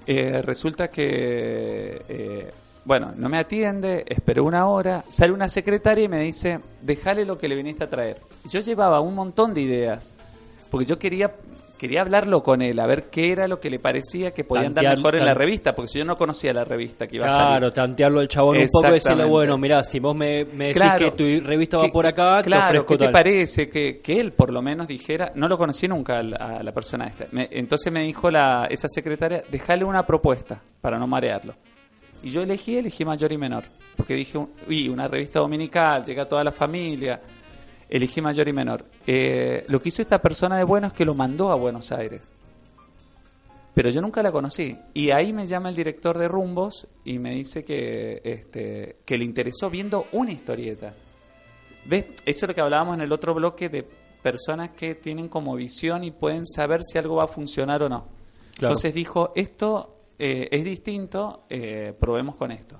eh, 0.05 0.41
resulta 0.41 0.89
que, 0.89 2.01
eh, 2.09 2.51
bueno, 2.85 3.13
no 3.15 3.29
me 3.29 3.37
atiende, 3.37 4.03
esperé 4.07 4.41
una 4.41 4.67
hora, 4.67 5.03
sale 5.07 5.31
una 5.31 5.47
secretaria 5.47 6.05
y 6.05 6.07
me 6.07 6.19
dice, 6.19 6.59
déjale 6.81 7.25
lo 7.25 7.37
que 7.37 7.47
le 7.47 7.55
viniste 7.55 7.83
a 7.83 7.89
traer. 7.89 8.19
Yo 8.49 8.59
llevaba 8.61 8.99
un 9.01 9.15
montón 9.15 9.53
de 9.53 9.61
ideas, 9.61 10.15
porque 10.69 10.85
yo 10.85 10.97
quería... 10.97 11.35
Quería 11.81 12.01
hablarlo 12.01 12.43
con 12.43 12.61
él, 12.61 12.79
a 12.79 12.85
ver 12.85 13.09
qué 13.09 13.31
era 13.31 13.47
lo 13.47 13.59
que 13.59 13.71
le 13.71 13.79
parecía 13.79 14.29
que 14.35 14.43
podían 14.43 14.71
dar 14.71 14.85
Tantear- 14.85 14.97
mejor 14.97 15.15
en 15.15 15.25
la 15.25 15.33
revista, 15.33 15.73
porque 15.73 15.87
si 15.87 15.97
yo 15.97 16.05
no 16.05 16.15
conocía 16.15 16.53
la 16.53 16.63
revista 16.63 17.07
que 17.07 17.15
iba 17.15 17.25
a 17.25 17.31
salir. 17.31 17.47
Claro, 17.47 17.73
tantearlo 17.73 18.19
al 18.19 18.27
chabón 18.27 18.57
un 18.59 18.67
poco 18.71 18.87
y 18.89 18.91
decirle, 18.91 19.25
bueno, 19.25 19.57
mirá, 19.57 19.83
si 19.83 19.99
vos 19.99 20.15
me, 20.15 20.45
me 20.45 20.65
decís 20.67 20.79
Claro. 20.79 21.15
que 21.15 21.39
tu 21.39 21.43
revista 21.47 21.77
va 21.77 21.85
¿Qué- 21.85 21.91
por 21.91 22.05
acá, 22.05 22.43
claro, 22.43 22.61
te 22.61 22.67
ofrezco 22.67 22.85
¿qué 22.85 22.97
te 23.07 23.09
parece? 23.11 23.67
Que, 23.67 23.97
que 23.97 24.13
él 24.13 24.31
por 24.33 24.53
lo 24.53 24.61
menos 24.61 24.85
dijera, 24.87 25.31
no 25.33 25.47
lo 25.47 25.57
conocí 25.57 25.87
nunca 25.87 26.19
al- 26.19 26.35
a 26.39 26.61
la 26.61 26.71
persona 26.71 27.07
esta. 27.07 27.25
Me- 27.31 27.49
entonces 27.51 27.91
me 27.91 28.03
dijo 28.03 28.29
la, 28.29 28.67
esa 28.69 28.87
secretaria, 28.87 29.41
déjale 29.49 29.83
una 29.83 30.05
propuesta 30.05 30.61
para 30.81 30.99
no 30.99 31.07
marearlo. 31.07 31.55
Y 32.21 32.29
yo 32.29 32.43
elegí, 32.43 32.77
elegí 32.77 33.03
mayor 33.03 33.31
y 33.31 33.39
menor. 33.39 33.63
Porque 33.97 34.13
dije, 34.13 34.37
uy, 34.67 34.87
una 34.87 35.07
revista 35.07 35.39
dominical, 35.39 36.03
llega 36.05 36.23
a 36.23 36.27
toda 36.27 36.43
la 36.43 36.51
familia. 36.51 37.19
Elegí 37.91 38.21
mayor 38.21 38.47
y 38.47 38.53
menor. 38.53 38.85
Eh, 39.05 39.65
lo 39.67 39.81
que 39.81 39.89
hizo 39.89 40.01
esta 40.01 40.21
persona 40.21 40.57
de 40.57 40.63
bueno 40.63 40.87
es 40.87 40.93
que 40.93 41.03
lo 41.03 41.13
mandó 41.13 41.51
a 41.51 41.55
Buenos 41.55 41.91
Aires. 41.91 42.31
Pero 43.73 43.89
yo 43.89 43.99
nunca 44.01 44.23
la 44.23 44.31
conocí. 44.31 44.77
Y 44.93 45.11
ahí 45.11 45.33
me 45.33 45.45
llama 45.45 45.69
el 45.69 45.75
director 45.75 46.17
de 46.17 46.29
Rumbos 46.29 46.87
y 47.03 47.19
me 47.19 47.31
dice 47.31 47.65
que, 47.65 48.21
este, 48.23 48.95
que 49.03 49.17
le 49.17 49.25
interesó 49.25 49.69
viendo 49.69 50.07
una 50.13 50.31
historieta. 50.31 50.93
¿Ves? 51.85 52.05
Eso 52.25 52.45
es 52.45 52.47
lo 52.47 52.55
que 52.55 52.61
hablábamos 52.61 52.95
en 52.95 53.01
el 53.01 53.11
otro 53.11 53.33
bloque 53.33 53.67
de 53.67 53.85
personas 54.23 54.69
que 54.71 54.95
tienen 54.95 55.27
como 55.27 55.53
visión 55.55 56.05
y 56.05 56.11
pueden 56.11 56.45
saber 56.45 56.85
si 56.85 56.97
algo 56.97 57.17
va 57.17 57.25
a 57.25 57.27
funcionar 57.27 57.83
o 57.83 57.89
no. 57.89 58.07
Claro. 58.55 58.73
Entonces 58.73 58.93
dijo, 58.93 59.33
esto 59.35 59.97
eh, 60.17 60.47
es 60.49 60.63
distinto, 60.63 61.43
eh, 61.49 61.93
probemos 61.99 62.35
con 62.37 62.51
esto. 62.51 62.79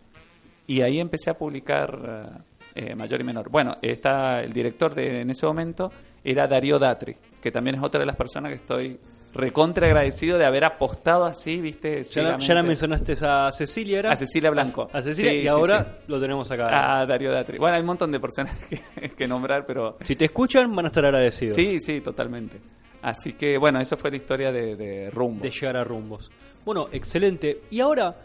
Y 0.68 0.82
ahí 0.82 1.02
empecé 1.02 1.32
a 1.32 1.38
publicar 1.38 2.46
eh, 2.76 2.96
mayor 2.96 3.22
y 3.22 3.24
menor. 3.24 3.50
Bueno, 3.50 3.78
está 3.82 4.42
el 4.42 4.54
director 4.54 4.94
de, 4.94 5.22
en 5.22 5.30
ese 5.30 5.46
momento 5.46 5.92
era 6.24 6.48
Darío 6.48 6.78
Datri, 6.80 7.16
que 7.42 7.52
también 7.52 7.76
es 7.78 7.84
otra 7.84 8.00
de 8.00 8.06
las 8.06 8.16
personas 8.16 8.50
que 8.52 8.58
estoy 8.58 9.00
recontra 9.34 9.88
agradecido 9.88 10.38
de 10.38 10.46
haber 10.46 10.66
apostado 10.66 11.24
así, 11.24 11.62
viste, 11.62 12.04
Ya 12.04 12.22
la, 12.24 12.38
ya 12.38 12.54
la 12.54 12.64
mencionaste 12.64 13.16
a 13.22 13.50
Cecilia, 13.54 14.00
¿era? 14.00 14.12
A 14.12 14.16
Cecilia 14.18 14.50
Blanco. 14.52 14.90
A, 14.92 14.98
a 14.98 15.02
Cecilia, 15.02 15.32
Sí, 15.32 15.38
y 15.38 15.42
sí, 15.44 15.48
ahora 15.48 16.00
lo 16.08 16.20
tenemos 16.20 16.52
acá. 16.52 17.00
a 17.02 17.06
Darío 17.06 17.32
Datri. 17.32 17.58
Bueno, 17.58 17.76
hay 17.76 17.80
un 17.82 17.88
montón 17.88 18.12
de 18.12 18.20
personas 18.20 18.58
que, 18.70 19.10
que 19.10 19.28
nombrar, 19.28 19.66
pero 19.66 19.98
Si 20.04 20.16
te 20.18 20.26
escuchan, 20.26 20.76
van 20.76 20.86
a 20.86 20.88
estar 20.90 21.06
agradecidos 21.06 21.56
sí, 21.56 21.80
sí, 21.80 22.02
totalmente. 22.02 22.58
Así 23.02 23.34
que 23.34 23.58
bueno, 23.58 23.80
esa 23.80 23.96
fue 23.98 24.12
la 24.12 24.18
historia 24.18 24.52
de, 24.52 24.76
de 24.76 25.10
Rumbo. 25.10 25.42
de 25.42 25.50
llegar 25.50 25.78
a 25.78 25.84
rumbos. 25.86 26.30
Bueno, 26.66 26.90
excelente. 26.92 27.62
Y 27.72 27.80
ahora, 27.80 28.16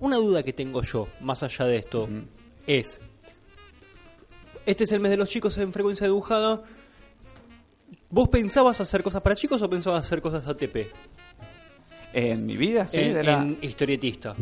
una 0.00 0.16
duda 0.16 0.42
que 0.42 0.52
tengo 0.54 0.80
yo, 0.82 1.06
más 1.20 1.42
allá 1.42 1.66
de 1.66 1.76
esto, 1.76 2.08
es... 2.66 2.98
Este 4.66 4.84
es 4.84 4.92
el 4.92 5.00
mes 5.00 5.10
de 5.10 5.16
los 5.16 5.28
chicos 5.30 5.56
en 5.58 5.72
frecuencia 5.72 6.06
dibujada. 6.06 6.60
¿Vos 8.10 8.28
pensabas 8.28 8.80
hacer 8.80 9.02
cosas 9.02 9.22
para 9.22 9.34
chicos 9.34 9.62
o 9.62 9.70
pensabas 9.70 10.04
hacer 10.04 10.20
cosas 10.20 10.46
ATP? 10.46 10.76
En 12.12 12.46
mi 12.46 12.56
vida, 12.56 12.86
sí, 12.86 13.00
en, 13.00 13.14
de 13.14 13.22
la- 13.24 13.42
en 13.42 13.58
historietista. 13.62 14.34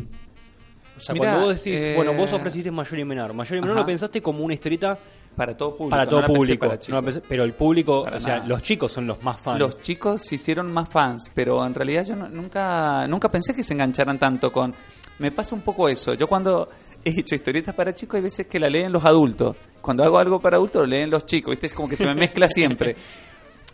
O 0.96 1.00
sea, 1.00 1.12
Mirá, 1.12 1.30
cuando 1.32 1.48
vos 1.48 1.64
decís, 1.64 1.82
eh, 1.84 1.94
bueno, 1.96 2.14
vos 2.14 2.32
ofreciste 2.32 2.70
mayor 2.70 2.98
y 3.00 3.04
menor. 3.04 3.34
Mayor 3.34 3.58
y 3.58 3.60
menor 3.60 3.76
Ajá. 3.76 3.80
lo 3.82 3.86
pensaste 3.86 4.22
como 4.22 4.44
una 4.44 4.54
historieta 4.54 4.96
para 5.34 5.56
todo 5.56 5.70
público. 5.76 5.90
para 5.90 6.06
todo 6.08 6.24
público. 6.26 6.60
para 6.66 6.74
No 6.74 6.80
chicos. 6.80 6.94
la 7.04 7.10
pensé- 7.10 7.22
pero 7.28 7.42
el 7.42 7.52
público, 7.54 8.04
Para 8.04 8.18
o 8.18 8.20
sea, 8.20 8.46
los 8.46 8.62
chicos 8.62 8.92
son 8.92 9.06
los 9.08 9.20
más 9.24 9.40
fans. 9.40 9.58
Los 9.58 9.80
chicos 9.80 10.22
se 10.22 10.36
hicieron 10.36 10.72
más 10.72 10.88
fans, 10.88 11.30
pero 11.34 11.66
en 11.66 11.74
realidad 11.74 12.04
yo 12.06 12.14
no- 12.14 12.28
nunca, 12.28 13.08
nunca 13.08 13.28
pensé 13.28 13.52
que 13.54 13.64
se 13.64 13.74
engancharan 13.74 14.18
tanto 14.20 14.52
con... 14.52 14.72
Me 15.18 15.32
pasa 15.32 15.56
un 15.56 15.62
poco 15.62 15.88
eso. 15.88 16.14
Yo 16.14 16.28
cuando 16.28 16.68
he 17.04 17.10
hecho 17.20 17.34
historietas 17.34 17.74
para 17.74 17.94
chicos 17.94 18.16
hay 18.16 18.22
veces 18.22 18.46
que 18.46 18.58
la 18.58 18.68
leen 18.68 18.92
los 18.92 19.04
adultos. 19.04 19.56
Cuando 19.80 20.02
hago 20.04 20.18
algo 20.18 20.40
para 20.40 20.56
adultos 20.56 20.82
lo 20.82 20.86
leen 20.86 21.10
los 21.10 21.26
chicos. 21.26 21.50
¿Viste? 21.52 21.66
Es 21.66 21.74
como 21.74 21.88
que 21.88 21.96
se 21.96 22.06
me 22.06 22.14
mezcla 22.14 22.48
siempre. 22.48 22.96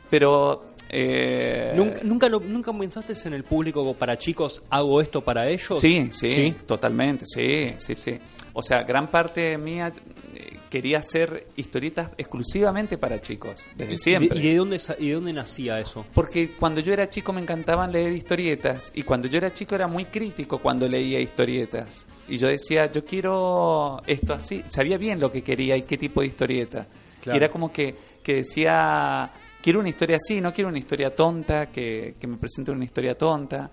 Pero... 0.09 0.67
eh, 0.89 1.73
¿Nunca, 1.77 2.01
nunca, 2.03 2.29
lo- 2.29 2.41
¿Nunca 2.41 2.73
pensaste 2.77 3.15
en 3.25 3.35
el 3.35 3.45
público 3.45 3.95
para 3.95 4.19
chicos, 4.19 4.63
hago 4.71 5.01
esto 5.01 5.23
para 5.23 5.49
ellos? 5.49 5.79
Sí, 5.81 6.09
sí, 6.11 6.33
¿Sí? 6.33 6.55
totalmente, 6.67 7.25
sí, 7.27 7.75
sí, 7.79 7.95
sí. 7.95 8.19
O 8.53 8.61
sea, 8.63 8.83
gran 8.83 9.09
parte 9.09 9.57
mía 9.57 9.93
quería 10.71 10.99
hacer 10.99 11.49
historietas 11.57 12.13
exclusivamente 12.17 12.97
para 12.97 13.21
chicos, 13.21 13.67
desde 13.77 13.93
¿Y 13.93 13.95
de, 13.95 13.99
siempre. 13.99 14.39
y 14.39 14.43
de 14.43 14.57
dónde, 14.57 14.81
y 14.99 15.09
de 15.09 15.15
dónde 15.15 15.33
nacía 15.33 15.81
eso? 15.81 16.07
Porque 16.15 16.53
cuando 16.53 16.81
yo 16.81 16.93
era 16.93 17.11
chico 17.11 17.33
me 17.33 17.41
encantaban 17.41 17.91
leer 17.91 18.13
historietas 18.13 18.93
y 18.95 19.03
cuando 19.03 19.27
yo 19.27 19.39
era 19.39 19.53
chico 19.53 19.75
era 19.75 19.89
muy 19.89 20.07
crítico 20.07 20.59
cuando 20.59 20.89
leía 20.89 21.21
historietas. 21.21 22.07
Y 22.29 22.39
yo 22.39 22.47
decía, 22.47 22.91
yo 22.91 23.05
quiero 23.05 24.01
esto 24.07 24.33
así, 24.33 24.63
sabía 24.67 24.97
bien 24.97 25.19
lo 25.19 25.31
que 25.33 25.43
quería 25.43 25.77
y 25.77 25.83
qué 25.83 25.99
tipo 25.99 26.21
de 26.21 26.29
historieta. 26.29 26.87
Claro. 27.21 27.37
Y 27.37 27.43
era 27.43 27.51
como 27.51 27.73
que, 27.73 27.95
que 28.23 28.37
decía, 28.37 29.31
quiero 29.61 29.81
una 29.81 29.89
historia 29.89 30.17
así, 30.17 30.41
no 30.41 30.55
quiero 30.55 30.69
una 30.69 30.79
historia 30.79 31.11
tonta, 31.15 31.67
que, 31.67 32.15
que 32.19 32.27
me 32.29 32.37
presente 32.37 32.71
una 32.71 32.85
historia 32.85 33.19
tonta. 33.19 33.69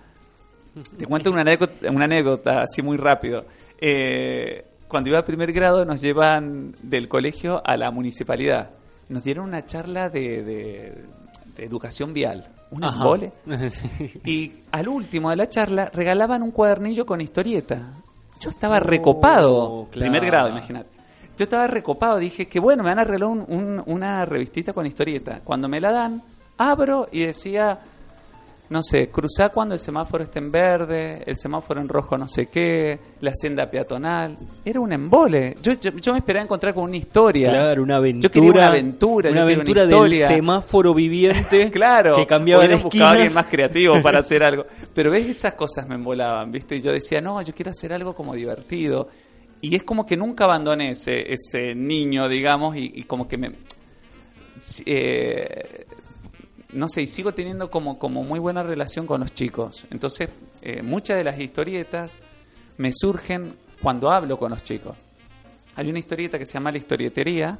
Te 0.98 1.06
cuento 1.06 1.32
una 1.32 1.42
anécdota, 1.42 1.92
una 1.92 2.06
anécdota 2.06 2.62
así 2.62 2.82
muy 2.82 2.98
rápido. 2.98 3.46
Eh, 3.80 4.66
cuando 4.88 5.10
iba 5.10 5.20
a 5.20 5.24
primer 5.26 5.52
grado 5.54 5.86
nos 5.86 6.02
llevan 6.02 6.76
del 6.82 7.08
colegio 7.08 7.62
a 7.66 7.78
la 7.78 7.92
municipalidad. 7.92 8.72
Nos 9.10 9.24
dieron 9.24 9.46
una 9.48 9.66
charla 9.66 10.10
de, 10.10 10.44
de- 10.44 11.06
de 11.56 11.64
educación 11.66 12.14
vial, 12.14 12.48
un 12.72 12.84
embole. 12.84 13.32
Y 14.26 14.52
al 14.72 14.88
último 14.88 15.30
de 15.32 15.36
la 15.38 15.48
charla 15.50 15.90
regalaban 15.94 16.44
un 16.44 16.52
cuadernillo 16.52 17.06
con 17.06 17.20
historieta. 17.22 17.94
Yo 18.40 18.50
estaba 18.52 18.78
Oh, 18.78 18.82
recopado, 18.82 19.88
claro. 19.92 20.12
primer 20.12 20.26
grado, 20.26 20.50
imagínate. 20.50 20.90
Yo 21.38 21.44
estaba 21.44 21.68
recopado, 21.68 22.18
dije 22.18 22.48
que 22.48 22.60
bueno, 22.60 22.84
me 22.84 22.90
van 22.90 23.00
a 23.00 23.04
regalar 23.04 23.30
un- 23.30 23.46
un- 23.48 23.84
una 23.88 24.26
revistita 24.26 24.74
con 24.74 24.86
historieta. 24.86 25.42
Cuando 25.44 25.68
me 25.68 25.80
la 25.80 25.92
dan, 25.92 26.22
abro 26.58 27.08
y 27.12 27.26
decía, 27.26 27.80
no 28.70 28.84
sé, 28.84 29.10
cruzá 29.10 29.50
cuando 29.50 29.74
el 29.76 29.80
semáforo 29.80 30.26
esté 30.26 30.40
en 30.40 30.52
verde, 30.52 31.24
el 31.26 31.38
semáforo 31.38 31.80
en 31.80 31.88
rojo 31.88 32.18
no 32.18 32.28
sé 32.28 32.48
qué, 32.48 33.00
la 33.22 33.32
senda 33.34 33.70
peatonal. 33.70 34.38
Era 34.66 34.80
un 34.82 34.92
embole. 34.92 35.56
Yo, 35.62 35.74
yo, 35.74 35.92
yo 35.92 36.12
me 36.12 36.20
esperaba 36.20 36.44
encontrar 36.44 36.74
con 36.74 36.84
una 36.84 36.98
historia. 36.98 37.50
Claro, 37.50 37.84
una 37.84 37.96
aventura. 37.96 38.28
Yo 38.28 38.32
quería 38.32 38.52
una 38.52 38.68
aventura, 38.68 39.30
Una 39.30 39.40
yo 39.40 39.44
aventura 39.44 39.84
una 39.86 40.04
del 40.04 40.16
semáforo 40.18 40.94
viviente. 40.94 41.72
Claro, 41.78 42.16
Que 42.16 42.26
cambiaba 42.28 42.68
de 42.68 42.74
a 42.76 43.08
alguien 43.08 43.34
más 43.34 43.46
creativo 43.48 44.02
para 44.02 44.20
hacer 44.20 44.44
algo. 44.44 44.66
Pero 44.94 45.12
ves, 45.12 45.28
esas 45.28 45.54
cosas 45.54 45.88
me 45.88 45.96
embolaban, 45.96 46.52
¿viste? 46.52 46.76
Y 46.76 46.82
yo 46.82 46.92
decía, 46.92 47.22
no, 47.22 47.42
yo 47.42 47.54
quiero 47.54 47.72
hacer 47.72 47.94
algo 47.94 48.14
como 48.14 48.34
divertido. 48.34 49.08
y 49.62 49.76
es 49.76 49.84
como 49.84 50.06
que 50.06 50.18
nunca 50.18 50.44
abandoné 50.46 50.92
ese, 50.92 51.32
ese 51.32 51.74
niño, 51.74 52.28
digamos, 52.28 52.76
y, 52.76 52.92
y 52.96 53.04
como 53.04 53.28
que 53.28 53.38
me... 53.38 53.52
eh, 54.86 55.86
no 56.74 56.88
sé, 56.88 57.02
y 57.02 57.08
sigo 57.08 57.34
teniendo 57.34 57.72
como, 57.72 57.98
como 57.98 58.24
muy 58.24 58.40
buena 58.40 58.64
relación 58.64 59.08
con 59.08 59.22
los 59.22 59.34
chicos. 59.34 59.86
Entonces, 59.90 60.30
eh, 60.62 60.82
muchas 60.82 61.18
de 61.18 61.24
las 61.24 61.40
historietas 61.40 62.20
me 62.78 62.92
surgen 62.94 63.56
cuando 63.82 64.12
hablo 64.12 64.38
con 64.38 64.52
los 64.52 64.64
chicos. 64.64 64.96
Hay 65.76 65.90
una 65.90 66.00
historieta 66.00 66.40
que 66.40 66.46
se 66.46 66.54
llama 66.54 66.72
La 66.72 66.80
Historietería, 66.80 67.60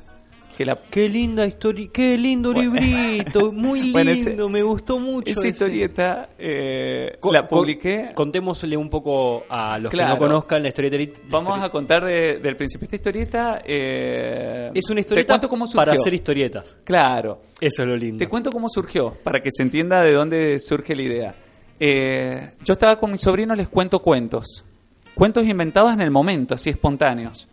que 0.58 0.66
la, 0.66 0.76
Qué 0.90 1.08
linda 1.08 1.46
historia, 1.46 1.88
qué 1.94 2.18
lindo 2.18 2.52
Bueno. 2.52 2.74
librito, 2.82 3.52
muy 3.52 3.80
lindo, 3.82 3.94
Bueno, 3.94 4.12
ese- 4.12 4.36
me 4.50 4.64
gustó 4.64 4.98
mucho. 5.00 5.30
esa 5.32 5.42
ese. 5.42 5.50
historieta 5.50 6.30
eh, 6.40 7.16
Co- 7.20 7.32
la 7.32 7.48
publiqué... 7.48 8.10
Contémosle 8.16 8.76
un 8.76 8.90
poco 8.90 9.44
a 9.50 9.78
los 9.78 9.92
que 9.92 9.98
no 9.98 10.18
conozcan 10.18 10.64
la 10.64 10.70
historieta. 10.70 11.22
Vamos 11.30 11.60
a 11.62 11.70
contar 11.70 12.04
de- 12.04 12.40
del 12.40 12.56
principio. 12.58 12.86
Esta 12.86 12.96
historieta... 12.96 13.62
eh, 13.64 14.72
Es 14.74 14.90
una 14.90 15.00
historieta 15.02 15.40
cómo 15.48 15.68
surgió. 15.68 15.78
para 15.86 15.94
hacer 15.94 16.14
historietas. 16.14 16.78
Claro. 16.84 17.42
Eso 17.62 17.84
es 17.84 17.88
lo 17.88 17.96
lindo. 17.96 18.18
Te 18.18 18.28
cuento 18.28 18.50
cómo 18.52 18.68
surgió, 18.68 19.14
para 19.24 19.40
que 19.40 19.50
se 19.52 19.62
entienda 19.64 20.02
de 20.04 20.12
dónde 20.14 20.60
surge 20.60 20.96
la 20.96 21.02
idea. 21.04 21.36
Eh, 21.80 22.52
yo 22.66 22.74
estaba 22.74 22.98
con 23.00 23.12
mis 23.12 23.22
sobrinos, 23.22 23.56
les 23.56 23.70
cuento 23.70 24.00
cuentos. 24.00 24.66
Cuentos 25.14 25.46
inventados 25.46 25.94
en 25.94 26.02
el 26.02 26.10
momento, 26.12 26.56
así 26.56 26.70
espontáneos. 26.72 27.48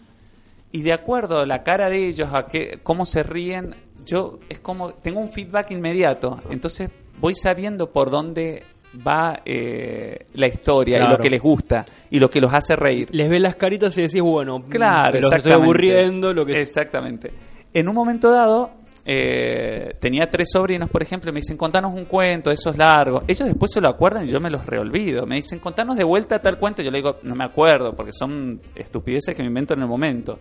Y 0.74 0.82
de 0.82 0.92
acuerdo 0.92 1.38
a 1.38 1.46
la 1.46 1.62
cara 1.62 1.88
de 1.88 2.08
ellos, 2.08 2.30
a 2.32 2.46
que, 2.46 2.80
cómo 2.82 3.06
se 3.06 3.22
ríen, 3.22 3.76
yo 4.04 4.40
es 4.48 4.58
como, 4.58 4.92
tengo 4.92 5.20
un 5.20 5.28
feedback 5.28 5.70
inmediato. 5.70 6.40
Entonces 6.50 6.90
voy 7.20 7.36
sabiendo 7.36 7.92
por 7.92 8.10
dónde 8.10 8.64
va 9.06 9.40
eh, 9.44 10.26
la 10.32 10.48
historia 10.48 11.04
y 11.04 11.08
lo 11.08 11.16
que 11.18 11.30
les 11.30 11.40
gusta 11.40 11.84
y 12.10 12.18
lo 12.18 12.28
que 12.28 12.40
los 12.40 12.52
hace 12.52 12.74
reír. 12.74 13.08
Les 13.12 13.30
ves 13.30 13.40
las 13.40 13.54
caritas 13.54 13.96
y 13.98 14.02
decís, 14.02 14.20
bueno, 14.20 14.58
mm, 14.58 14.68
Claro, 14.68 15.20
los 15.20 15.30
estoy 15.30 15.52
aburriendo, 15.52 16.34
lo 16.34 16.44
que 16.44 16.60
Exactamente. 16.60 17.30
En 17.72 17.88
un 17.88 17.94
momento 17.94 18.32
dado, 18.32 18.72
eh, 19.06 19.96
tenía 20.00 20.30
tres 20.30 20.48
sobrinos, 20.50 20.88
por 20.88 21.02
ejemplo, 21.02 21.30
y 21.30 21.32
me 21.32 21.40
dicen, 21.40 21.56
contanos 21.56 21.92
un 21.92 22.06
cuento, 22.06 22.50
eso 22.50 22.70
es 22.70 22.78
largo. 22.78 23.22
Ellos 23.28 23.46
después 23.46 23.70
se 23.72 23.80
lo 23.80 23.88
acuerdan 23.88 24.24
y 24.24 24.28
yo 24.28 24.40
me 24.40 24.50
los 24.50 24.64
reolvido. 24.64 25.26
Me 25.26 25.36
dicen, 25.36 25.58
contanos 25.58 25.96
de 25.96 26.04
vuelta 26.04 26.38
tal 26.38 26.58
cuento. 26.58 26.82
Yo 26.82 26.90
le 26.90 26.98
digo, 26.98 27.16
no 27.22 27.34
me 27.34 27.44
acuerdo, 27.44 27.94
porque 27.94 28.12
son 28.12 28.60
estupideces 28.74 29.34
que 29.34 29.42
me 29.42 29.48
invento 29.48 29.74
en 29.74 29.82
el 29.82 29.88
momento. 29.88 30.38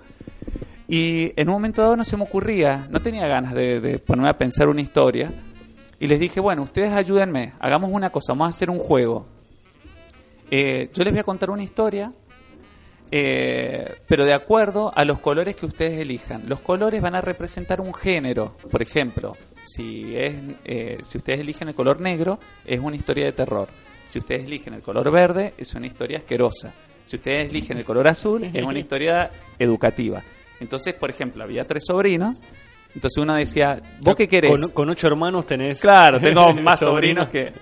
Y 0.87 1.39
en 1.39 1.49
un 1.49 1.55
momento 1.55 1.81
dado 1.81 1.95
no 1.95 2.03
se 2.03 2.15
me 2.17 2.23
ocurría, 2.23 2.87
no 2.89 3.01
tenía 3.01 3.27
ganas 3.27 3.53
de, 3.53 3.79
de 3.79 3.99
ponerme 3.99 4.29
a 4.29 4.37
pensar 4.37 4.67
una 4.69 4.81
historia. 4.81 5.31
Y 5.99 6.07
les 6.07 6.19
dije, 6.19 6.39
bueno, 6.39 6.63
ustedes 6.63 6.91
ayúdenme, 6.91 7.53
hagamos 7.59 7.89
una 7.91 8.09
cosa, 8.11 8.33
vamos 8.33 8.47
a 8.47 8.49
hacer 8.49 8.69
un 8.69 8.77
juego. 8.77 9.25
Eh, 10.51 10.89
yo 10.93 11.03
les 11.03 11.11
voy 11.11 11.19
a 11.19 11.23
contar 11.23 11.49
una 11.49 11.63
historia 11.63 12.11
eh, 13.15 13.97
pero 14.07 14.25
de 14.25 14.33
acuerdo 14.33 14.91
a 14.95 15.05
los 15.05 15.19
colores 15.19 15.55
que 15.55 15.67
ustedes 15.67 15.99
elijan. 15.99 16.49
Los 16.49 16.61
colores 16.61 16.99
van 16.99 17.13
a 17.13 17.21
representar 17.21 17.79
un 17.79 17.93
género. 17.93 18.57
Por 18.71 18.81
ejemplo, 18.81 19.37
si, 19.61 20.17
es, 20.17 20.33
eh, 20.65 20.97
si 21.03 21.19
ustedes 21.19 21.41
eligen 21.41 21.67
el 21.67 21.75
color 21.75 22.01
negro, 22.01 22.39
es 22.65 22.79
una 22.79 22.95
historia 22.95 23.25
de 23.25 23.33
terror. 23.33 23.67
Si 24.07 24.17
ustedes 24.17 24.45
eligen 24.45 24.73
el 24.73 24.81
color 24.81 25.11
verde, 25.11 25.53
es 25.59 25.75
una 25.75 25.85
historia 25.85 26.17
asquerosa. 26.17 26.73
Si 27.05 27.17
ustedes 27.17 27.49
eligen 27.49 27.77
el 27.77 27.85
color 27.85 28.07
azul, 28.07 28.45
es 28.45 28.63
una 28.63 28.79
historia 28.79 29.29
educativa. 29.59 30.23
Entonces, 30.59 30.95
por 30.95 31.11
ejemplo, 31.11 31.43
había 31.43 31.65
tres 31.65 31.83
sobrinos. 31.85 32.41
Entonces 32.95 33.21
uno 33.21 33.35
decía, 33.35 33.79
¿vos 34.01 34.15
qué 34.15 34.27
querés? 34.27 34.49
Con, 34.49 34.71
con 34.71 34.89
ocho 34.89 35.05
hermanos 35.05 35.45
tenés. 35.45 35.79
Claro, 35.79 36.19
tengo 36.19 36.51
más 36.55 36.79
sobrinos 36.79 37.27
que... 37.27 37.53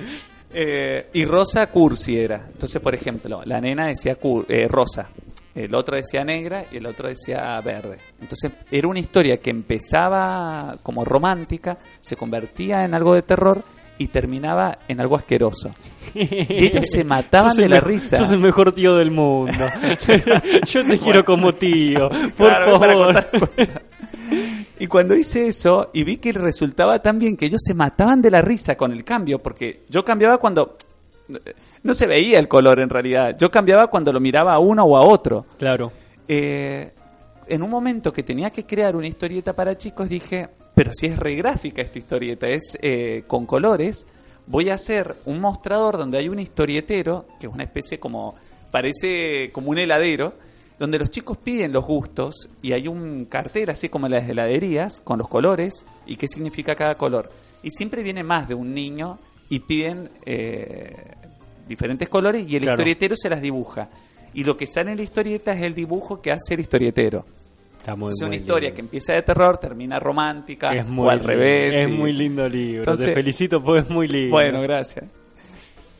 Eh, 0.53 1.09
y 1.13 1.25
Rosa 1.25 1.67
Cursi 1.67 2.17
era. 2.17 2.47
Entonces, 2.53 2.81
por 2.81 2.95
ejemplo, 2.95 3.41
la 3.45 3.59
nena 3.59 3.87
decía 3.87 4.17
eh, 4.49 4.67
rosa, 4.67 5.09
el 5.55 5.75
otro 5.75 5.95
decía 5.97 6.23
negra 6.23 6.65
y 6.71 6.77
el 6.77 6.85
otro 6.85 7.07
decía 7.09 7.59
verde. 7.61 7.97
Entonces, 8.19 8.51
era 8.69 8.87
una 8.87 8.99
historia 8.99 9.37
que 9.37 9.49
empezaba 9.49 10.77
como 10.83 11.03
romántica, 11.05 11.77
se 11.99 12.15
convertía 12.15 12.83
en 12.85 12.93
algo 12.93 13.13
de 13.13 13.21
terror 13.23 13.63
y 13.97 14.07
terminaba 14.07 14.79
en 14.87 14.99
algo 14.99 15.15
asqueroso. 15.15 15.69
Y 16.15 16.65
ellos 16.65 16.87
se 16.89 17.03
mataban 17.03 17.55
de 17.55 17.69
la 17.69 17.79
risa. 17.79 18.17
Sos 18.17 18.31
el 18.31 18.39
mejor 18.39 18.71
tío 18.73 18.95
del 18.95 19.11
mundo. 19.11 19.53
Yo 20.67 20.83
te 20.85 20.97
quiero 20.97 21.23
como 21.23 21.53
tío. 21.53 22.09
Por 22.09 22.47
Claro, 22.47 22.79
favor. 22.79 23.25
Y 24.79 24.87
cuando 24.87 25.15
hice 25.15 25.47
eso 25.47 25.91
y 25.93 26.03
vi 26.03 26.17
que 26.17 26.31
resultaba 26.33 26.99
tan 26.99 27.19
bien 27.19 27.37
que 27.37 27.45
ellos 27.45 27.61
se 27.63 27.75
mataban 27.75 28.21
de 28.21 28.31
la 28.31 28.41
risa 28.41 28.75
con 28.75 28.91
el 28.91 29.03
cambio, 29.03 29.37
porque 29.39 29.83
yo 29.89 30.03
cambiaba 30.03 30.39
cuando 30.39 30.75
no 31.83 31.93
se 31.93 32.07
veía 32.07 32.39
el 32.39 32.47
color 32.47 32.79
en 32.79 32.89
realidad, 32.89 33.35
yo 33.37 33.49
cambiaba 33.49 33.87
cuando 33.87 34.11
lo 34.11 34.19
miraba 34.19 34.53
a 34.53 34.59
uno 34.59 34.83
o 34.83 34.97
a 34.97 35.01
otro. 35.01 35.45
Claro. 35.57 35.91
Eh, 36.27 36.91
en 37.47 37.63
un 37.63 37.69
momento 37.69 38.13
que 38.13 38.23
tenía 38.23 38.49
que 38.49 38.65
crear 38.65 38.95
una 38.95 39.07
historieta 39.07 39.53
para 39.53 39.75
chicos 39.75 40.07
dije, 40.07 40.49
pero 40.73 40.91
si 40.93 41.07
es 41.07 41.17
re 41.17 41.35
gráfica 41.35 41.81
esta 41.81 41.99
historieta, 41.99 42.47
es 42.47 42.77
eh, 42.81 43.23
con 43.27 43.45
colores, 43.45 44.07
voy 44.47 44.69
a 44.69 44.75
hacer 44.75 45.15
un 45.25 45.39
mostrador 45.39 45.97
donde 45.97 46.17
hay 46.17 46.29
un 46.29 46.39
historietero, 46.39 47.25
que 47.39 47.47
es 47.47 47.53
una 47.53 47.63
especie 47.63 47.99
como, 47.99 48.35
parece 48.71 49.51
como 49.51 49.71
un 49.71 49.77
heladero, 49.77 50.33
donde 50.79 50.97
los 50.97 51.11
chicos 51.11 51.37
piden 51.37 51.73
los 51.73 51.85
gustos 51.85 52.49
y 52.61 52.73
hay 52.73 52.87
un 52.87 53.25
cartel 53.25 53.69
así 53.69 53.89
como 53.89 54.07
en 54.07 54.13
las 54.13 54.27
heladerías 54.27 54.99
con 55.01 55.19
los 55.19 55.27
colores 55.27 55.85
y 56.07 56.15
qué 56.15 56.27
significa 56.27 56.73
cada 56.73 56.95
color. 56.95 57.29
Y 57.61 57.69
siempre 57.69 58.01
viene 58.01 58.23
más 58.23 58.47
de 58.47 58.55
un 58.55 58.73
niño 58.73 59.19
y 59.47 59.59
piden 59.59 60.09
eh, 60.25 60.95
diferentes 61.71 62.07
colores 62.09 62.45
y 62.47 62.55
el 62.55 62.61
Claro. 62.63 62.75
historietero 62.75 63.15
se 63.15 63.29
las 63.29 63.41
dibuja. 63.41 63.89
Y 64.33 64.43
lo 64.43 64.55
que 64.55 64.67
sale 64.67 64.91
en 64.91 64.97
la 64.97 65.03
historieta 65.03 65.51
es 65.51 65.63
el 65.63 65.73
dibujo 65.73 66.21
que 66.21 66.31
hace 66.31 66.53
el 66.53 66.59
historietero. 66.61 67.25
Está 67.77 67.95
muy, 67.95 68.11
es 68.11 68.19
una 68.19 68.27
muy 68.27 68.37
historia 68.37 68.69
lindo. 68.69 68.75
que 68.75 68.81
empieza 68.81 69.13
de 69.13 69.21
terror, 69.23 69.57
termina 69.57 69.99
romántica 69.99 70.69
es 70.71 70.85
muy 70.87 71.07
o 71.07 71.09
al 71.09 71.17
lindo. 71.17 71.33
revés. 71.33 71.75
Es 71.75 71.87
y- 71.87 71.91
muy 71.91 72.13
lindo 72.13 72.47
libro. 72.47 72.79
Entonces- 72.81 73.07
Te 73.07 73.13
felicito 73.13 73.61
porque 73.63 73.79
es 73.81 73.89
muy 73.89 74.07
lindo. 74.07 74.31
Bueno, 74.31 74.61
gracias. 74.61 75.05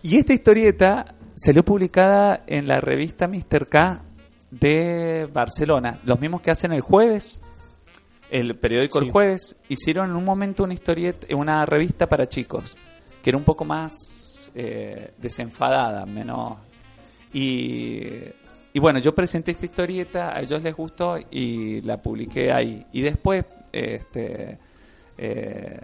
Y 0.04 0.18
esta 0.20 0.34
historieta 0.34 1.16
salió 1.34 1.64
publicada 1.64 2.44
en 2.48 2.68
la 2.68 2.80
revista 2.80 3.28
Mr. 3.28 3.68
K 3.68 4.02
de 4.52 5.28
Barcelona. 5.34 6.00
Los 6.06 6.20
mismos 6.20 6.42
que 6.42 6.52
hacen 6.52 6.72
el 6.72 6.82
jueves, 6.82 7.42
el 8.30 8.56
periódico 8.56 9.00
Sí. 9.00 9.06
El 9.06 9.12
Jueves, 9.12 9.56
hicieron 9.70 10.10
en 10.12 10.16
un 10.16 10.24
momento 10.24 10.64
una 10.64 10.74
historieta, 10.74 11.28
una 11.36 11.66
revista 11.66 12.08
para 12.08 12.28
chicos, 12.28 12.78
que 13.24 13.30
era 13.30 13.38
un 13.38 13.44
poco 13.44 13.66
más 13.66 13.92
eh, 14.56 15.14
desenfadada, 15.18 16.06
menos... 16.06 16.58
Y, 17.34 17.99
y 18.74 18.80
bueno, 18.80 18.99
yo 18.99 19.14
presenté 19.14 19.52
esta 19.52 19.66
historieta, 19.66 20.36
a 20.36 20.41
ellos 20.41 20.62
les 20.62 20.76
gustó 20.76 21.18
y 21.30 21.82
la 21.82 22.02
publiqué 22.02 22.52
ahí. 22.52 22.86
Y 22.91 23.02
después, 23.02 23.45
este... 23.72 24.58
eh, 25.18 25.80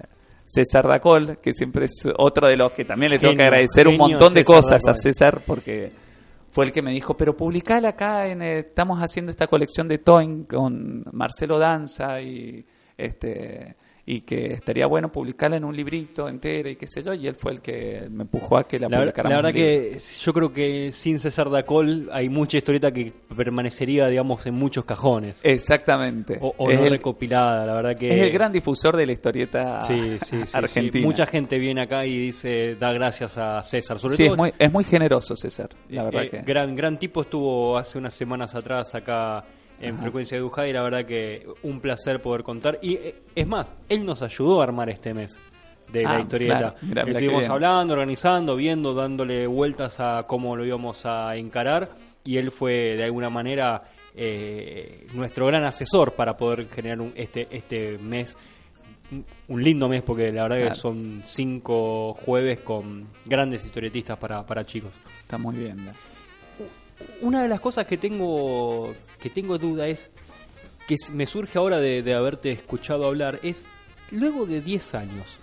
César 0.49 0.87
Dacol, 0.87 1.39
que 1.41 1.51
siempre 1.51 1.85
es 1.85 2.07
otro 2.17 2.47
de 2.47 2.55
los 2.55 2.71
que 2.71 2.85
también 2.85 3.11
le 3.11 3.19
tengo 3.19 3.33
que 3.33 3.43
Genio, 3.43 3.47
agradecer 3.47 3.85
un 3.85 3.97
montón 3.97 4.33
de 4.33 4.45
César 4.45 4.55
cosas 4.55 4.87
a. 4.87 4.93
César 4.93 5.41
porque 5.45 5.91
fue 6.51 6.63
el 6.63 6.71
que 6.71 6.81
me 6.81 6.93
dijo, 6.93 7.17
pero 7.17 7.35
publicala 7.35 7.89
acá, 7.89 8.25
en, 8.27 8.41
eh, 8.41 8.59
estamos 8.59 8.97
haciendo 8.99 9.29
esta 9.29 9.47
colección 9.47 9.89
de 9.89 9.97
Toin 9.97 10.45
con 10.45 11.03
Marcelo 11.11 11.59
Danza 11.59 12.21
y 12.21 12.65
este 12.97 13.75
y 14.09 14.21
que 14.21 14.53
estaría 14.53 14.87
bueno 14.87 15.11
publicarla 15.11 15.57
en 15.57 15.65
un 15.65 15.75
librito 15.75 16.29
entero 16.29 16.69
y 16.69 16.77
qué 16.77 16.87
sé 16.87 17.03
yo, 17.03 17.13
y 17.13 17.27
él 17.27 17.35
fue 17.35 17.51
el 17.51 17.59
que 17.59 18.07
me 18.09 18.23
empujó 18.23 18.57
a 18.57 18.65
que 18.65 18.79
la, 18.79 18.87
La, 18.87 18.99
publicara. 18.99 19.29
la 19.29 19.35
verdad 19.35 19.51
que 19.51 19.97
yo 20.21 20.33
creo 20.33 20.53
que 20.53 20.93
sin 20.93 21.19
César 21.19 21.49
Dacol 21.49 22.09
hay 22.13 22.29
mucha 22.29 22.57
historieta 22.57 22.89
que 22.89 23.11
permanecería, 23.35 24.07
digamos, 24.07 24.45
en 24.45 24.53
muchos 24.55 24.85
cajones. 24.85 25.41
Exactamente. 25.43 26.37
O, 26.39 26.53
o 26.57 26.71
no 26.71 26.85
el, 26.85 26.89
recopilada, 26.89 27.65
la 27.65 27.73
verdad 27.73 27.97
que... 27.97 28.07
es 28.07 28.21
el 28.21 28.31
gran 28.31 28.53
difusor 28.53 28.95
de 28.95 29.05
la 29.07 29.11
historieta 29.11 29.81
Sí, 29.81 30.11
sí, 30.11 30.19
sí, 30.25 30.45
sí. 30.45 30.57
argentina. 30.57 31.05
Mucha 31.05 31.25
gente 31.25 31.59
viene 31.59 31.81
acá 31.81 32.05
y 32.05 32.17
dice, 32.17 32.75
da 32.79 32.93
gracias 32.93 33.37
a 33.37 33.61
César. 33.61 33.99
Sobre 33.99 34.15
Sí, 34.15 34.23
todo, 34.23 34.35
es 34.35 34.37
muy, 34.37 34.53
es 34.57 34.71
muy 34.71 34.85
generoso 34.85 35.35
César, 35.35 35.69
la 35.89 36.03
verdad 36.03 36.23
eh, 36.23 36.29
que... 36.29 36.41
gran, 36.43 36.77
gran 36.77 36.97
tipo 36.97 37.19
estuvo 37.23 37.77
hace 37.77 37.97
unas 37.97 38.13
semanas 38.13 38.55
atrás 38.55 38.95
acá 38.95 39.43
en 39.79 39.93
Ajá. 39.95 40.03
Frecuencia 40.03 40.37
de 40.37 40.41
Dujá 40.41 40.67
y 40.67 40.73
la 40.73 40.81
verdad 40.81 41.05
que 41.05 41.45
un 41.63 41.79
placer 41.79 42.21
poder 42.21 42.43
contar. 42.43 42.79
Y 42.81 42.95
eh, 42.95 43.15
es 43.35 43.45
más, 43.47 43.73
él 43.89 44.05
nos 44.05 44.21
ayudó 44.21 44.61
a 44.61 44.63
armar 44.63 44.89
este 44.89 45.13
mes 45.13 45.39
de 45.91 46.05
Ah, 46.05 46.15
la 46.15 46.19
historieta. 46.21 46.75
claro. 46.91 47.05
Qué 47.05 47.11
Estuvimos 47.11 47.47
hablando, 47.49 47.93
organizando, 47.93 48.55
viendo, 48.55 48.93
dándole 48.93 49.47
vueltas 49.47 49.99
a 49.99 50.23
cómo 50.27 50.55
lo 50.55 50.65
íbamos 50.65 51.05
a 51.05 51.35
encarar 51.35 51.91
y 52.25 52.37
él 52.37 52.51
fue 52.51 52.95
de 52.97 53.03
alguna 53.05 53.29
manera 53.29 53.83
eh, 54.19 55.07
nuestro 55.13 55.45
gran 55.45 55.63
asesor 55.63 56.13
para 56.13 56.35
poder 56.35 56.67
generar 56.69 56.99
un- 57.01 57.13
este, 57.15 57.47
este 57.51 57.97
mes 57.99 58.35
un- 59.47 59.63
lindo 59.63 59.87
mes 59.87 60.01
porque 60.01 60.31
la 60.33 60.43
verdad 60.43 60.57
Claro. 60.57 60.71
que 60.71 60.75
son 60.75 61.21
cinco 61.23 62.13
jueves 62.25 62.59
con 62.61 63.07
grandes 63.25 63.63
historietistas 63.63 64.17
para, 64.17 64.43
para 64.45 64.65
chicos. 64.65 64.91
Está 65.21 65.37
muy 65.37 65.55
bien. 65.55 65.85
¿no? 65.85 65.91
Una 67.21 67.41
de 67.43 67.47
las 67.47 67.59
cosas 67.59 67.85
que 67.85 67.97
tengo 67.97 68.93
que 69.19 69.29
tengo 69.29 69.57
duda 69.57 69.87
es 69.87 70.09
que 70.87 70.95
me 71.11 71.25
surge 71.25 71.57
ahora 71.57 71.79
de, 71.79 72.01
de 72.03 72.13
haberte 72.13 72.51
escuchado 72.51 73.05
hablar 73.05 73.39
es 73.43 73.67
luego 74.11 74.45
de 74.45 74.61
10 74.61 74.95
años. 74.95 75.39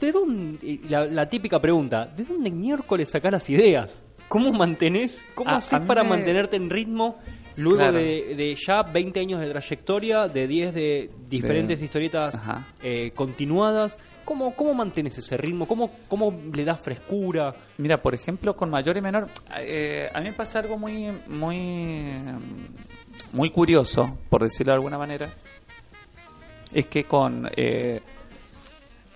¿De 0.00 0.12
dónde 0.12 0.66
y 0.66 0.78
la, 0.88 1.06
la 1.06 1.28
típica 1.28 1.60
pregunta, 1.60 2.06
¿de 2.06 2.24
dónde 2.24 2.50
miércoles 2.50 3.10
sacás 3.10 3.32
las 3.32 3.48
ideas? 3.50 4.02
¿Cómo 4.28 4.52
mantenés, 4.52 5.24
cómo 5.34 5.50
haces 5.50 5.80
para 5.80 6.02
me- 6.02 6.10
mantenerte 6.10 6.56
en 6.56 6.68
ritmo 6.70 7.18
Luego 7.58 7.78
Claro. 7.78 7.96
de, 7.96 8.34
de 8.36 8.54
ya 8.56 8.82
20 8.82 9.18
años 9.20 9.40
de 9.40 9.48
trayectoria, 9.48 10.28
de 10.28 10.46
10 10.46 10.74
de 10.74 11.10
diferentes 11.26 11.78
De- 11.78 11.84
historietas 11.86 12.38
eh, 12.82 13.12
continuadas, 13.14 13.98
¿cómo, 14.26 14.54
¿cómo 14.54 14.74
mantienes 14.74 15.16
ese 15.16 15.38
ritmo? 15.38 15.66
¿Cómo, 15.66 15.90
¿Cómo 16.08 16.30
le 16.52 16.64
das 16.66 16.80
frescura? 16.80 17.54
Mira, 17.78 18.02
por 18.02 18.14
ejemplo, 18.14 18.54
con 18.54 18.68
mayor 18.68 18.94
y 18.98 19.00
menor, 19.00 19.30
eh, 19.58 20.10
a 20.12 20.18
mí 20.20 20.26
me 20.26 20.32
pasa 20.34 20.58
algo 20.58 20.76
muy, 20.76 21.10
muy, 21.28 22.20
muy 23.32 23.50
curioso, 23.50 24.18
por 24.28 24.42
decirlo 24.42 24.72
de 24.72 24.76
alguna 24.76 24.98
manera. 24.98 25.32
Es 26.72 26.86
que 26.86 27.04
con 27.04 27.48
eh, 27.56 28.02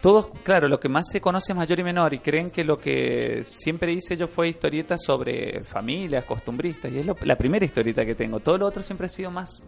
todos, 0.01 0.29
claro, 0.43 0.69
lo 0.69 0.81
que 0.81 0.89
más 0.89 1.09
se 1.11 1.21
conoce 1.21 1.53
es 1.53 1.57
mayor 1.57 1.79
y 1.79 1.85
menor 1.85 2.15
y 2.15 2.21
creen 2.21 2.51
que 2.51 2.65
lo 2.65 2.79
que 2.79 3.43
siempre 3.45 3.93
hice 3.93 4.17
yo 4.17 4.29
fue 4.29 4.49
historietas 4.49 5.03
sobre 5.05 5.65
familias, 5.65 6.25
costumbristas 6.25 6.91
y 6.93 7.01
es 7.01 7.07
lo- 7.07 7.17
la 7.23 7.37
primera 7.37 7.65
historieta 7.67 8.07
que 8.07 8.15
tengo. 8.15 8.41
Todo 8.41 8.57
lo 8.57 8.67
otro 8.67 8.83
siempre 8.83 9.07
ha 9.07 9.09
sido 9.11 9.31
más, 9.31 9.63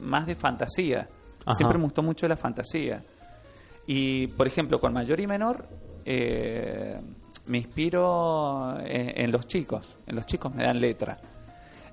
más 0.00 0.26
de 0.26 0.34
fantasía. 0.36 1.08
Ajá. 1.44 1.54
Siempre 1.56 1.76
me 1.78 1.84
gustó 1.84 2.02
mucho 2.02 2.26
la 2.28 2.36
fantasía. 2.36 3.02
Y, 3.88 4.26
por 4.28 4.46
ejemplo, 4.46 4.78
con 4.80 4.92
mayor 4.92 5.18
y 5.18 5.26
menor, 5.26 5.66
eh, 6.04 7.00
me 7.46 7.58
inspiro 7.58 8.78
en, 8.84 9.20
en 9.24 9.32
los 9.32 9.46
chicos. 9.46 9.96
En 10.06 10.14
los 10.14 10.26
chicos 10.26 10.54
me 10.54 10.62
dan 10.62 10.78
letra. 10.78 11.18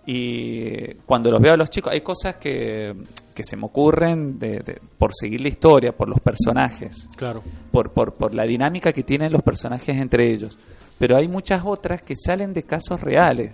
Y 0.06 0.94
cuando 1.06 1.32
los 1.32 1.42
veo 1.42 1.54
a 1.54 1.58
los 1.58 1.70
chicos, 1.70 1.92
hay 1.94 2.02
cosas 2.02 2.36
que, 2.36 2.94
que 3.34 3.44
se 3.44 3.56
me 3.58 3.66
ocurren 3.66 4.38
de- 4.38 4.60
de- 4.60 4.82
por 5.00 5.12
seguir 5.16 5.42
la 5.42 5.48
historia, 5.48 5.94
por 5.98 6.08
los 6.10 6.20
personajes, 6.20 7.08
Claro. 7.16 7.42
por, 7.72 7.92
por, 7.92 8.14
por 8.14 8.36
la 8.36 8.44
dinámica 8.44 8.94
que 8.94 9.02
tienen 9.04 9.32
los 9.32 9.42
personajes 9.42 9.98
entre 9.98 10.32
ellos. 10.32 10.60
Pero 11.00 11.18
hay 11.18 11.28
muchas 11.28 11.64
otras 11.66 12.04
que 12.04 12.14
salen 12.16 12.54
de 12.54 12.64
casos 12.64 13.02
reales. 13.02 13.54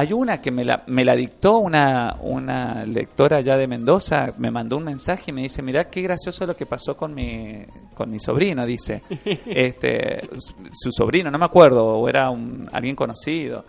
Hay 0.00 0.12
una 0.12 0.40
que 0.40 0.52
me 0.52 0.64
la, 0.64 0.84
me 0.86 1.04
la 1.04 1.16
dictó 1.16 1.58
una, 1.58 2.18
una 2.20 2.84
lectora 2.84 3.40
ya 3.40 3.56
de 3.56 3.66
Mendoza, 3.66 4.32
me 4.38 4.48
mandó 4.48 4.76
un 4.76 4.84
mensaje 4.84 5.32
y 5.32 5.32
me 5.32 5.42
dice, 5.42 5.60
mirá 5.60 5.90
qué 5.90 6.02
gracioso 6.02 6.46
lo 6.46 6.54
que 6.54 6.66
pasó 6.66 6.96
con 6.96 7.12
mi, 7.12 7.64
con 7.96 8.08
mi 8.08 8.20
sobrino, 8.20 8.64
dice. 8.64 9.02
este, 9.46 10.20
su, 10.38 10.54
su 10.72 10.92
sobrino, 10.92 11.32
no 11.32 11.38
me 11.40 11.46
acuerdo, 11.46 11.84
o 11.84 12.08
era 12.08 12.30
un, 12.30 12.68
alguien 12.72 12.94
conocido. 12.94 13.64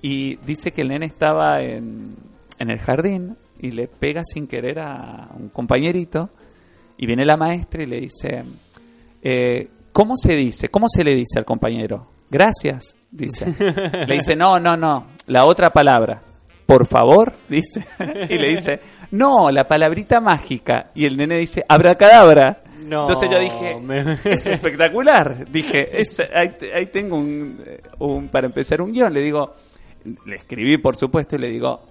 Y 0.00 0.36
dice 0.36 0.72
que 0.72 0.80
el 0.80 0.88
nene 0.88 1.04
estaba 1.04 1.60
en, 1.60 2.16
en 2.58 2.70
el 2.70 2.78
jardín 2.78 3.36
y 3.60 3.72
le 3.72 3.86
pega 3.86 4.22
sin 4.24 4.46
querer 4.46 4.78
a 4.78 5.28
un 5.38 5.50
compañerito 5.50 6.30
y 6.96 7.04
viene 7.04 7.26
la 7.26 7.36
maestra 7.36 7.82
y 7.82 7.86
le 7.86 8.00
dice, 8.00 8.42
eh, 9.20 9.68
¿cómo 9.94 10.16
se 10.18 10.36
dice? 10.36 10.68
¿Cómo 10.68 10.88
se 10.88 11.02
le 11.02 11.14
dice 11.14 11.38
al 11.38 11.46
compañero? 11.46 12.08
Gracias, 12.30 12.94
dice. 13.10 13.46
Le 14.06 14.14
dice, 14.14 14.36
no, 14.36 14.58
no, 14.60 14.76
no, 14.76 15.06
la 15.28 15.46
otra 15.46 15.70
palabra. 15.70 16.20
Por 16.66 16.86
favor, 16.86 17.32
dice. 17.48 17.84
Y 18.28 18.36
le 18.38 18.48
dice, 18.48 18.80
no, 19.12 19.50
la 19.50 19.68
palabrita 19.68 20.20
mágica. 20.20 20.90
Y 20.94 21.04
el 21.06 21.16
nene 21.16 21.36
dice, 21.38 21.62
abracadabra. 21.68 22.62
No, 22.86 23.02
Entonces 23.02 23.30
yo 23.30 23.38
dije, 23.38 23.76
me- 23.80 24.18
es 24.24 24.46
espectacular. 24.46 25.48
Dije, 25.50 26.00
es- 26.00 26.20
ahí, 26.20 26.48
ahí 26.74 26.86
tengo 26.86 27.16
un, 27.16 27.62
un- 27.98 28.28
para 28.28 28.46
empezar 28.46 28.80
un 28.82 28.92
guion. 28.92 29.12
Le 29.12 29.20
digo, 29.20 29.52
le 30.26 30.36
escribí 30.36 30.76
por 30.78 30.96
supuesto 30.96 31.36
y 31.36 31.38
le 31.38 31.48
digo, 31.50 31.82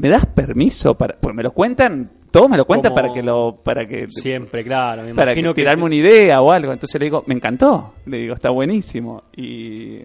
¿me 0.00 0.08
das 0.08 0.26
permiso 0.26 0.94
para, 0.96 1.18
pues 1.18 1.34
me 1.34 1.42
lo 1.42 1.52
cuentan, 1.52 2.10
todos 2.30 2.48
me 2.48 2.56
lo 2.56 2.64
cuentan 2.64 2.92
Como 2.92 3.02
para 3.02 3.12
que 3.12 3.22
lo, 3.22 3.56
para 3.62 3.84
que 3.84 4.06
Siempre, 4.08 4.64
claro. 4.64 5.02
Me 5.02 5.14
para 5.14 5.34
que 5.34 5.42
que 5.42 5.52
tirarme 5.52 5.84
una 5.84 5.94
idea 5.94 6.40
o 6.40 6.52
algo. 6.52 6.72
Entonces 6.72 6.98
le 7.00 7.06
digo, 7.06 7.24
me 7.26 7.34
encantó. 7.34 7.94
Le 8.06 8.18
digo, 8.18 8.34
está 8.34 8.50
buenísimo. 8.50 9.24
Y 9.36 10.00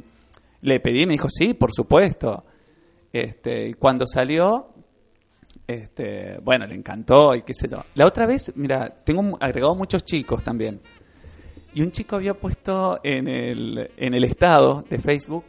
le 0.62 0.80
pedí, 0.80 1.06
me 1.06 1.14
dijo, 1.14 1.30
sí, 1.30 1.54
por 1.54 1.72
supuesto. 1.72 2.44
Este, 3.14 3.70
y 3.70 3.74
cuando 3.76 4.06
salió, 4.08 4.70
este, 5.68 6.40
bueno, 6.44 6.66
le 6.66 6.76
encantó 6.76 7.36
y 7.36 7.44
qué 7.44 7.54
sé 7.54 7.68
yo. 7.70 7.78
La 7.94 8.08
otra 8.08 8.26
vez, 8.26 8.52
mira, 8.56 8.90
tengo 9.04 9.38
agregado 9.40 9.76
muchos 9.76 10.04
chicos 10.04 10.44
también. 10.44 10.82
Y 11.76 11.82
un 11.82 11.92
chico 11.92 12.16
había 12.16 12.34
puesto 12.34 13.00
en 13.04 13.28
el, 13.28 13.92
en 13.98 14.14
el 14.14 14.24
estado 14.24 14.84
de 14.90 14.98
Facebook, 14.98 15.46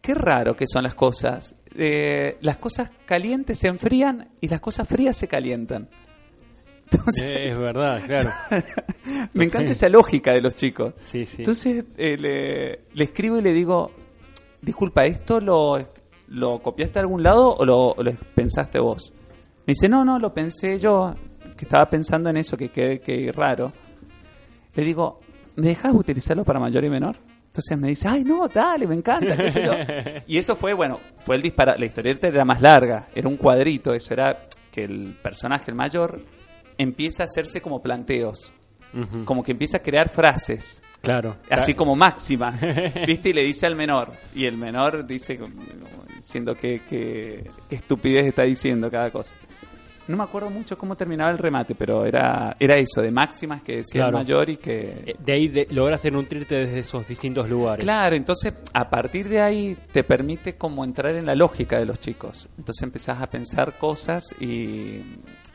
qué 0.00 0.14
raro 0.14 0.54
que 0.54 0.66
son 0.66 0.84
las 0.84 0.94
cosas. 0.94 1.55
Eh, 1.78 2.38
las 2.40 2.58
cosas 2.58 2.90
calientes 3.04 3.58
se 3.58 3.68
enfrían 3.68 4.30
y 4.40 4.48
las 4.48 4.60
cosas 4.60 4.88
frías 4.88 5.16
se 5.16 5.28
calientan. 5.28 5.88
Entonces, 6.90 7.22
Eh, 7.22 7.44
Es 7.44 7.58
verdad, 7.58 8.00
claro. 8.06 8.30
me 9.34 9.44
encanta 9.44 9.72
esa 9.72 9.88
lógica 9.88 10.32
de 10.32 10.40
los 10.40 10.54
chicos. 10.54 10.94
Sí, 10.96 11.26
sí. 11.26 11.38
Entonces 11.42 11.84
eh, 11.96 12.16
le, 12.16 12.80
le 12.94 13.04
escribo 13.04 13.38
y 13.38 13.42
le 13.42 13.52
digo, 13.52 13.90
disculpa, 14.62 15.04
¿esto 15.04 15.40
lo, 15.40 15.76
lo 16.28 16.62
copiaste 16.62 16.94
de 16.94 17.00
algún 17.00 17.22
lado 17.22 17.54
o 17.54 17.64
lo, 17.64 17.90
o 17.90 18.02
lo 18.02 18.12
pensaste 18.34 18.78
vos? 18.78 19.12
Me 19.66 19.72
dice, 19.72 19.88
no, 19.88 20.04
no, 20.04 20.18
lo 20.18 20.32
pensé 20.32 20.78
yo, 20.78 21.14
que 21.56 21.64
estaba 21.64 21.90
pensando 21.90 22.30
en 22.30 22.36
eso, 22.36 22.56
que 22.56 22.68
que 22.70 23.32
raro. 23.34 23.72
Le 24.74 24.84
digo, 24.84 25.20
¿me 25.56 25.68
dejas 25.68 25.92
utilizarlo 25.92 26.44
para 26.44 26.60
mayor 26.60 26.84
y 26.84 26.90
menor? 26.90 27.16
Entonces 27.56 27.78
me 27.78 27.88
dice, 27.88 28.06
ay, 28.06 28.22
no, 28.22 28.46
dale, 28.48 28.86
me 28.86 28.94
encanta, 28.94 29.34
qué 29.34 29.48
sé 29.50 29.64
yo. 29.64 29.72
Y 30.26 30.36
eso 30.36 30.54
fue, 30.56 30.74
bueno, 30.74 31.00
fue 31.24 31.36
el 31.36 31.42
disparo. 31.42 31.72
La 31.78 31.86
historieta 31.86 32.28
era 32.28 32.44
más 32.44 32.60
larga, 32.60 33.08
era 33.14 33.26
un 33.28 33.38
cuadrito, 33.38 33.94
eso 33.94 34.12
era 34.12 34.46
que 34.70 34.84
el 34.84 35.16
personaje, 35.22 35.70
el 35.70 35.74
mayor, 35.74 36.20
empieza 36.76 37.22
a 37.22 37.24
hacerse 37.24 37.62
como 37.62 37.80
planteos, 37.80 38.52
como 39.24 39.42
que 39.42 39.52
empieza 39.52 39.78
a 39.78 39.80
crear 39.82 40.10
frases 40.10 40.82
Claro. 41.00 41.36
así 41.50 41.72
como 41.72 41.96
máximas, 41.96 42.60
¿viste? 43.06 43.30
Y 43.30 43.32
le 43.32 43.46
dice 43.46 43.66
al 43.66 43.74
menor, 43.74 44.12
y 44.34 44.44
el 44.44 44.58
menor 44.58 45.06
dice, 45.06 45.38
diciendo 46.18 46.54
que, 46.54 46.82
que, 46.84 47.48
qué 47.70 47.76
estupidez 47.76 48.26
está 48.26 48.42
diciendo 48.42 48.90
cada 48.90 49.10
cosa. 49.10 49.36
No 50.08 50.16
me 50.16 50.22
acuerdo 50.24 50.50
mucho 50.50 50.78
cómo 50.78 50.96
terminaba 50.96 51.30
el 51.30 51.38
remate, 51.38 51.74
pero 51.74 52.04
era, 52.06 52.56
era 52.60 52.74
eso, 52.76 53.02
de 53.02 53.10
máximas 53.10 53.62
que 53.62 53.76
decía 53.78 54.02
Claro. 54.02 54.08
el 54.18 54.24
mayor 54.24 54.50
y 54.50 54.56
que... 54.56 55.02
Eh, 55.06 55.16
De 55.18 55.32
ahí 55.32 55.48
de- 55.48 55.66
lograste 55.70 56.10
nutrirte 56.10 56.54
desde 56.54 56.78
esos 56.78 57.08
distintos 57.08 57.48
lugares. 57.48 57.82
Claro, 57.84 58.14
entonces 58.14 58.54
a 58.72 58.88
partir 58.88 59.28
de 59.28 59.40
ahí 59.40 59.76
te 59.92 60.04
permite 60.04 60.54
como 60.56 60.84
entrar 60.84 61.14
en 61.16 61.26
la 61.26 61.34
lógica 61.34 61.78
de 61.78 61.86
los 61.86 61.98
chicos. 61.98 62.48
Entonces 62.56 62.82
empezás 62.82 63.20
a 63.20 63.26
pensar 63.28 63.78
cosas 63.78 64.24
y... 64.40 65.00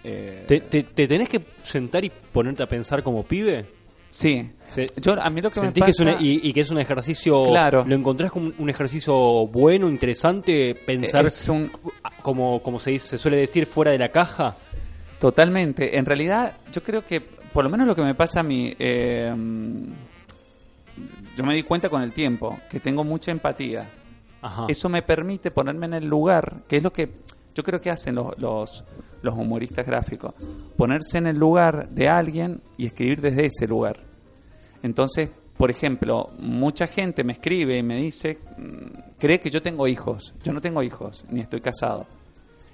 eh, 0.04 0.44
¿Te, 0.48 0.60
te, 0.62 0.84
te 0.84 1.08
tenés 1.08 1.30
que 1.30 1.40
sentar 1.64 2.04
y 2.04 2.12
ponerte 2.32 2.64
a 2.64 2.68
pensar 2.68 3.04
como 3.04 3.24
pibe? 3.24 3.66
Sí, 4.12 4.52
Se- 4.68 4.86
yo 5.02 5.20
a 5.20 5.30
mí 5.32 5.42
lo 5.42 5.50
que 5.50 5.60
me 5.60 5.66
¿Sentís 5.68 5.84
que 5.84 5.90
es 5.92 5.98
pasa... 5.98 6.12
una- 6.12 6.22
y, 6.22 6.40
y 6.44 6.54
que 6.54 6.62
es 6.62 6.70
un 6.70 6.80
ejercicio... 6.80 7.46
Claro. 7.46 7.84
¿Lo 7.88 7.96
encontrás 7.96 8.30
como 8.32 8.46
un- 8.46 8.56
un 8.60 8.70
ejercicio 8.70 9.48
bueno, 9.48 9.90
interesante? 9.90 10.76
Pensar, 10.76 11.26
es 11.26 11.50
un, 11.50 11.72
como, 12.22 12.62
como 12.62 12.80
se, 12.80 12.92
dice, 12.92 13.08
se 13.10 13.18
suele 13.18 13.38
decir, 13.38 13.66
fuera 13.66 13.90
de 13.92 13.98
la 13.98 14.10
caja. 14.10 14.56
Totalmente. 15.20 15.98
En 15.98 16.06
realidad, 16.06 16.54
yo 16.72 16.84
creo 16.84 17.04
que, 17.04 17.22
por 17.22 17.64
lo 17.64 17.70
menos 17.70 17.88
lo 17.88 17.96
que 17.96 18.04
me 18.04 18.14
pasa 18.16 18.42
a 18.42 18.44
mí, 18.44 18.74
eh, 18.78 19.34
yo 21.36 21.44
me 21.44 21.54
di 21.56 21.64
cuenta 21.64 21.90
con 21.90 22.02
el 22.02 22.12
tiempo 22.14 22.60
que 22.70 22.80
tengo 22.80 23.04
mucha 23.04 23.32
empatía. 23.32 23.90
Ajá. 24.42 24.66
Eso 24.68 24.90
me 24.90 25.02
permite 25.02 25.52
ponerme 25.52 25.86
en 25.86 25.94
el 25.94 26.06
lugar, 26.08 26.64
que 26.68 26.78
es 26.78 26.84
lo 26.84 26.92
que 26.92 27.10
yo 27.54 27.64
creo 27.64 27.80
que 27.82 27.90
hacen 27.90 28.16
los, 28.16 28.38
los, 28.40 28.84
los 29.22 29.36
humoristas 29.38 29.86
gráficos. 29.86 30.34
Ponerse 30.78 31.18
en 31.18 31.28
el 31.28 31.38
lugar 31.38 31.90
de 31.90 32.08
alguien 32.10 32.62
y 32.78 32.86
escribir 32.86 33.22
desde 33.22 33.46
ese 33.46 33.68
lugar. 33.68 34.00
Entonces, 34.84 35.30
por 35.58 35.70
ejemplo, 35.70 36.30
mucha 36.40 36.88
gente 36.88 37.24
me 37.24 37.34
escribe 37.34 37.78
y 37.78 37.84
me 37.84 37.98
dice, 37.98 38.40
mm, 38.58 39.18
cree 39.20 39.40
que 39.40 39.50
yo 39.50 39.62
tengo 39.62 39.88
hijos. 39.88 40.34
Yo 40.44 40.54
no 40.54 40.62
tengo 40.62 40.82
hijos, 40.82 41.24
ni 41.30 41.42
estoy 41.42 41.62
casado. 41.62 42.08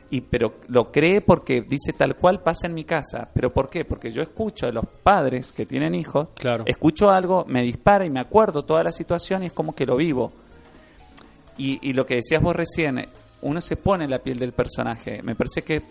Y 0.09 0.21
pero 0.21 0.55
lo 0.69 0.89
cree 0.89 1.19
porque 1.19 1.61
dice 1.61 1.91
tal 1.91 2.15
cual 2.15 2.41
pasa 2.41 2.65
en 2.67 2.73
mi 2.73 2.85
casa. 2.85 3.27
¿Pero 3.33 3.51
por 3.51 3.69
qué? 3.69 3.83
Porque 3.83 4.09
yo 4.09 4.21
escucho 4.21 4.65
a 4.65 4.71
los 4.71 4.85
padres 5.03 5.51
que 5.51 5.65
tienen 5.65 5.93
hijos, 5.95 6.29
Claro. 6.35 6.63
escucho 6.65 7.09
algo, 7.09 7.43
me 7.45 7.61
dispara 7.61 8.05
y 8.05 8.09
me 8.09 8.21
acuerdo 8.21 8.63
toda 8.63 8.83
la 8.83 8.93
situación 8.93 9.43
y 9.43 9.47
es 9.47 9.51
como 9.53 9.75
que 9.75 9.85
lo 9.85 9.97
vivo. 9.97 10.31
Y, 11.57 11.79
y 11.89 11.91
lo 11.91 12.05
que 12.05 12.15
decías 12.15 12.41
vos 12.41 12.55
recién, 12.55 13.05
uno 13.41 13.61
se 13.61 13.75
pone 13.75 14.05
en 14.05 14.11
la 14.11 14.19
piel 14.19 14.39
del 14.39 14.51
personaje. 14.53 15.21
Me 15.23 15.35
parece 15.35 15.61
que, 15.61 15.81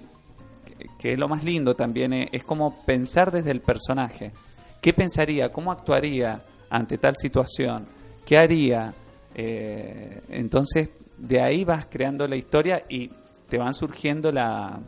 que, 0.99 1.17
lo 1.17 1.29
más 1.29 1.45
lindo 1.45 1.75
también, 1.75 2.13
eh, 2.13 2.29
es 2.33 2.45
como 2.45 2.85
pensar 2.85 3.31
desde 3.31 3.51
el 3.51 3.61
personaje. 3.61 4.33
¿Qué 4.81 4.93
pensaría? 4.93 5.51
¿Cómo 5.51 5.73
actuaría 5.73 6.43
ante 6.71 6.99
tal 6.99 7.17
situación? 7.17 7.87
¿Qué 8.25 8.37
haría? 8.39 8.93
Eh, 9.35 10.23
entonces, 10.31 10.91
de 11.19 11.41
ahí 11.41 11.65
vas 11.65 11.87
creando 11.91 12.27
la 12.27 12.37
historia 12.37 12.85
y 12.89 13.11
te 13.49 13.59
van 13.59 13.75
surgiendo 13.75 14.31
la... 14.33 14.81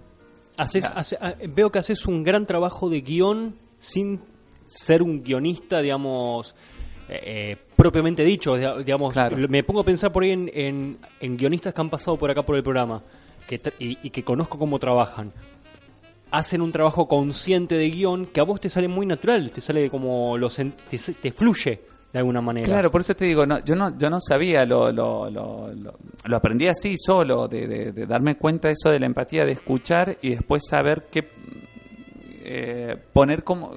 Haces- 0.57 0.91
hace- 0.95 1.19
ah, 1.21 1.35
veo 1.49 1.71
que 1.71 1.79
haces 1.79 2.05
un 2.07 2.25
gran 2.25 2.45
trabajo 2.45 2.89
de 2.91 3.01
guion 3.01 3.55
sin 3.79 4.21
ser 4.67 5.03
un 5.03 5.23
guionista, 5.23 5.81
digamos, 5.81 6.55
eh, 7.09 7.57
propiamente 7.77 8.25
dicho. 8.25 8.57
Digamos, 8.57 9.13
Claro. 9.13 9.37
Me 9.49 9.63
pongo 9.63 9.81
a 9.81 9.85
pensar 9.85 10.13
por 10.13 10.23
ahí 10.23 10.33
en, 10.33 10.51
en- 10.55 10.99
en 11.21 11.37
guionistas 11.37 11.73
que 11.75 11.81
han 11.81 11.91
pasado 11.91 12.17
por 12.17 12.31
acá 12.31 12.43
por 12.43 12.57
el 12.57 12.63
programa 12.63 13.03
que 13.47 13.61
y, 13.79 13.99
y 14.03 14.11
que 14.11 14.23
conozco 14.23 14.59
cómo 14.59 14.79
trabajan. 14.79 15.33
Hacen 16.31 16.61
un 16.61 16.71
trabajo 16.73 17.09
consciente 17.09 17.75
de 17.77 17.89
guion 17.89 18.27
que 18.27 18.41
a 18.41 18.43
vos 18.43 18.61
te 18.61 18.69
sale 18.69 18.87
muy 18.89 19.07
natural, 19.07 19.51
te 19.51 19.63
sale 19.63 19.89
como 19.89 20.37
lo 20.37 20.49
sen- 20.51 20.75
te, 20.89 20.99
te 21.15 21.33
fluye 21.33 21.81
de 22.13 22.19
alguna 22.19 22.43
manera. 22.43 22.67
Claro, 22.67 22.91
por 22.91 23.01
eso 23.01 23.15
te 23.17 23.25
digo, 23.25 23.47
no, 23.47 23.65
yo 23.65 23.75
no 23.75 23.97
yo 23.99 24.11
no 24.11 24.19
sabía, 24.21 24.67
lo, 24.67 24.93
lo, 24.93 25.31
lo, 25.31 25.71
lo, 25.73 26.37
aprendí 26.37 26.67
así 26.69 26.97
solo, 26.99 27.49
de, 27.49 27.67
de- 27.67 27.93
de 27.93 28.07
darme 28.07 28.37
cuenta 28.37 28.69
eso 28.69 28.91
de 28.91 29.01
la 29.01 29.07
empatía, 29.07 29.47
de 29.47 29.53
escuchar 29.53 30.19
y 30.21 30.31
después 30.31 30.63
saber 30.69 31.07
qué 31.11 31.27
eh, 32.45 32.97
poner 33.13 33.43
cómo, 33.45 33.71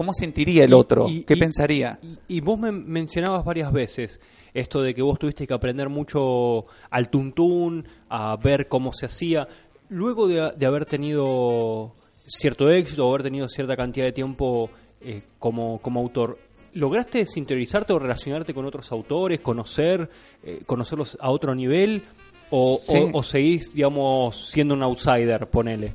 cómo 0.00 0.14
sentiría 0.14 0.64
el 0.64 0.72
otro, 0.72 1.10
y- 1.10 1.24
qué 1.24 1.34
y- 1.34 1.38
pensaría. 1.38 1.98
Y, 2.26 2.40
vos 2.40 2.58
me 2.58 2.72
mencionabas 2.72 3.44
varias 3.44 3.70
veces 3.70 4.18
esto 4.54 4.80
de 4.80 4.94
que 4.94 5.02
vos 5.02 5.18
tuviste 5.18 5.46
que 5.46 5.52
aprender 5.52 5.90
mucho 5.90 6.64
al 6.88 7.10
tuntún, 7.10 7.84
a 8.08 8.34
ver 8.36 8.66
cómo 8.66 8.94
se 8.94 9.04
hacía. 9.04 9.46
Luego 9.90 10.26
de, 10.26 10.52
de 10.56 10.64
haber 10.66 10.86
tenido 10.86 11.92
cierto 12.26 12.70
éxito, 12.70 13.06
haber 13.10 13.24
tenido 13.24 13.46
cierta 13.46 13.76
cantidad 13.76 14.06
de 14.06 14.12
tiempo 14.12 14.70
eh, 15.02 15.20
como, 15.38 15.78
como 15.82 16.00
autor, 16.00 16.38
¿lograste 16.72 17.26
sintonizarte 17.26 17.92
o 17.92 17.98
relacionarte 17.98 18.54
con 18.54 18.64
otros 18.64 18.90
autores, 18.92 19.40
conocer, 19.40 20.08
eh, 20.42 20.62
conocerlos 20.64 21.18
a 21.20 21.28
otro 21.30 21.54
nivel? 21.54 22.04
O, 22.48 22.74
Sí. 22.74 22.96
o- 22.96 23.18
o 23.18 23.22
seguís, 23.22 23.74
digamos, 23.74 24.48
siendo 24.50 24.72
un 24.72 24.82
outsider, 24.82 25.46
ponele? 25.50 25.92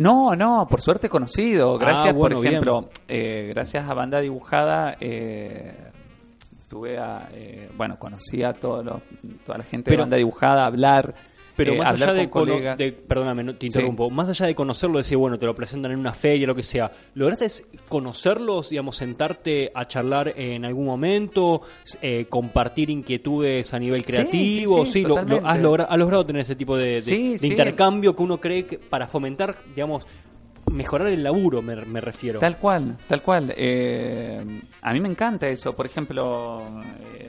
No, 0.00 0.34
no, 0.34 0.66
por 0.68 0.80
suerte 0.80 1.08
conocido. 1.08 1.76
Gracias, 1.78 2.08
Ah, 2.08 2.16
bueno, 2.16 2.36
por 2.36 2.46
ejemplo, 2.46 2.88
eh, 3.06 3.46
gracias 3.54 3.88
a 3.88 3.92
Banda 3.94 4.20
Dibujada, 4.20 4.96
eh, 4.98 5.74
tuve 6.68 6.98
a, 6.98 7.28
eh, 7.34 7.68
bueno, 7.76 7.98
conocí 7.98 8.42
a 8.42 8.52
todo 8.54 8.82
lo- 8.82 9.02
toda 9.44 9.58
la 9.58 9.64
gente 9.64 9.84
Pero- 9.90 9.96
de 9.98 10.02
Banda 10.04 10.16
Dibujada, 10.16 10.64
hablar, 10.64 11.14
Pero 11.64 11.74
eh, 11.74 11.78
más 11.78 12.00
allá 12.02 12.12
de, 12.12 12.30
colegas. 12.30 12.78
de- 12.78 12.92
perdóname, 12.92 13.44
no, 13.44 13.54
te 13.54 13.66
interrumpo, 13.66 14.08
más 14.10 14.28
allá 14.28 14.46
de 14.46 14.54
conocerlo, 14.54 14.98
decir, 14.98 15.16
bueno, 15.16 15.38
te 15.38 15.46
lo 15.46 15.54
presentan 15.54 15.92
en 15.92 15.98
una 15.98 16.12
feria, 16.12 16.46
lo 16.46 16.54
que 16.54 16.62
sea, 16.62 16.90
¿lograste 17.14 17.48
conocerlos, 17.88 18.70
digamos, 18.70 18.96
sentarte 18.96 19.70
a 19.74 19.86
charlar 19.86 20.32
en 20.36 20.64
algún 20.64 20.86
momento, 20.86 21.62
eh, 22.00 22.26
compartir 22.28 22.90
inquietudes 22.90 23.72
a 23.74 23.78
nivel 23.78 24.04
creativo? 24.04 24.84
sí, 24.86 25.02
lo- 25.02 25.18
has, 25.46 25.60
logra- 25.60 25.86
has 25.88 25.98
logrado 25.98 26.24
tener 26.24 26.42
ese 26.42 26.56
tipo 26.56 26.76
de, 26.76 27.00
intercambio 27.46 28.16
que 28.16 28.22
uno 28.22 28.40
cree 28.40 28.64
que 28.66 28.78
para 28.78 29.06
fomentar, 29.06 29.56
digamos, 29.74 30.06
mejorar 30.70 31.08
el 31.08 31.22
laburo, 31.22 31.62
me, 31.62 31.74
me 31.84 32.00
refiero. 32.00 32.38
Tal 32.38 32.56
cual, 32.58 32.96
tal 33.08 33.22
cual. 33.22 33.52
Eh, 33.56 34.40
a 34.82 34.92
mí 34.92 35.00
me 35.00 35.08
encanta 35.08 35.48
eso. 35.48 35.74
Por 35.74 35.86
ejemplo, 35.86 36.62
eh, 37.18 37.28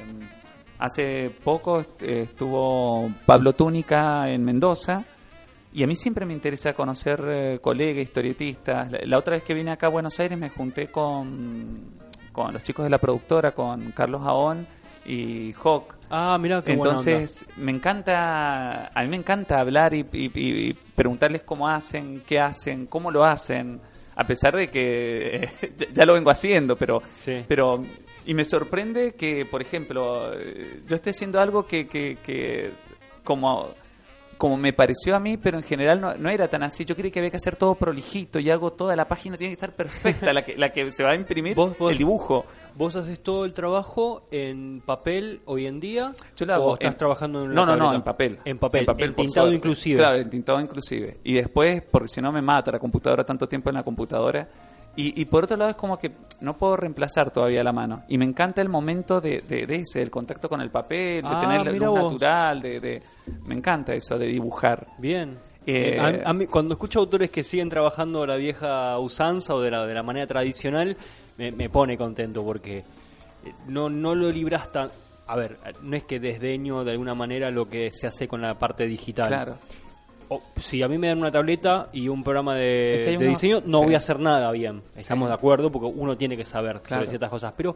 hace 0.82 1.30
poco 1.44 1.86
estuvo 2.00 3.10
Pablo 3.26 3.54
Túnica 3.54 4.30
en 4.30 4.44
Mendoza 4.44 5.04
y 5.74 5.84
a 5.84 5.88
mí 5.88 5.96
siempre 5.96 6.26
me 6.26 6.34
interesa 6.34 6.74
conocer 6.74 7.24
eh, 7.30 7.60
colegas, 7.62 8.04
historietistas. 8.04 8.92
La, 8.92 9.00
la 9.06 9.18
otra 9.18 9.36
vez 9.36 9.44
que 9.44 9.54
vine 9.54 9.72
acá 9.72 9.88
a 9.88 9.90
Buenos 9.90 10.20
Aires 10.20 10.38
me 10.38 10.50
junté 10.50 10.88
con, 10.92 11.80
con 12.34 12.54
los 12.54 12.64
chicos 12.64 12.84
de 12.84 12.90
la 12.90 12.98
productora, 12.98 13.52
con 13.54 13.92
Carlos 13.92 14.22
Aón 14.26 14.68
y 15.06 15.54
Hawk. 15.64 15.96
Ah, 16.10 16.38
mira 16.40 16.62
qué 16.62 16.76
buena 16.76 16.98
onda. 16.98 17.10
Entonces, 17.12 17.46
me 17.56 17.72
encanta, 17.72 18.88
a 18.88 19.02
mí 19.04 19.08
me 19.08 19.16
encanta 19.16 19.60
hablar 19.60 19.94
y, 19.94 20.06
y- 20.12 20.32
y- 20.36 20.70
y 20.70 20.74
preguntarles 20.74 21.44
cómo 21.44 21.70
hacen, 21.70 22.22
qué 22.28 22.40
hacen, 22.40 22.86
cómo 22.88 23.10
lo 23.12 23.24
hacen, 23.24 23.80
a 24.16 24.26
pesar 24.28 24.54
de 24.56 24.70
que 24.70 25.48
ya, 25.78 25.86
ya 25.94 26.06
lo 26.06 26.14
vengo 26.16 26.30
haciendo, 26.32 26.76
pero, 26.76 27.02
Sí. 27.16 27.46
pero, 27.48 27.82
y 28.26 28.34
me 28.34 28.46
sorprende 28.46 29.14
que, 29.14 29.46
por 29.46 29.62
ejemplo, 29.62 30.32
eh, 30.34 30.82
yo 30.88 30.96
esté 30.96 31.10
haciendo 31.12 31.40
algo 31.40 31.66
que, 31.66 31.88
que, 31.88 32.18
que 32.24 32.72
como, 33.24 33.70
como 34.38 34.58
me 34.58 34.74
pareció 34.74 35.16
a 35.16 35.20
mí, 35.20 35.38
pero 35.38 35.58
en 35.58 35.64
general 35.64 36.02
no, 36.02 36.14
no 36.16 36.30
era 36.30 36.48
tan 36.48 36.64
así. 36.64 36.84
Yo 36.86 36.96
creí 36.96 37.12
que 37.12 37.20
había 37.20 37.30
que 37.32 37.38
hacer 37.38 37.56
todo 37.56 37.76
prolijito 37.76 38.40
y 38.40 38.50
hago 38.50 38.74
toda 38.74 38.96
la 38.96 39.08
página, 39.08 39.38
tiene 39.38 39.50
que 39.56 39.66
estar 39.66 39.76
perfecta, 39.76 40.34
la 40.34 40.44
que, 40.44 40.58
la 40.58 40.72
que 40.72 40.92
se 40.92 41.04
va 41.04 41.12
a 41.12 41.16
imprimir, 41.16 41.56
Vos- 41.56 41.78
vos- 41.78 41.92
el 41.92 41.98
dibujo. 41.98 42.46
¿Vos 42.74 42.96
haces 42.96 43.20
todo 43.22 43.44
el 43.44 43.54
trabajo 43.54 44.24
en 44.32 44.82
papel 44.86 45.42
hoy 45.46 45.68
en 45.68 45.82
día? 45.82 46.16
Yo 46.38 46.46
lo 46.46 46.54
hago 46.54 46.66
¿O 46.68 46.74
estás 46.76 46.94
en- 46.94 46.98
trabajando 46.98 47.44
en 47.44 47.54
No, 47.54 47.66
no, 47.66 47.76
no, 47.76 47.94
en 47.94 48.02
papel. 48.02 48.40
En 48.46 48.58
papel, 48.58 48.86
por 48.86 49.02
entintado 49.02 49.48
suerte. 49.48 49.56
inclusive. 49.58 49.98
Claro, 49.98 50.20
entintado 50.20 50.60
inclusive. 50.62 51.18
Y 51.26 51.34
después, 51.34 51.84
porque 51.92 52.08
si 52.08 52.22
no 52.22 52.32
me 52.32 52.42
mata 52.42 52.72
la 52.72 52.80
computadora, 52.80 53.26
tanto 53.26 53.46
tiempo 53.48 53.70
en 53.70 53.76
la 53.76 53.84
computadora. 53.84 54.48
Y, 54.96 55.20
y 55.22 55.26
por 55.26 55.46
otro 55.46 55.56
lado 55.58 55.72
es 55.72 55.78
como 55.78 55.98
que 55.98 56.12
no 56.42 56.58
puedo 56.58 56.76
reemplazar 56.76 57.32
todavía 57.32 57.64
la 57.64 57.72
mano. 57.72 58.04
Y 58.10 58.18
me 58.18 58.26
encanta 58.26 58.62
el 58.62 58.68
momento 58.70 59.22
de, 59.22 59.42
de, 59.42 59.66
de 59.66 59.76
ese, 59.78 60.02
el 60.02 60.10
contacto 60.10 60.50
con 60.50 60.60
el 60.62 60.70
papel, 60.70 61.22
de 61.24 61.30
Ah, 61.32 61.40
tener 61.40 61.66
la 61.66 61.72
luz 61.72 61.88
vos. 61.88 62.12
natural, 62.14 62.62
de, 62.62 62.80
de... 62.80 63.04
Me 63.46 63.56
encanta 63.56 63.94
eso, 63.94 64.18
de 64.18 64.28
dibujar. 64.28 64.88
Bien. 64.98 65.38
Eh, 65.66 65.98
a, 66.00 66.30
a 66.30 66.34
mí, 66.34 66.48
cuando 66.48 66.74
escucho 66.74 67.00
autores 67.00 67.30
que 67.32 67.44
siguen 67.44 67.70
trabajando 67.70 68.26
la 68.26 68.36
vieja 68.36 68.98
usanza 69.00 69.54
o 69.54 69.62
de 69.62 69.72
la, 69.72 69.86
de 69.86 69.94
la 69.94 70.04
manera 70.04 70.26
tradicional, 70.28 70.98
me, 71.38 71.52
me 71.52 71.70
pone 71.70 71.98
contento 71.98 72.44
porque 72.44 72.80
eh, 72.80 72.84
no, 73.68 73.90
no 73.90 74.14
lo 74.16 74.30
libras 74.32 74.72
tan... 74.72 74.90
A 75.28 75.36
ver, 75.38 75.58
no 75.84 75.96
es 75.96 76.06
que 76.06 76.20
desdeño 76.20 76.84
de 76.84 76.92
alguna 76.92 77.16
manera 77.16 77.50
lo 77.52 77.70
que 77.70 77.90
se 77.92 78.08
hace 78.08 78.28
con 78.28 78.42
la 78.42 78.56
parte 78.60 78.86
digital. 78.88 79.28
Claro. 79.30 79.58
Si 80.58 80.82
a 80.84 80.88
mí 80.88 80.98
me 80.98 81.08
dan 81.08 81.18
una 81.20 81.32
tableta 81.32 81.90
y 81.94 82.08
un 82.08 82.24
programa 82.24 82.56
de, 82.56 82.94
Es 82.96 83.00
que 83.02 83.10
hay 83.10 83.18
de 83.18 83.24
uno- 83.26 83.30
diseño, 83.30 83.62
no 83.66 83.80
sí. 83.80 83.86
voy 83.86 83.94
a 83.96 83.98
hacer 83.98 84.20
nada 84.20 84.52
bien. 84.52 84.82
Estamos 84.96 85.28
Sí. 85.28 85.30
de 85.30 85.34
acuerdo 85.34 85.72
porque 85.72 85.88
uno 85.88 86.16
tiene 86.18 86.38
que 86.38 86.46
saber 86.46 86.82
sobre 86.88 87.08
ciertas 87.08 87.30
cosas. 87.30 87.54
Pero 87.58 87.76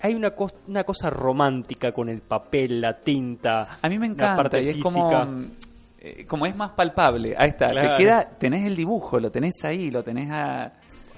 hay 0.00 0.14
una, 0.14 0.34
cos- 0.34 0.54
una 0.68 0.84
cosa 0.84 1.10
romántica 1.10 1.92
con 1.92 2.08
el 2.08 2.20
papel, 2.20 2.80
la 2.80 2.98
tinta. 2.98 3.78
A 3.82 3.88
mí 3.88 3.98
me 3.98 4.06
la 4.08 4.12
encanta 4.14 4.36
parte 4.36 4.62
y 4.62 4.68
es 4.68 4.74
física. 4.76 4.90
como, 4.92 5.44
eh, 6.00 6.24
como 6.26 6.46
es 6.46 6.54
más 6.56 6.70
palpable. 6.72 7.34
Ahí 7.36 7.48
está, 7.50 7.66
Claro. 7.66 7.96
te 7.96 8.02
queda, 8.04 8.28
tenés 8.38 8.66
el 8.66 8.76
dibujo, 8.76 9.18
lo 9.18 9.30
tenés 9.30 9.64
ahí, 9.64 9.90
lo 9.90 10.04
tenés 10.04 10.30
a, 10.30 10.72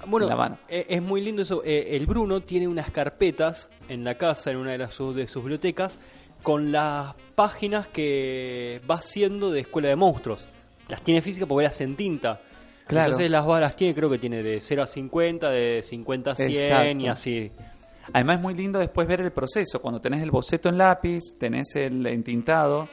Bueno, 0.06 0.24
en 0.26 0.30
la 0.30 0.36
mano. 0.36 0.58
eh, 0.68 0.86
es 0.88 1.02
muy 1.02 1.20
lindo 1.20 1.42
eso. 1.42 1.62
Eh, 1.64 1.94
el 1.96 2.06
Bruno 2.06 2.40
tiene 2.40 2.66
unas 2.66 2.90
carpetas 2.90 3.68
en 3.88 4.02
la 4.04 4.14
casa, 4.14 4.50
en 4.50 4.56
una 4.56 4.70
de, 4.72 4.78
las, 4.78 4.96
de 4.96 5.26
sus 5.26 5.42
bibliotecas, 5.42 5.98
con 6.42 6.72
las 6.72 7.14
páginas 7.34 7.86
que 7.88 8.80
va 8.90 8.94
haciendo 8.94 9.50
de 9.50 9.60
Escuela 9.60 9.88
de 9.88 9.96
Monstruos. 9.96 10.48
Las 10.90 11.02
tiene 11.02 11.20
físicas 11.20 11.48
porque 11.48 11.64
las 11.64 11.80
en 11.80 11.96
tinta. 11.96 12.40
Claro. 12.86 13.06
Entonces 13.12 13.30
las, 13.30 13.48
va- 13.48 13.60
las 13.60 13.76
tiene, 13.76 13.94
creo 13.94 14.10
que 14.10 14.18
tiene 14.18 14.42
de 14.42 14.60
0 14.60 14.82
a 14.82 14.86
50, 14.86 15.50
de 15.50 15.82
50 15.82 16.30
a 16.32 16.34
100 16.34 17.00
y 17.00 17.08
así. 17.08 17.52
Además 18.12 18.36
es 18.38 18.42
muy 18.42 18.54
lindo 18.54 18.78
después 18.80 19.06
ver 19.06 19.20
el 19.20 19.30
proceso, 19.30 19.80
cuando 19.80 20.00
tenés 20.00 20.22
el 20.22 20.30
boceto 20.32 20.68
en 20.68 20.78
lápiz, 20.78 21.20
tenés 21.38 21.76
el 21.76 22.04
entintado, 22.06 22.88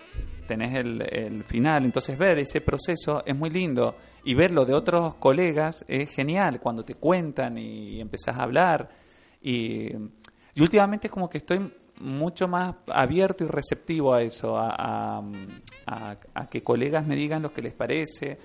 tenés 0.48 0.76
el, 0.78 1.02
el 1.02 1.44
final, 1.44 1.86
entonces 1.86 2.16
ver 2.18 2.38
ese 2.38 2.62
proceso 2.62 3.24
es 3.26 3.36
muy 3.36 3.50
lindo 3.50 3.96
y 4.24 4.36
verlo 4.36 4.64
de 4.66 4.76
otros 4.76 5.16
colegas 5.16 5.84
es 5.88 6.12
genial, 6.12 6.60
cuando 6.60 6.86
te 6.86 6.94
cuentan 6.96 7.58
y 7.58 8.00
empezás 8.00 8.38
a 8.38 8.44
hablar 8.44 8.90
y, 9.42 9.88
y 10.54 10.62
últimamente 10.62 11.08
es 11.08 11.14
como 11.14 11.30
que 11.30 11.40
estoy 11.40 11.74
mucho 12.00 12.48
más 12.48 12.76
abierto 12.88 13.44
y 13.44 13.48
receptivo 13.48 14.14
a 14.14 14.22
eso, 14.22 14.58
a, 14.58 14.70
a- 14.78 15.22
a- 15.86 16.18
a 16.34 16.50
que 16.50 16.62
colegas 16.64 17.06
me 17.08 17.16
digan 17.16 17.42
lo 17.42 17.52
que 17.54 17.62
les 17.62 17.74
parece. 17.74 18.38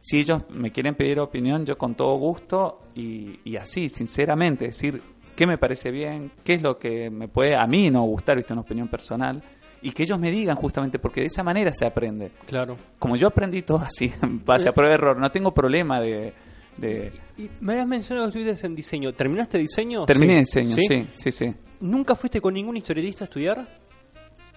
Si 0.00 0.18
ellos 0.20 0.42
me 0.50 0.70
quieren 0.70 0.94
pedir 0.94 1.20
opinión, 1.20 1.64
yo 1.64 1.78
con 1.78 1.94
todo 1.94 2.16
gusto 2.16 2.80
y, 2.94 3.38
y 3.44 3.56
así, 3.56 3.88
sinceramente, 3.88 4.66
decir 4.66 5.00
qué 5.36 5.46
me 5.46 5.58
parece 5.58 5.90
bien, 5.90 6.30
qué 6.44 6.54
es 6.54 6.62
lo 6.62 6.78
que 6.78 7.08
me 7.10 7.28
puede 7.28 7.54
a 7.56 7.66
mí 7.66 7.90
no 7.90 8.02
gustar, 8.02 8.36
viste, 8.36 8.52
una 8.52 8.62
opinión 8.62 8.88
personal, 8.88 9.42
y 9.80 9.90
que 9.92 10.02
ellos 10.04 10.18
me 10.18 10.30
digan 10.30 10.56
justamente, 10.56 10.98
porque 10.98 11.20
de 11.22 11.26
esa 11.28 11.42
manera 11.42 11.72
se 11.72 11.86
aprende. 11.86 12.30
Claro. 12.46 12.76
Como 12.98 13.16
yo 13.16 13.28
aprendí 13.28 13.62
todo 13.62 13.78
así, 13.78 14.12
base 14.44 14.68
a 14.68 14.72
prueba 14.72 14.94
error, 14.94 15.18
no 15.18 15.30
tengo 15.30 15.52
problema 15.54 16.00
de... 16.00 16.32
de- 16.76 17.12
Y 17.38 17.48
me 17.60 17.72
habías 17.72 17.86
mencionado 17.88 18.30
que 18.30 18.38
estuviste 18.38 18.66
en 18.66 18.74
diseño. 18.74 19.12
¿Terminaste 19.12 19.58
diseño? 19.58 20.04
Terminé 20.06 20.44
Sí. 20.44 20.60
diseño, 20.60 20.76
sí, 20.76 21.06
sí, 21.14 21.32
sí. 21.32 21.54
¿Nunca 21.80 22.14
fuiste 22.14 22.40
con 22.40 22.54
ningún 22.54 22.76
historietista 22.76 23.24
a 23.24 23.26
estudiar? 23.26 23.66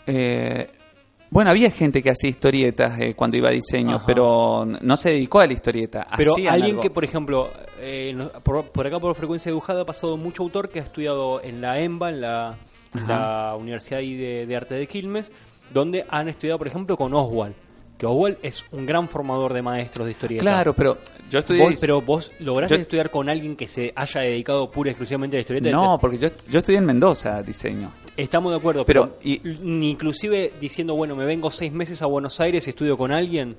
Eh, 0.07 0.67
bueno, 1.29 1.49
había 1.49 1.69
gente 1.71 2.01
que 2.01 2.11
hacía 2.11 2.29
historietas 2.29 2.99
eh, 2.99 3.13
cuando 3.15 3.35
iba 3.37 3.49
a 3.49 3.51
diseño, 3.51 3.95
Ajá. 3.97 4.05
pero 4.05 4.65
no 4.65 4.97
se 4.97 5.09
dedicó 5.09 5.39
a 5.39 5.47
la 5.47 5.53
historieta. 5.53 6.07
Pero 6.17 6.33
hacían 6.33 6.53
alguien 6.53 6.71
algo. 6.71 6.81
que, 6.81 6.89
por 6.91 7.03
ejemplo, 7.03 7.51
eh, 7.79 8.15
por, 8.43 8.71
por 8.71 8.85
acá 8.87 8.99
por 8.99 9.15
frecuencia 9.15 9.49
dibujada 9.51 9.81
ha 9.81 9.85
pasado 9.85 10.17
mucho 10.17 10.43
autor 10.43 10.69
que 10.69 10.79
ha 10.79 10.83
estudiado 10.83 11.41
en 11.41 11.61
la 11.61 11.79
EMBA, 11.79 12.09
en 12.11 12.21
la, 12.21 13.55
Universidad 13.59 13.99
de, 13.99 14.45
de 14.47 14.55
Arte 14.55 14.75
de 14.75 14.87
Quilmes, 14.87 15.31
donde 15.73 16.05
han 16.09 16.29
estudiado, 16.29 16.59
por 16.59 16.67
ejemplo, 16.67 16.95
con 16.95 17.13
Oswald. 17.13 17.55
Que 17.97 18.05
Oswald 18.05 18.37
es 18.41 18.65
un 18.71 18.85
gran 18.85 19.07
formador 19.07 19.53
de 19.53 19.61
maestros 19.61 20.05
de 20.05 20.11
historieta. 20.11 20.41
Claro, 20.41 20.73
pero 20.73 20.97
yo 21.29 21.39
estudié... 21.39 21.61
Vos- 21.63 21.77
pero 21.79 22.01
vos 22.01 22.31
lograste 22.39 22.75
yo- 22.75 22.81
estudiar 22.81 23.09
con 23.09 23.29
alguien 23.29 23.55
que 23.55 23.67
se 23.67 23.93
haya 23.95 24.21
dedicado 24.21 24.69
pura 24.69 24.89
y 24.89 24.91
exclusivamente 24.91 25.35
a 25.35 25.37
la 25.37 25.41
historieta. 25.41 25.69
No, 25.71 25.97
porque 25.99 26.17
yo, 26.17 26.27
yo 26.49 26.59
estudié 26.59 26.79
en 26.79 26.85
Mendoza 26.85 27.41
diseño. 27.41 27.91
Estamos 28.17 28.51
de 28.51 28.57
acuerdo, 28.57 28.85
pero, 28.85 29.17
Pero, 29.17 29.17
y- 29.23 29.41
ni 29.61 29.91
inclusive 29.91 30.53
diciendo, 30.59 30.95
bueno, 30.95 31.15
me 31.15 31.25
vengo 31.25 31.49
seis 31.51 31.71
meses 31.71 32.01
a 32.01 32.05
Buenos 32.05 32.39
Aires 32.41 32.67
y 32.67 32.69
estudio 32.71 32.97
con 32.97 33.11
alguien. 33.11 33.57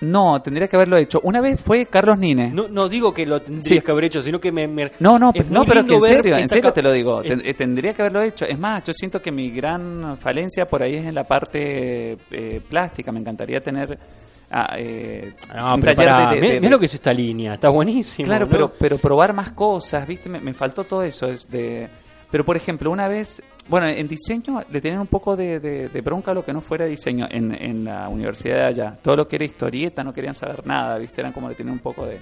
No, 0.00 0.42
tendría 0.42 0.66
que 0.66 0.76
haberlo 0.76 0.96
hecho. 0.96 1.20
Una 1.22 1.40
vez 1.40 1.60
fue 1.60 1.86
Carlos 1.86 2.18
Nine. 2.18 2.50
No, 2.50 2.66
no 2.68 2.88
digo 2.88 3.12
que 3.14 3.24
lo 3.24 3.40
tendrías 3.40 3.66
Sí. 3.66 3.80
que 3.80 3.90
haber 3.92 4.04
hecho, 4.04 4.20
sino 4.22 4.40
que 4.40 4.50
me... 4.50 4.66
me- 4.66 4.90
No, 4.98 5.18
no, 5.18 5.30
es 5.34 5.48
no, 5.50 5.64
pero 5.64 5.84
que 5.84 5.94
en 5.94 6.00
serio, 6.02 6.36
en 6.36 6.48
serio 6.48 6.72
te 6.72 6.82
lo 6.82 6.90
digo. 6.92 7.22
es- 7.22 7.32
eh, 7.44 7.54
tendría 7.54 7.92
que 7.92 8.02
haberlo 8.02 8.22
hecho. 8.22 8.44
Es 8.44 8.58
más, 8.58 8.82
yo 8.84 8.92
siento 8.92 9.20
que 9.22 9.30
mi 9.30 9.50
gran 9.50 10.16
falencia 10.18 10.64
por 10.66 10.82
ahí 10.82 10.94
es 10.94 11.06
en 11.06 11.14
la 11.14 11.24
parte 11.24 12.16
eh, 12.30 12.60
plástica. 12.68 13.12
Me 13.12 13.20
encantaría 13.20 13.60
tener 13.60 13.98
ah, 14.50 14.74
eh, 14.76 15.34
No, 15.54 15.74
un 15.76 15.80
pero 15.80 15.94
taller 15.94 16.10
pará, 16.10 16.28
de- 16.30 16.34
de- 16.36 16.40
mirá- 16.42 16.54
de- 16.54 16.60
mirá 16.60 16.70
lo 16.72 16.78
que 16.78 16.86
es 16.86 16.94
esta 16.94 17.12
línea, 17.12 17.54
está 17.54 17.68
buenísimo. 17.70 18.26
Claro, 18.26 18.46
¿no? 18.46 18.50
pero, 18.50 18.72
pero 18.78 18.98
probar 18.98 19.32
más 19.32 19.52
cosas, 19.52 20.06
¿viste? 20.06 20.28
Me, 20.28 20.40
me 20.40 20.52
faltó 20.52 20.84
todo 20.84 21.02
eso. 21.02 21.26
Es 21.28 21.48
de, 21.48 21.88
Pero, 22.32 22.44
por 22.44 22.56
ejemplo, 22.56 22.90
una 22.90 23.06
vez, 23.06 23.40
bueno, 23.68 23.86
en 23.86 24.08
diseño 24.08 24.60
le 24.70 24.80
tenían 24.80 25.00
un 25.02 25.06
poco 25.06 25.36
de, 25.36 25.60
de- 25.60 25.88
de 25.88 26.00
bronca 26.00 26.34
lo 26.34 26.44
que 26.44 26.52
no 26.52 26.60
fuera 26.62 26.86
diseño 26.86 27.28
en, 27.30 27.54
en 27.54 27.84
la 27.84 28.08
universidad 28.08 28.56
de 28.56 28.64
allá. 28.64 28.98
Todo 29.00 29.14
lo 29.16 29.28
que 29.28 29.36
era 29.36 29.44
historieta 29.44 30.02
no 30.02 30.12
querían 30.12 30.34
saber 30.34 30.66
nada, 30.66 30.98
¿viste? 30.98 31.20
Eran 31.20 31.32
como 31.32 31.48
le 31.48 31.54
tenían 31.54 31.74
un 31.74 31.80
poco 31.82 32.04
de... 32.06 32.18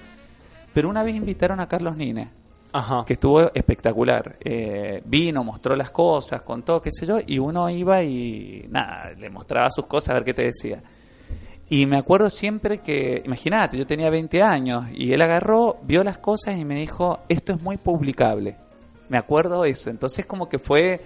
Pero 0.73 0.89
una 0.89 1.01
vez 1.01 1.15
invitaron 1.15 1.59
a 1.61 1.67
Carlos 1.67 1.95
Nine, 1.97 2.29
Ajá. 2.73 3.03
que 3.07 3.13
estuvo 3.13 3.53
espectacular. 3.53 4.35
Eh, 4.43 5.01
vino, 5.05 5.43
mostró 5.43 5.75
las 5.75 5.91
cosas, 5.91 6.41
contó, 6.43 6.81
qué 6.81 6.89
sé 6.91 7.05
yo, 7.05 7.17
y 7.25 7.39
uno 7.39 7.69
iba 7.69 8.03
y 8.03 8.65
nada, 8.69 9.11
le 9.17 9.29
mostraba 9.29 9.69
sus 9.69 9.85
cosas 9.85 10.09
a 10.09 10.13
ver 10.15 10.23
qué 10.25 10.33
te 10.33 10.43
decía. 10.43 10.81
Y 11.69 11.85
me 11.85 11.97
acuerdo 11.97 12.29
siempre 12.29 12.79
que, 12.79 13.21
imagínate, 13.25 13.77
yo 13.77 13.87
tenía 13.87 14.09
20 14.09 14.41
años 14.41 14.85
y 14.93 15.13
él 15.13 15.21
agarró, 15.21 15.77
vio 15.83 16.03
las 16.03 16.17
cosas 16.17 16.57
y 16.57 16.65
me 16.65 16.75
dijo, 16.75 17.19
esto 17.29 17.53
es 17.53 17.61
muy 17.61 17.77
publicable. 17.77 18.57
Me 19.11 19.17
acuerdo 19.17 19.65
eso. 19.65 19.89
Entonces 19.89 20.25
como 20.25 20.47
que 20.49 20.57
fue, 20.57 20.99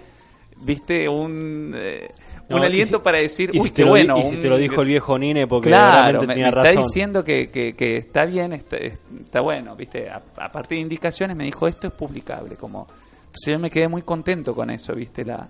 viste, 0.62 1.08
un, 1.08 1.72
eh, 1.76 2.08
No, 2.48 2.58
aliento 2.58 2.98
si- 2.98 3.02
para 3.02 3.18
decir, 3.18 3.50
uy, 3.52 3.60
si 3.68 3.70
qué 3.74 3.82
di- 3.82 3.88
bueno. 3.88 4.18
Y 4.18 4.24
si 4.26 4.36
te 4.36 4.48
lo 4.48 4.56
dijo 4.56 4.80
el 4.80 4.86
viejo 4.88 5.18
Nine 5.18 5.46
porque 5.48 5.68
Claro, 5.68 6.20
me, 6.22 6.26
tenía 6.28 6.44
me 6.46 6.50
razón. 6.52 6.68
está 6.70 6.80
diciendo 6.86 7.24
que, 7.24 7.50
que, 7.50 7.74
que 7.74 7.96
está 7.98 8.24
bien, 8.24 8.52
está, 8.52 8.76
está 8.76 9.40
bueno, 9.40 9.74
¿viste? 9.74 10.08
A, 10.08 10.22
a 10.36 10.52
partir 10.52 10.78
de 10.78 10.82
indicaciones 10.82 11.36
me 11.36 11.44
dijo, 11.44 11.66
esto 11.66 11.88
es 11.88 11.92
publicable. 11.92 12.54
como 12.54 12.86
Entonces 13.26 13.52
yo 13.52 13.58
me 13.58 13.70
quedé 13.70 13.88
muy 13.88 14.02
contento 14.02 14.54
con 14.54 14.70
eso, 14.70 14.94
¿viste? 14.94 15.24
La, 15.24 15.48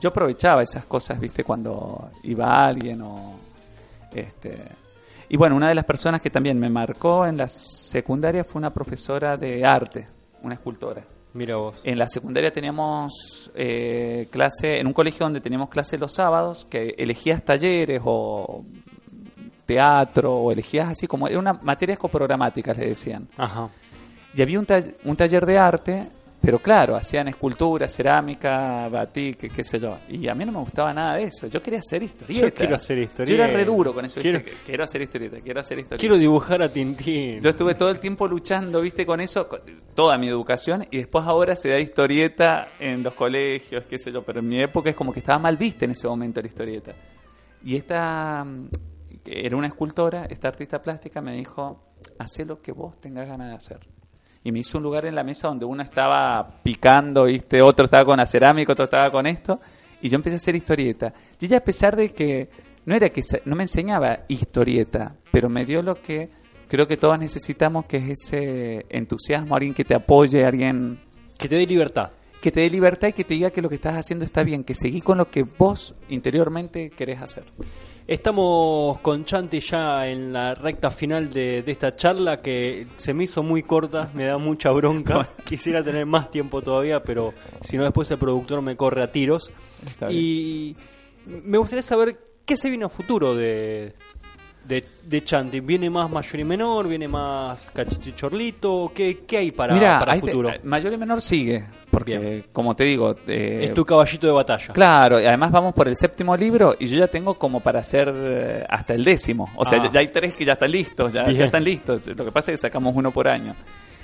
yo 0.00 0.08
aprovechaba 0.08 0.62
esas 0.62 0.86
cosas, 0.86 1.20
¿viste? 1.20 1.44
Cuando 1.44 2.10
iba 2.22 2.64
alguien 2.66 3.02
o... 3.02 3.34
Este, 4.14 4.56
y 5.28 5.36
bueno, 5.36 5.56
una 5.56 5.68
de 5.68 5.74
las 5.74 5.84
personas 5.84 6.20
que 6.20 6.28
también 6.30 6.58
me 6.58 6.68
marcó 6.70 7.26
en 7.26 7.36
la 7.36 7.46
secundaria 7.48 8.44
fue 8.44 8.58
una 8.58 8.70
profesora 8.72 9.36
de 9.36 9.64
arte, 9.64 10.06
una 10.42 10.54
escultora. 10.54 11.02
Mira 11.34 11.56
vos. 11.56 11.80
En 11.84 11.98
la 11.98 12.06
secundaria 12.08 12.52
teníamos 12.52 13.50
eh, 13.54 14.28
clase, 14.30 14.78
en 14.80 14.86
un 14.86 14.92
colegio 14.92 15.24
donde 15.24 15.40
teníamos 15.40 15.68
clase 15.70 15.96
los 15.98 16.12
sábados, 16.12 16.66
que 16.68 16.94
elegías 16.98 17.42
talleres 17.44 18.02
o 18.04 18.64
teatro, 19.66 20.34
o 20.34 20.52
elegías 20.52 20.90
así 20.90 21.06
como, 21.06 21.28
era 21.28 21.38
una 21.38 21.54
materias 21.54 21.98
coprogramáticas, 21.98 22.76
le 22.78 22.88
decían. 22.88 23.28
Ajá. 23.36 23.70
Y 24.34 24.42
había 24.42 24.58
un, 24.58 24.66
ta- 24.66 24.82
un 25.04 25.16
taller 25.16 25.46
de 25.46 25.58
arte, 25.58 26.08
pero 26.42 26.58
claro, 26.58 26.96
hacían 26.96 27.28
escultura, 27.28 27.86
cerámica, 27.86 28.88
batik, 28.88 29.52
qué 29.54 29.62
sé 29.62 29.78
yo. 29.78 29.96
Y 30.08 30.26
a 30.28 30.34
mí 30.34 30.44
no 30.44 30.50
me 30.52 30.58
gustaba 30.58 30.92
nada 30.92 31.16
de 31.16 31.24
eso. 31.24 31.46
Yo 31.46 31.62
quería 31.62 31.78
hacer 31.78 32.02
historieta. 32.02 32.46
Yo 32.48 32.52
quiero 32.52 32.74
hacer 32.74 32.96
Yo 32.98 33.04
historieta. 33.04 33.44
era 33.44 33.52
re 33.54 33.64
duro 33.64 33.94
con 33.94 34.04
eso. 34.04 34.20
Quiero- 34.20 34.38
hacer 34.82 35.02
historieta, 35.02 35.40
quiero 35.40 35.60
hacer 35.60 35.78
historieta. 35.78 36.00
Quiero 36.00 36.18
dibujar 36.18 36.60
a 36.62 36.68
Tintín. 36.68 37.40
Yo 37.40 37.50
estuve 37.50 37.74
todo 37.76 37.90
el 37.90 38.00
tiempo 38.00 38.26
luchando, 38.26 38.80
viste, 38.80 39.06
con 39.06 39.20
eso, 39.20 39.48
con 39.48 39.60
toda 39.94 40.18
mi 40.18 40.26
educación, 40.28 40.84
y 40.90 40.96
después 40.98 41.24
ahora 41.26 41.54
se 41.54 41.68
da 41.68 41.78
historieta 41.78 42.68
en 42.80 43.02
los 43.04 43.14
colegios, 43.14 43.84
qué 43.86 43.96
sé 43.98 44.10
yo, 44.10 44.22
pero 44.22 44.40
en 44.40 44.48
mi 44.48 44.60
época 44.60 44.90
es 44.90 44.96
como 44.96 45.12
que 45.12 45.20
estaba 45.20 45.38
mal 45.38 45.56
vista 45.56 45.84
en 45.84 45.92
ese 45.92 46.08
momento 46.08 46.40
la 46.40 46.48
historieta. 46.48 46.92
Y 47.64 47.76
esta, 47.76 48.44
que 49.24 49.46
era 49.46 49.56
una 49.56 49.68
escultora, 49.68 50.24
esta 50.24 50.48
artista 50.48 50.82
plástica, 50.82 51.20
me 51.20 51.36
dijo, 51.36 51.92
haz 52.18 52.38
lo 52.44 52.60
que 52.60 52.72
vos 52.72 53.00
tengas 53.00 53.28
ganas 53.28 53.50
de 53.50 53.54
hacer. 53.54 53.78
Y 54.44 54.52
me 54.52 54.60
hizo 54.60 54.78
un 54.78 54.84
lugar 54.84 55.06
en 55.06 55.14
la 55.14 55.22
mesa 55.22 55.48
donde 55.48 55.64
uno 55.64 55.82
estaba 55.82 56.60
picando, 56.62 57.24
viste, 57.24 57.62
otro 57.62 57.84
estaba 57.84 58.04
con 58.04 58.16
la 58.16 58.26
cerámica, 58.26 58.72
otro 58.72 58.84
estaba 58.84 59.10
con 59.10 59.26
esto, 59.26 59.60
y 60.00 60.08
yo 60.08 60.16
empecé 60.16 60.34
a 60.34 60.36
hacer 60.36 60.56
historieta. 60.56 61.12
Y 61.40 61.46
ella, 61.46 61.58
a 61.58 61.64
pesar 61.64 61.94
de 61.94 62.10
que 62.10 62.48
no 62.84 62.94
era 62.94 63.08
que 63.10 63.22
no 63.44 63.54
me 63.54 63.62
enseñaba 63.62 64.20
historieta, 64.26 65.14
pero 65.30 65.48
me 65.48 65.64
dio 65.64 65.80
lo 65.82 65.94
que 65.94 66.28
creo 66.66 66.86
que 66.86 66.96
todos 66.96 67.18
necesitamos, 67.18 67.84
que 67.86 67.98
es 67.98 68.24
ese 68.24 68.86
entusiasmo, 68.88 69.54
alguien 69.54 69.74
que 69.74 69.84
te 69.84 69.94
apoye, 69.94 70.44
alguien 70.44 70.98
Que 71.38 71.48
te 71.48 71.56
dé 71.56 71.66
libertad. 71.66 72.10
que 72.40 72.50
te 72.50 72.60
dé 72.60 72.70
libertad 72.70 73.08
y 73.08 73.12
que 73.12 73.24
te 73.24 73.34
diga 73.34 73.50
que 73.50 73.62
lo 73.62 73.68
que 73.68 73.76
estás 73.76 73.94
haciendo 73.94 74.24
está 74.24 74.42
bien, 74.42 74.64
que 74.64 74.74
seguí 74.74 75.00
con 75.00 75.18
lo 75.18 75.30
que 75.30 75.44
vos 75.44 75.94
interiormente 76.08 76.90
querés 76.90 77.22
hacer. 77.22 77.44
Estamos 78.12 79.00
con 79.00 79.24
Chanti 79.24 79.60
ya 79.60 80.06
en 80.06 80.34
la 80.34 80.54
recta 80.54 80.90
final 80.90 81.32
de, 81.32 81.62
de 81.62 81.72
esta 81.72 81.96
charla 81.96 82.42
que 82.42 82.86
se 82.96 83.14
me 83.14 83.24
hizo 83.24 83.42
muy 83.42 83.62
corta, 83.62 84.10
me 84.12 84.26
da 84.26 84.36
mucha 84.36 84.70
bronca. 84.70 85.26
Quisiera 85.46 85.82
tener 85.82 86.04
más 86.04 86.30
tiempo 86.30 86.60
todavía, 86.60 87.02
pero 87.02 87.32
si 87.62 87.78
no 87.78 87.84
después 87.84 88.10
el 88.10 88.18
productor 88.18 88.60
me 88.60 88.76
corre 88.76 89.02
a 89.02 89.10
tiros. 89.10 89.50
Y 90.10 90.76
me 91.26 91.56
gustaría 91.56 91.82
saber 91.82 92.18
qué 92.44 92.58
se 92.58 92.68
viene 92.68 92.84
a 92.84 92.90
futuro 92.90 93.34
de, 93.34 93.94
de, 94.66 94.84
de 95.04 95.24
Chanti. 95.24 95.60
¿Viene 95.60 95.88
más 95.88 96.10
mayor 96.10 96.38
y 96.38 96.44
menor? 96.44 96.88
¿Viene 96.88 97.08
más 97.08 97.70
cachichorlito? 97.70 98.92
¿Qué, 98.94 99.20
qué 99.26 99.38
hay 99.38 99.52
para, 99.52 99.72
Mira, 99.72 99.98
para 99.98 100.12
te- 100.16 100.20
futuro? 100.20 100.50
mayor 100.64 100.92
y 100.92 100.98
menor 100.98 101.22
sigue, 101.22 101.64
porque 101.92 102.18
Bien. 102.18 102.44
como 102.52 102.74
te 102.74 102.84
digo, 102.84 103.14
eh, 103.28 103.60
es 103.64 103.74
tu 103.74 103.84
caballito 103.84 104.26
de 104.26 104.32
batalla. 104.32 104.72
Claro, 104.72 105.20
y 105.20 105.26
además 105.26 105.52
vamos 105.52 105.74
por 105.74 105.86
el 105.86 105.94
séptimo 105.94 106.34
libro 106.36 106.74
y 106.78 106.86
yo 106.86 106.98
ya 106.98 107.06
tengo 107.06 107.34
como 107.38 107.60
para 107.60 107.80
hacer 107.80 108.10
eh, 108.12 108.64
hasta 108.68 108.94
el 108.94 109.04
décimo. 109.04 109.50
O 109.56 109.64
sea, 109.64 109.78
Ah. 109.78 109.84
ya, 109.86 109.92
ya 109.92 110.00
hay 110.00 110.08
tres 110.08 110.32
que 110.34 110.44
ya 110.44 110.54
están 110.54 110.70
listos, 110.72 111.12
ya 111.12 111.22
están 111.26 111.62
listos. 111.62 112.08
Lo 112.08 112.24
que 112.24 112.32
pasa 112.32 112.50
es 112.50 112.58
que 112.58 112.66
sacamos 112.66 112.96
uno 112.96 113.10
por 113.12 113.28
año. 113.28 113.54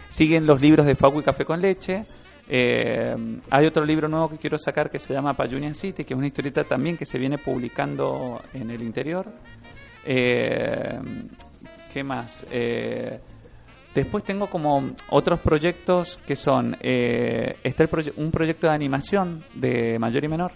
Siguen 0.07 0.47
los 0.47 0.61
libros 0.61 0.85
de 0.87 0.95
Facu 0.95 1.21
y 1.21 1.23
Café 1.23 1.45
con 1.45 1.61
Leche. 1.61 2.05
Eh, 2.51 3.15
hay 3.51 3.67
otro 3.67 3.85
libro 3.85 4.07
nuevo 4.09 4.29
que 4.31 4.37
quiero 4.39 4.57
sacar 4.59 4.89
que 4.91 4.99
se 4.99 5.13
llama 5.15 5.35
Payunian 5.35 5.75
City, 5.75 6.05
que 6.05 6.15
es 6.15 6.19
una 6.19 6.27
historieta 6.27 6.65
también 6.65 6.97
que 6.97 7.05
se 7.07 7.19
viene 7.19 7.39
publicando 7.39 8.41
en 8.55 8.71
el 8.71 8.83
interior. 8.83 9.27
Eh, 10.05 10.99
¿Qué 11.93 12.03
más? 12.05 12.47
Eh, 12.51 13.19
Después 13.95 14.23
tengo 14.25 14.49
como 14.49 14.91
otros 15.11 15.41
proyectos 15.41 16.21
que 16.27 16.37
son, 16.37 16.77
eh, 16.81 17.57
está 17.65 17.83
el 17.83 17.91
proye- 17.91 18.13
un 18.17 18.31
proyecto 18.31 18.67
de 18.69 18.73
animación 18.75 19.43
de 19.55 19.99
mayor 19.99 20.25
y 20.25 20.29
menor. 20.29 20.53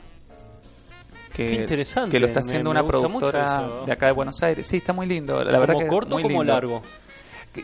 Que, 1.33 1.47
Qué 1.47 1.55
interesante, 1.55 2.11
Que 2.11 2.21
lo 2.21 2.27
está 2.27 2.41
haciendo 2.41 2.71
me 2.73 2.79
una 2.81 2.87
productora 2.87 3.71
de 3.87 3.93
acá 3.93 4.07
de 4.07 4.13
Buenos 4.13 4.43
Aires. 4.43 4.67
Sí, 4.67 4.77
está 4.77 4.93
muy 4.93 5.07
lindo. 5.07 5.43
La 5.43 5.59
verdad 5.59 5.75
¿Como 5.75 5.79
que 5.79 5.85
es 5.87 5.91
corto 5.91 6.17
o 6.17 6.21
como 6.21 6.29
lindo. 6.29 6.45
largo? 6.45 6.83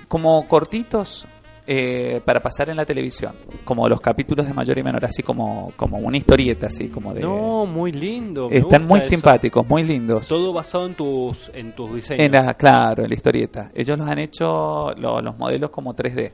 Como 0.09 0.49
cortitos 0.49 1.27
eh, 1.71 2.23
para 2.25 2.41
pasar 2.41 2.71
en 2.71 2.77
la 2.79 2.87
televisión. 2.87 3.35
Como 3.65 3.87
los 3.89 4.01
capítulos 4.01 4.47
de 4.47 4.55
mayor 4.55 4.79
y 4.79 4.83
menor, 4.83 5.05
así 5.05 5.23
como, 5.23 5.73
como 5.77 5.99
una 5.99 6.17
historieta, 6.17 6.69
así 6.69 6.89
como 6.89 7.13
de... 7.13 7.21
No, 7.21 7.67
muy 7.67 7.93
lindo. 7.93 8.49
están 8.51 8.87
muy 8.87 9.01
eso. 9.01 9.11
simpáticos, 9.11 9.69
muy 9.69 9.83
lindos. 9.85 10.27
Todo 10.27 10.53
basado 10.53 10.87
en 10.87 10.95
tus, 10.95 11.51
en 11.55 11.73
tus 11.73 11.95
diseños. 11.95 12.25
En 12.25 12.33
la, 12.33 12.55
claro, 12.55 13.03
en 13.05 13.11
la 13.11 13.15
historieta. 13.15 13.71
Ellos 13.75 13.99
los 13.99 14.09
han 14.09 14.19
hecho, 14.19 14.93
lo- 14.97 15.21
los 15.21 15.37
modelos 15.39 15.69
como 15.71 15.95
3D. 15.95 16.33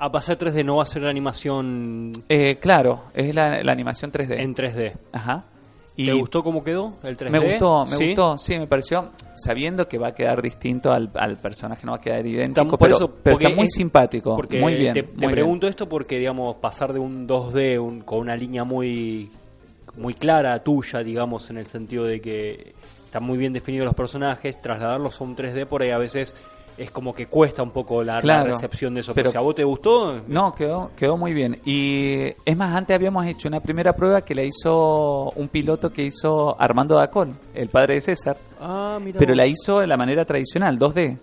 A 0.00 0.10
pasar 0.10 0.36
3D 0.36 0.64
no 0.64 0.76
va 0.78 0.82
a 0.82 0.86
ser 0.86 1.02
la 1.02 1.10
animación 1.10 2.10
Eh, 2.28 2.56
claro, 2.60 3.04
es 3.14 3.32
la, 3.36 3.62
la 3.62 3.70
animación 3.70 4.10
3D. 4.10 4.40
en 4.40 4.54
3D. 4.54 4.92
Ajá. 5.12 5.44
Y 5.96 6.06
¿Te 6.06 6.12
gustó 6.12 6.42
cómo 6.42 6.64
quedó 6.64 6.94
el 7.02 7.16
3D? 7.16 7.30
Me 7.30 7.38
gustó, 7.38 7.84
me 7.84 7.96
¿Sí? 7.96 8.06
gustó, 8.06 8.38
sí, 8.38 8.58
me 8.58 8.66
pareció, 8.66 9.10
sabiendo 9.34 9.86
que 9.88 9.98
va 9.98 10.08
a 10.08 10.14
quedar 10.14 10.40
distinto 10.40 10.90
al, 10.90 11.10
al 11.14 11.36
personaje, 11.36 11.84
no 11.84 11.92
va 11.92 11.98
a 11.98 12.00
quedar 12.00 12.26
idéntico, 12.26 12.78
por 12.78 12.88
pero, 12.88 12.96
eso, 12.96 13.10
pero 13.22 13.36
está 13.38 13.50
muy 13.50 13.66
es- 13.66 13.74
simpático, 13.74 14.34
Porque 14.34 14.58
muy 14.58 14.74
bien. 14.74 14.94
te, 14.94 15.02
muy 15.02 15.10
te 15.12 15.18
bien. 15.18 15.32
pregunto 15.32 15.68
esto 15.68 15.88
porque, 15.88 16.18
digamos, 16.18 16.56
pasar 16.56 16.92
de 16.94 16.98
un 16.98 17.26
2D 17.26 17.78
un- 17.78 18.00
con 18.00 18.20
una 18.20 18.34
línea 18.36 18.64
muy, 18.64 19.30
muy 19.96 20.14
clara 20.14 20.58
tuya, 20.64 21.00
digamos, 21.02 21.50
en 21.50 21.58
el 21.58 21.66
sentido 21.66 22.04
de 22.04 22.20
que 22.22 22.74
están 23.04 23.24
muy 23.24 23.36
bien 23.36 23.52
definidos 23.52 23.84
los 23.84 23.94
personajes, 23.94 24.58
trasladarlos 24.62 25.20
a 25.20 25.24
un 25.24 25.36
3D 25.36 25.66
por 25.66 25.82
ahí 25.82 25.90
a 25.90 25.98
veces 25.98 26.34
es 26.76 26.90
como 26.90 27.14
que 27.14 27.26
cuesta 27.26 27.62
un 27.62 27.70
poco 27.70 28.02
la, 28.02 28.20
la 28.22 28.44
recepción 28.44 28.94
de 28.94 29.00
eso. 29.00 29.12
Pero, 29.14 29.24
pero- 29.24 29.30
si 29.32 29.36
a 29.36 29.40
vos 29.40 29.54
te 29.54 29.64
gustó, 29.64 30.20
No, 30.26 30.54
quedó, 30.54 30.90
quedó 30.96 31.16
muy 31.16 31.32
bien. 31.34 31.58
Y 31.64 32.24
es 32.44 32.56
más, 32.56 32.74
antes 32.76 32.94
habíamos 32.94 33.26
hecho 33.26 33.48
una 33.48 33.60
primera 33.60 33.92
prueba 33.94 34.22
que 34.22 34.34
la 34.34 34.42
hizo 34.42 35.30
un 35.30 35.48
piloto 35.48 35.90
que 35.90 36.02
hizo 36.04 36.60
Armando 36.60 36.96
Dacol, 36.96 37.32
el 37.54 37.68
padre 37.68 37.94
de 37.94 38.00
César, 38.00 38.36
ah, 38.60 38.98
mira 39.02 39.18
pero 39.18 39.34
la 39.34 39.46
hizo 39.46 39.80
de 39.80 39.86
la 39.86 39.96
manera 39.96 40.24
tradicional, 40.24 40.78
2D. 40.78 41.18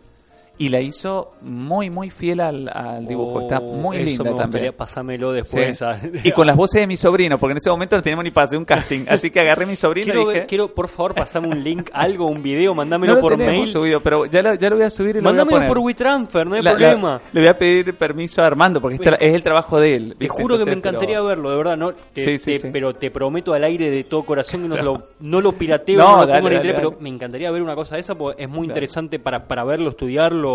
Y 0.61 0.67
la 0.67 0.81
hizo 0.81 1.31
muy, 1.41 1.89
muy 1.89 2.09
fiel 2.09 2.41
al, 2.41 2.69
al 2.71 3.07
dibujo. 3.07 3.39
Está 3.41 3.59
Oh, 3.59 3.73
muy 3.75 3.95
eso 3.97 4.05
linda 4.23 4.31
me 4.31 4.37
también. 4.37 4.73
pasármelo 4.73 5.29
Sí. 5.31 5.35
después. 5.37 5.81
a- 5.81 5.99
Y 6.23 6.31
con 6.33 6.45
las 6.45 6.55
voces 6.57 6.81
de 6.81 6.87
mi 6.87 6.97
sobrino, 6.97 7.37
porque 7.39 7.53
en 7.53 7.57
ese 7.59 7.69
momento 7.69 7.95
no 7.95 8.01
teníamos 8.03 8.25
ni 8.25 8.31
para 8.31 8.43
hacer 8.43 8.57
un 8.59 8.65
casting. 8.65 9.05
Así 9.07 9.31
que 9.31 9.39
agarré 9.39 9.63
a 9.63 9.67
mi 9.67 9.77
sobrino 9.77 10.05
Quiero, 10.07 10.21
y 10.21 10.25
dije... 10.25 10.37
ver- 10.39 10.47
quiero, 10.47 10.67
por 10.75 10.89
favor, 10.89 11.15
pasame 11.15 11.47
un 11.47 11.63
link, 11.63 11.89
algo, 11.93 12.25
un 12.27 12.43
video, 12.43 12.75
mandámelo 12.75 13.15
no 13.15 13.21
por 13.21 13.37
mail. 13.37 13.71
subido, 13.71 14.01
pero 14.01 14.25
ya 14.25 14.41
lo, 14.41 14.53
ya 14.55 14.69
lo 14.69 14.75
voy 14.75 14.85
a 14.85 14.89
subir 14.89 15.15
y 15.15 15.21
lo 15.21 15.23
voy 15.23 15.29
a 15.29 15.31
Mándamelo 15.45 15.55
poner. 15.55 15.67
por 15.69 15.77
WeTransfer, 15.79 16.45
no 16.47 16.55
hay 16.55 16.61
La- 16.61 16.71
la- 16.73 16.77
problema. 16.77 17.21
le 17.31 17.39
voy 17.41 17.49
a 17.49 17.57
pedir 17.57 17.95
permiso 17.97 18.41
a 18.41 18.47
Armando 18.47 18.81
porque 18.81 18.95
este 18.95 19.15
es 19.27 19.33
el 19.33 19.41
trabajo 19.41 19.79
de 19.79 19.95
él. 19.95 20.15
Te 20.19 20.27
juro 20.27 20.57
que 20.57 20.65
me 20.65 20.73
encantaría 20.73 21.15
pero- 21.19 21.25
verlo, 21.25 21.51
de 21.51 21.55
verdad. 21.57 21.77
No, 21.77 21.93
te- 21.93 22.21
Sí, 22.21 22.37
sí, 22.37 22.51
te- 22.51 22.59
sí. 22.59 22.67
Pero 22.73 22.93
te 22.95 23.11
prometo 23.11 23.53
al 23.53 23.63
aire 23.63 23.89
de 23.89 24.03
todo 24.03 24.23
corazón 24.23 24.63
que 24.63 24.67
no, 24.67 24.77
lo, 24.77 25.03
no 25.21 25.39
lo 25.39 25.53
pirateo, 25.53 25.99
No, 25.99 26.11
no, 26.11 26.17
lo 26.17 26.25
dale, 26.27 26.39
pongo 26.41 26.47
en 26.49 26.55
internet, 26.57 26.75
pero 26.75 26.97
me 26.99 27.07
encantaría 27.09 27.49
ver 27.49 27.61
una 27.61 27.75
cosa 27.75 27.95
de 27.95 28.01
esa 28.01 28.15
porque 28.15 28.43
es 28.43 28.49
muy 28.49 28.67
interesante 28.67 29.19
para, 29.19 29.47
para 29.47 29.63
verlo, 29.63 29.91
estudiarlo, 29.91 30.48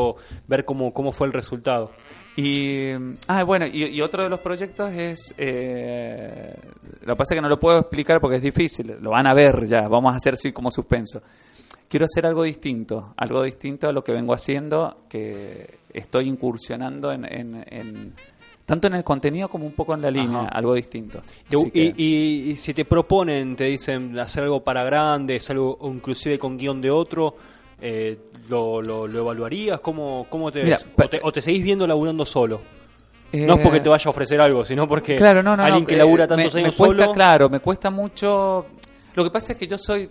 ver 0.49 0.65
cómo, 0.65 0.93
cómo 0.93 1.13
fue 1.13 1.27
el 1.27 1.33
resultado. 1.33 1.91
Y, 2.37 2.91
ah, 3.29 3.45
bueno, 3.45 3.67
y, 3.67 3.85
y 3.85 4.01
otro 4.03 4.25
de 4.25 4.29
los 4.29 4.41
proyectos 4.41 4.93
es, 4.93 5.33
eh, 5.39 6.53
lo 7.03 7.15
que 7.15 7.17
pasa 7.17 7.35
es 7.35 7.39
que 7.39 7.43
no 7.43 7.49
lo 7.49 7.59
puedo 7.61 7.79
explicar 7.79 8.21
porque 8.21 8.37
es 8.37 8.43
difícil, 8.43 8.97
lo 9.01 9.11
van 9.11 9.27
a 9.27 9.35
ver 9.35 9.65
ya, 9.67 9.87
vamos 9.89 10.13
a 10.13 10.17
hacer 10.17 10.35
así 10.35 10.53
como 10.53 10.71
suspenso. 10.71 11.23
Quiero 11.89 12.07
hacer 12.07 12.27
algo 12.27 12.43
distinto, 12.43 13.15
algo 13.17 13.43
distinto 13.45 13.89
a 13.89 13.93
lo 13.93 14.03
que 14.03 14.13
vengo 14.13 14.35
haciendo, 14.35 15.05
que 15.09 15.79
estoy 15.93 16.29
incursionando 16.29 17.13
en, 17.13 17.25
en- 17.25 17.65
en 17.71 18.15
tanto 18.67 18.87
en 18.89 18.95
el 18.95 19.05
contenido 19.05 19.49
como 19.49 19.67
un 19.67 19.73
poco 19.75 19.95
en 19.95 20.01
la 20.01 20.11
línea, 20.11 20.41
Ajá. 20.41 20.49
algo 20.49 20.75
distinto. 20.75 21.21
Y, 21.51 21.71
que- 21.71 21.95
y- 21.97 22.51
y 22.51 22.57
si 22.57 22.73
te 22.75 22.85
proponen, 22.87 23.55
te 23.55 23.65
dicen 23.65 24.19
hacer 24.19 24.43
algo 24.45 24.65
para 24.65 24.83
grandes, 24.83 25.49
algo 25.51 25.79
inclusive 25.83 26.39
con 26.39 26.57
guion 26.57 26.81
de 26.81 26.91
otro, 26.91 27.37
eh, 27.81 28.19
¿lo, 28.49 28.81
lo, 28.83 29.07
lo 29.07 29.19
evaluarías? 29.21 29.81
¿Cómo, 29.81 30.27
cómo 30.31 30.51
te 30.53 30.63
Mira, 30.63 30.77
ves? 30.79 30.87
pa- 30.97 31.05
¿O 31.05 31.09
te, 31.09 31.21
o 31.23 31.33
te 31.33 31.41
seguís 31.41 31.63
viendo 31.63 31.87
laburando 31.87 32.25
solo? 32.25 32.61
Eh, 33.33 33.47
No 33.47 33.55
es 33.55 33.61
porque 33.61 33.81
te 33.81 33.89
vaya 33.89 34.05
a 34.07 34.11
ofrecer 34.11 34.41
algo, 34.41 34.65
sino 34.65 34.87
porque 34.89 35.17
Claro, 35.17 35.43
no, 35.43 35.57
no, 35.57 35.65
alguien 35.65 35.83
no, 35.83 35.89
que 35.89 35.95
eh, 35.95 35.99
labura 35.99 36.27
tantos 36.27 36.55
me, 36.55 36.61
años 36.61 36.73
me 36.81 36.87
cuesta, 36.87 37.05
solo... 37.05 37.13
Claro, 37.15 37.49
me 37.49 37.61
cuesta 37.61 37.91
mucho. 37.91 38.67
Lo 39.15 39.25
que 39.25 39.31
pasa 39.31 39.53
es 39.53 39.59
que 39.59 39.67
yo 39.67 39.77
soy. 39.79 40.09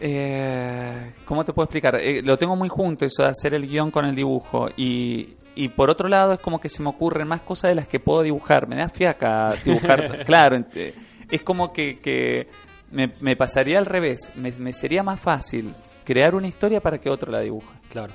Eh, 0.00 1.12
¿Cómo 1.24 1.44
te 1.44 1.52
puedo 1.52 1.64
explicar? 1.64 1.96
Eh, 1.96 2.22
lo 2.22 2.36
tengo 2.36 2.56
muy 2.56 2.68
junto, 2.68 3.04
eso 3.04 3.22
de 3.22 3.28
hacer 3.28 3.54
el 3.54 3.66
guion 3.68 3.90
con 3.90 4.04
el 4.04 4.14
dibujo. 4.14 4.68
Y, 4.76 5.34
y 5.54 5.68
por 5.68 5.90
otro 5.90 6.08
lado, 6.08 6.32
es 6.32 6.40
como 6.40 6.60
que 6.60 6.68
se 6.68 6.82
me 6.82 6.88
ocurren 6.90 7.28
más 7.28 7.42
cosas 7.42 7.70
de 7.70 7.74
las 7.76 7.88
que 7.88 8.00
puedo 8.00 8.22
dibujar. 8.22 8.66
Me 8.68 8.76
da 8.76 8.88
fiaca 8.88 9.54
dibujar. 9.64 10.24
claro, 10.26 10.56
eh, 10.74 10.94
es 11.30 11.42
como 11.42 11.72
que, 11.72 11.98
que 12.00 12.48
me, 12.90 13.12
me 13.20 13.36
pasaría 13.36 13.78
al 13.78 13.86
revés. 13.86 14.32
Me, 14.34 14.50
me 14.58 14.72
sería 14.72 15.02
más 15.02 15.20
fácil 15.20 15.72
crear 16.04 16.34
una 16.34 16.46
historia 16.48 16.80
para 16.80 16.98
que 16.98 17.08
otro 17.10 17.30
la 17.30 17.40
dibuje. 17.40 17.66
Claro. 17.90 18.12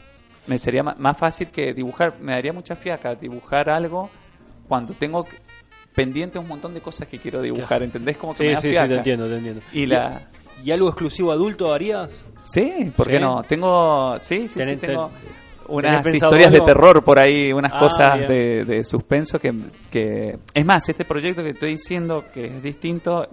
Me 0.48 0.58
sería 0.58 0.82
más 0.84 1.18
fácil 1.18 1.50
que 1.50 1.74
dibujar, 1.74 2.16
me 2.22 2.32
daría 2.34 2.54
mucha 2.54 2.76
fiaca 2.76 3.16
dibujar 3.16 3.70
algo 3.70 4.10
cuando 4.68 4.94
tengo 4.94 5.26
pendiente 5.94 6.38
un 6.40 6.48
montón 6.48 6.74
de 6.74 6.82
cosas 6.82 7.08
que 7.08 7.18
quiero 7.20 7.42
dibujar, 7.42 7.68
Claro. 7.68 7.86
¿entendés? 7.86 8.18
Como 8.18 8.34
que 8.34 8.38
Sí, 8.40 8.44
me 8.46 8.54
da 8.54 8.62
sí, 8.62 8.68
sí, 8.68 8.72
fiaca. 8.74 8.88
te 8.88 8.96
entiendo, 8.96 9.28
te 9.28 9.36
entiendo. 9.38 9.62
Y 9.74 9.86
la 9.88 10.28
¿Y 10.64 10.72
algo 10.72 10.88
exclusivo 10.90 11.32
adulto 11.32 11.72
harías? 11.74 12.26
Sí, 12.44 12.92
¿por 12.96 13.06
¿Sí? 13.08 13.12
qué 13.14 13.20
no? 13.20 13.44
Tengo 13.44 14.18
sí, 14.22 14.48
sí, 14.48 14.48
sí, 14.48 14.60
Tenés- 14.60 14.80
tengo 14.80 15.10
ten- 15.10 15.18
unas 15.68 15.92
¿tenés 16.02 16.04
pensado 16.04 16.32
historias 16.36 16.52
de 16.52 16.62
terror 16.62 17.04
por 17.04 17.20
ahí, 17.20 17.52
unas 17.52 17.74
Ah, 17.76 17.80
cosas 17.80 18.20
de, 18.28 18.64
de 18.66 18.84
suspenso 18.84 19.38
que, 19.38 19.54
que 19.92 20.40
es 20.54 20.66
más, 20.66 20.88
este 20.90 21.04
proyecto 21.06 21.44
que 21.44 21.50
estoy 21.50 21.72
diciendo 21.72 22.24
que 22.34 22.46
es 22.46 22.64
distinto 22.64 23.28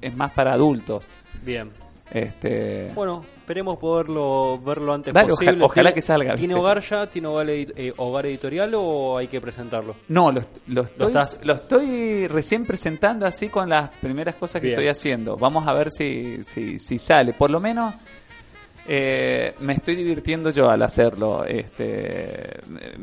es 0.00 0.16
más 0.16 0.32
para 0.32 0.52
adultos. 0.54 1.04
Bien. 1.42 1.70
Este 2.12 2.90
Bueno, 2.94 3.24
esperemos 3.38 3.78
poderlo 3.78 4.58
verlo 4.60 4.92
antes 4.94 5.14
Dale, 5.14 5.28
posible. 5.28 5.52
oja- 5.56 5.64
ojalá 5.66 5.82
¿Tiene- 5.90 5.94
que 5.94 6.02
salga, 6.02 6.34
¿Tiene 6.34 6.54
hogar 6.56 6.80
ya? 6.80 7.06
¿Tiene 7.08 7.28
hogar, 7.28 7.48
eh, 7.48 7.92
hogar 7.98 8.26
editorial 8.26 8.72
o 8.74 9.16
hay 9.18 9.28
que 9.28 9.40
presentarlo? 9.40 9.94
No, 10.08 10.32
lo, 10.32 10.40
lo 10.66 10.82
estoy, 10.82 11.06
estás- 11.06 11.40
lo 11.44 11.54
estoy 11.54 12.26
recién 12.26 12.66
presentando 12.66 13.26
así 13.26 13.48
con 13.48 13.68
las 13.68 13.90
primeras 14.00 14.34
cosas 14.34 14.60
que 14.60 14.68
Bien. 14.68 14.78
estoy 14.80 14.88
haciendo. 14.88 15.36
Vamos 15.36 15.68
a 15.68 15.72
ver 15.72 15.90
si, 15.92 16.42
si, 16.42 16.78
si 16.80 16.98
sale. 16.98 17.32
Por 17.32 17.50
lo 17.50 17.60
menos 17.60 17.94
eh, 18.88 19.54
me 19.60 19.74
estoy 19.74 19.94
divirtiendo 19.94 20.50
yo 20.50 20.68
al 20.68 20.82
hacerlo. 20.82 21.44
Este, 21.44 22.58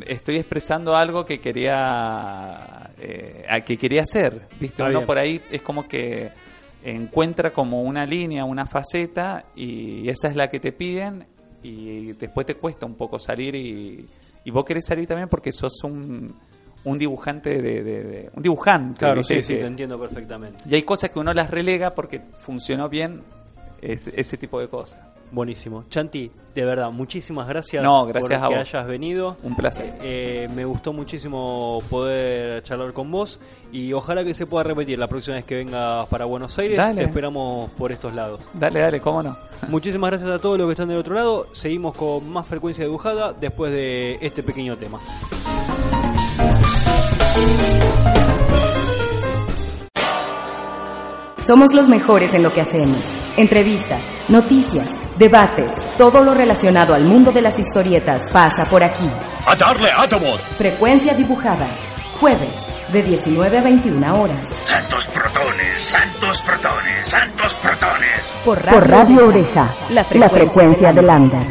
estoy 0.06 0.36
expresando 0.38 0.98
algo 0.98 1.26
que 1.26 1.40
quería 1.40 2.90
eh, 3.00 3.46
que 3.66 3.78
quería 3.78 4.02
hacer. 4.02 4.34
¿viste? 4.60 4.66
Está 4.66 4.84
Uno 4.86 5.00
bien. 5.00 5.06
por 5.06 5.18
ahí 5.18 5.42
es 5.50 5.62
como 5.62 5.88
que 5.88 6.30
encuentra 6.84 7.52
como 7.52 7.82
una 7.82 8.06
línea, 8.06 8.46
una 8.46 8.66
faceta 8.66 9.46
y 9.56 10.08
esa 10.10 10.28
es 10.30 10.36
la 10.36 10.50
que 10.50 10.60
te 10.60 10.72
piden 10.72 11.26
y 11.64 12.14
después 12.14 12.46
te 12.46 12.56
cuesta 12.56 12.86
un 12.86 12.96
poco 12.96 13.20
salir 13.20 13.56
y, 13.56 14.06
y 14.46 14.52
vos 14.52 14.64
querés 14.64 14.86
salir 14.86 15.08
también 15.08 15.28
porque 15.28 15.52
sos 15.52 15.84
un, 15.84 16.34
un 16.84 16.98
dibujante 16.98 17.62
de, 17.62 17.84
de- 17.84 18.04
de- 18.04 18.30
un 18.34 18.44
dibujante 18.44 19.00
Claro, 19.00 19.24
sí, 19.24 19.42
sí, 19.42 19.56
te 19.56 19.66
entiendo 19.66 20.00
perfectamente. 20.00 20.64
y 20.70 20.76
hay 20.76 20.84
cosas 20.84 21.10
que 21.10 21.20
uno 21.20 21.34
las 21.34 21.50
relega 21.52 21.94
porque 21.96 22.22
funcionó 22.40 22.88
bien 22.90 23.22
ese, 23.82 24.14
ese 24.16 24.38
tipo 24.38 24.60
de 24.60 24.68
cosas 24.70 25.02
Buenísimo. 25.32 25.84
Chanti, 25.90 26.32
de 26.56 26.66
verdad, 26.66 26.90
muchísimas 26.92 27.48
gracias, 27.48 27.84
No, 27.84 28.06
gracias 28.06 28.40
por 28.42 28.50
que 28.50 28.56
hayas 28.56 28.88
venido. 28.88 29.38
un 29.44 29.56
placer 29.56 29.94
Eh, 30.02 30.48
me 30.56 30.66
gustó 30.66 30.94
muchísimo 30.94 31.84
poder 31.90 32.64
charlar 32.64 32.94
con 32.94 33.12
vos 33.12 33.40
y 33.72 33.94
ojalá 33.94 34.24
que 34.24 34.34
se 34.34 34.46
pueda 34.48 34.64
repetir 34.64 34.98
la 34.98 35.08
próxima 35.08 35.36
vez 35.36 35.46
que 35.46 35.56
vengas 35.56 36.08
para 36.08 36.26
Buenos 36.26 36.58
Aires. 36.58 36.78
Dale. 36.78 37.02
Te 37.02 37.08
esperamos 37.08 37.70
por 37.72 37.92
estos 37.92 38.14
lados. 38.14 38.50
dale 38.54 38.80
dale 38.80 39.00
cómo 39.00 39.22
no 39.22 39.38
Muchísimas 39.70 40.10
gracias 40.12 40.30
a 40.30 40.40
todos 40.40 40.58
los 40.58 40.68
que 40.68 40.72
están 40.72 40.88
del 40.88 40.98
otro 40.98 41.14
lado. 41.16 41.48
Seguimos 41.52 41.96
con 41.96 42.28
más 42.30 42.46
frecuencia 42.48 42.84
dibujada 42.86 43.34
después 43.34 43.72
de 43.72 44.18
este 44.22 44.44
pequeño 44.44 44.78
tema. 44.78 45.00
Somos 51.48 51.74
los 51.74 51.88
mejores 51.88 52.34
en 52.34 52.44
lo 52.44 52.52
que 52.52 52.60
hacemos. 52.60 53.00
Entrevistas, 53.38 54.04
noticias, 54.28 54.90
debates, 55.18 55.72
todo 55.98 56.22
lo 56.22 56.34
relacionado 56.34 56.94
al 56.94 57.06
mundo 57.06 57.32
de 57.32 57.42
las 57.42 57.58
historietas 57.58 58.24
pasa 58.34 58.66
por 58.70 58.84
aquí. 58.84 59.10
¡A 59.46 59.56
darle 59.56 59.90
átomos! 59.96 60.42
Frecuencia 60.58 61.14
dibujada. 61.14 61.66
Jueves, 62.20 62.68
de 62.92 63.02
19 63.02 63.60
a 63.60 63.62
21 63.62 64.22
horas. 64.22 64.54
¡Santos 64.66 65.08
protones! 65.08 65.80
¡Santos 65.80 66.42
protones! 66.42 67.06
¡Santos 67.06 67.54
protones! 67.54 68.34
Por 68.44 68.62
Radio, 68.90 69.28
Oreja. 69.28 69.74
La 69.92 70.04
frecuencia, 70.04 70.92
del 70.92 71.08
under. 71.08 71.48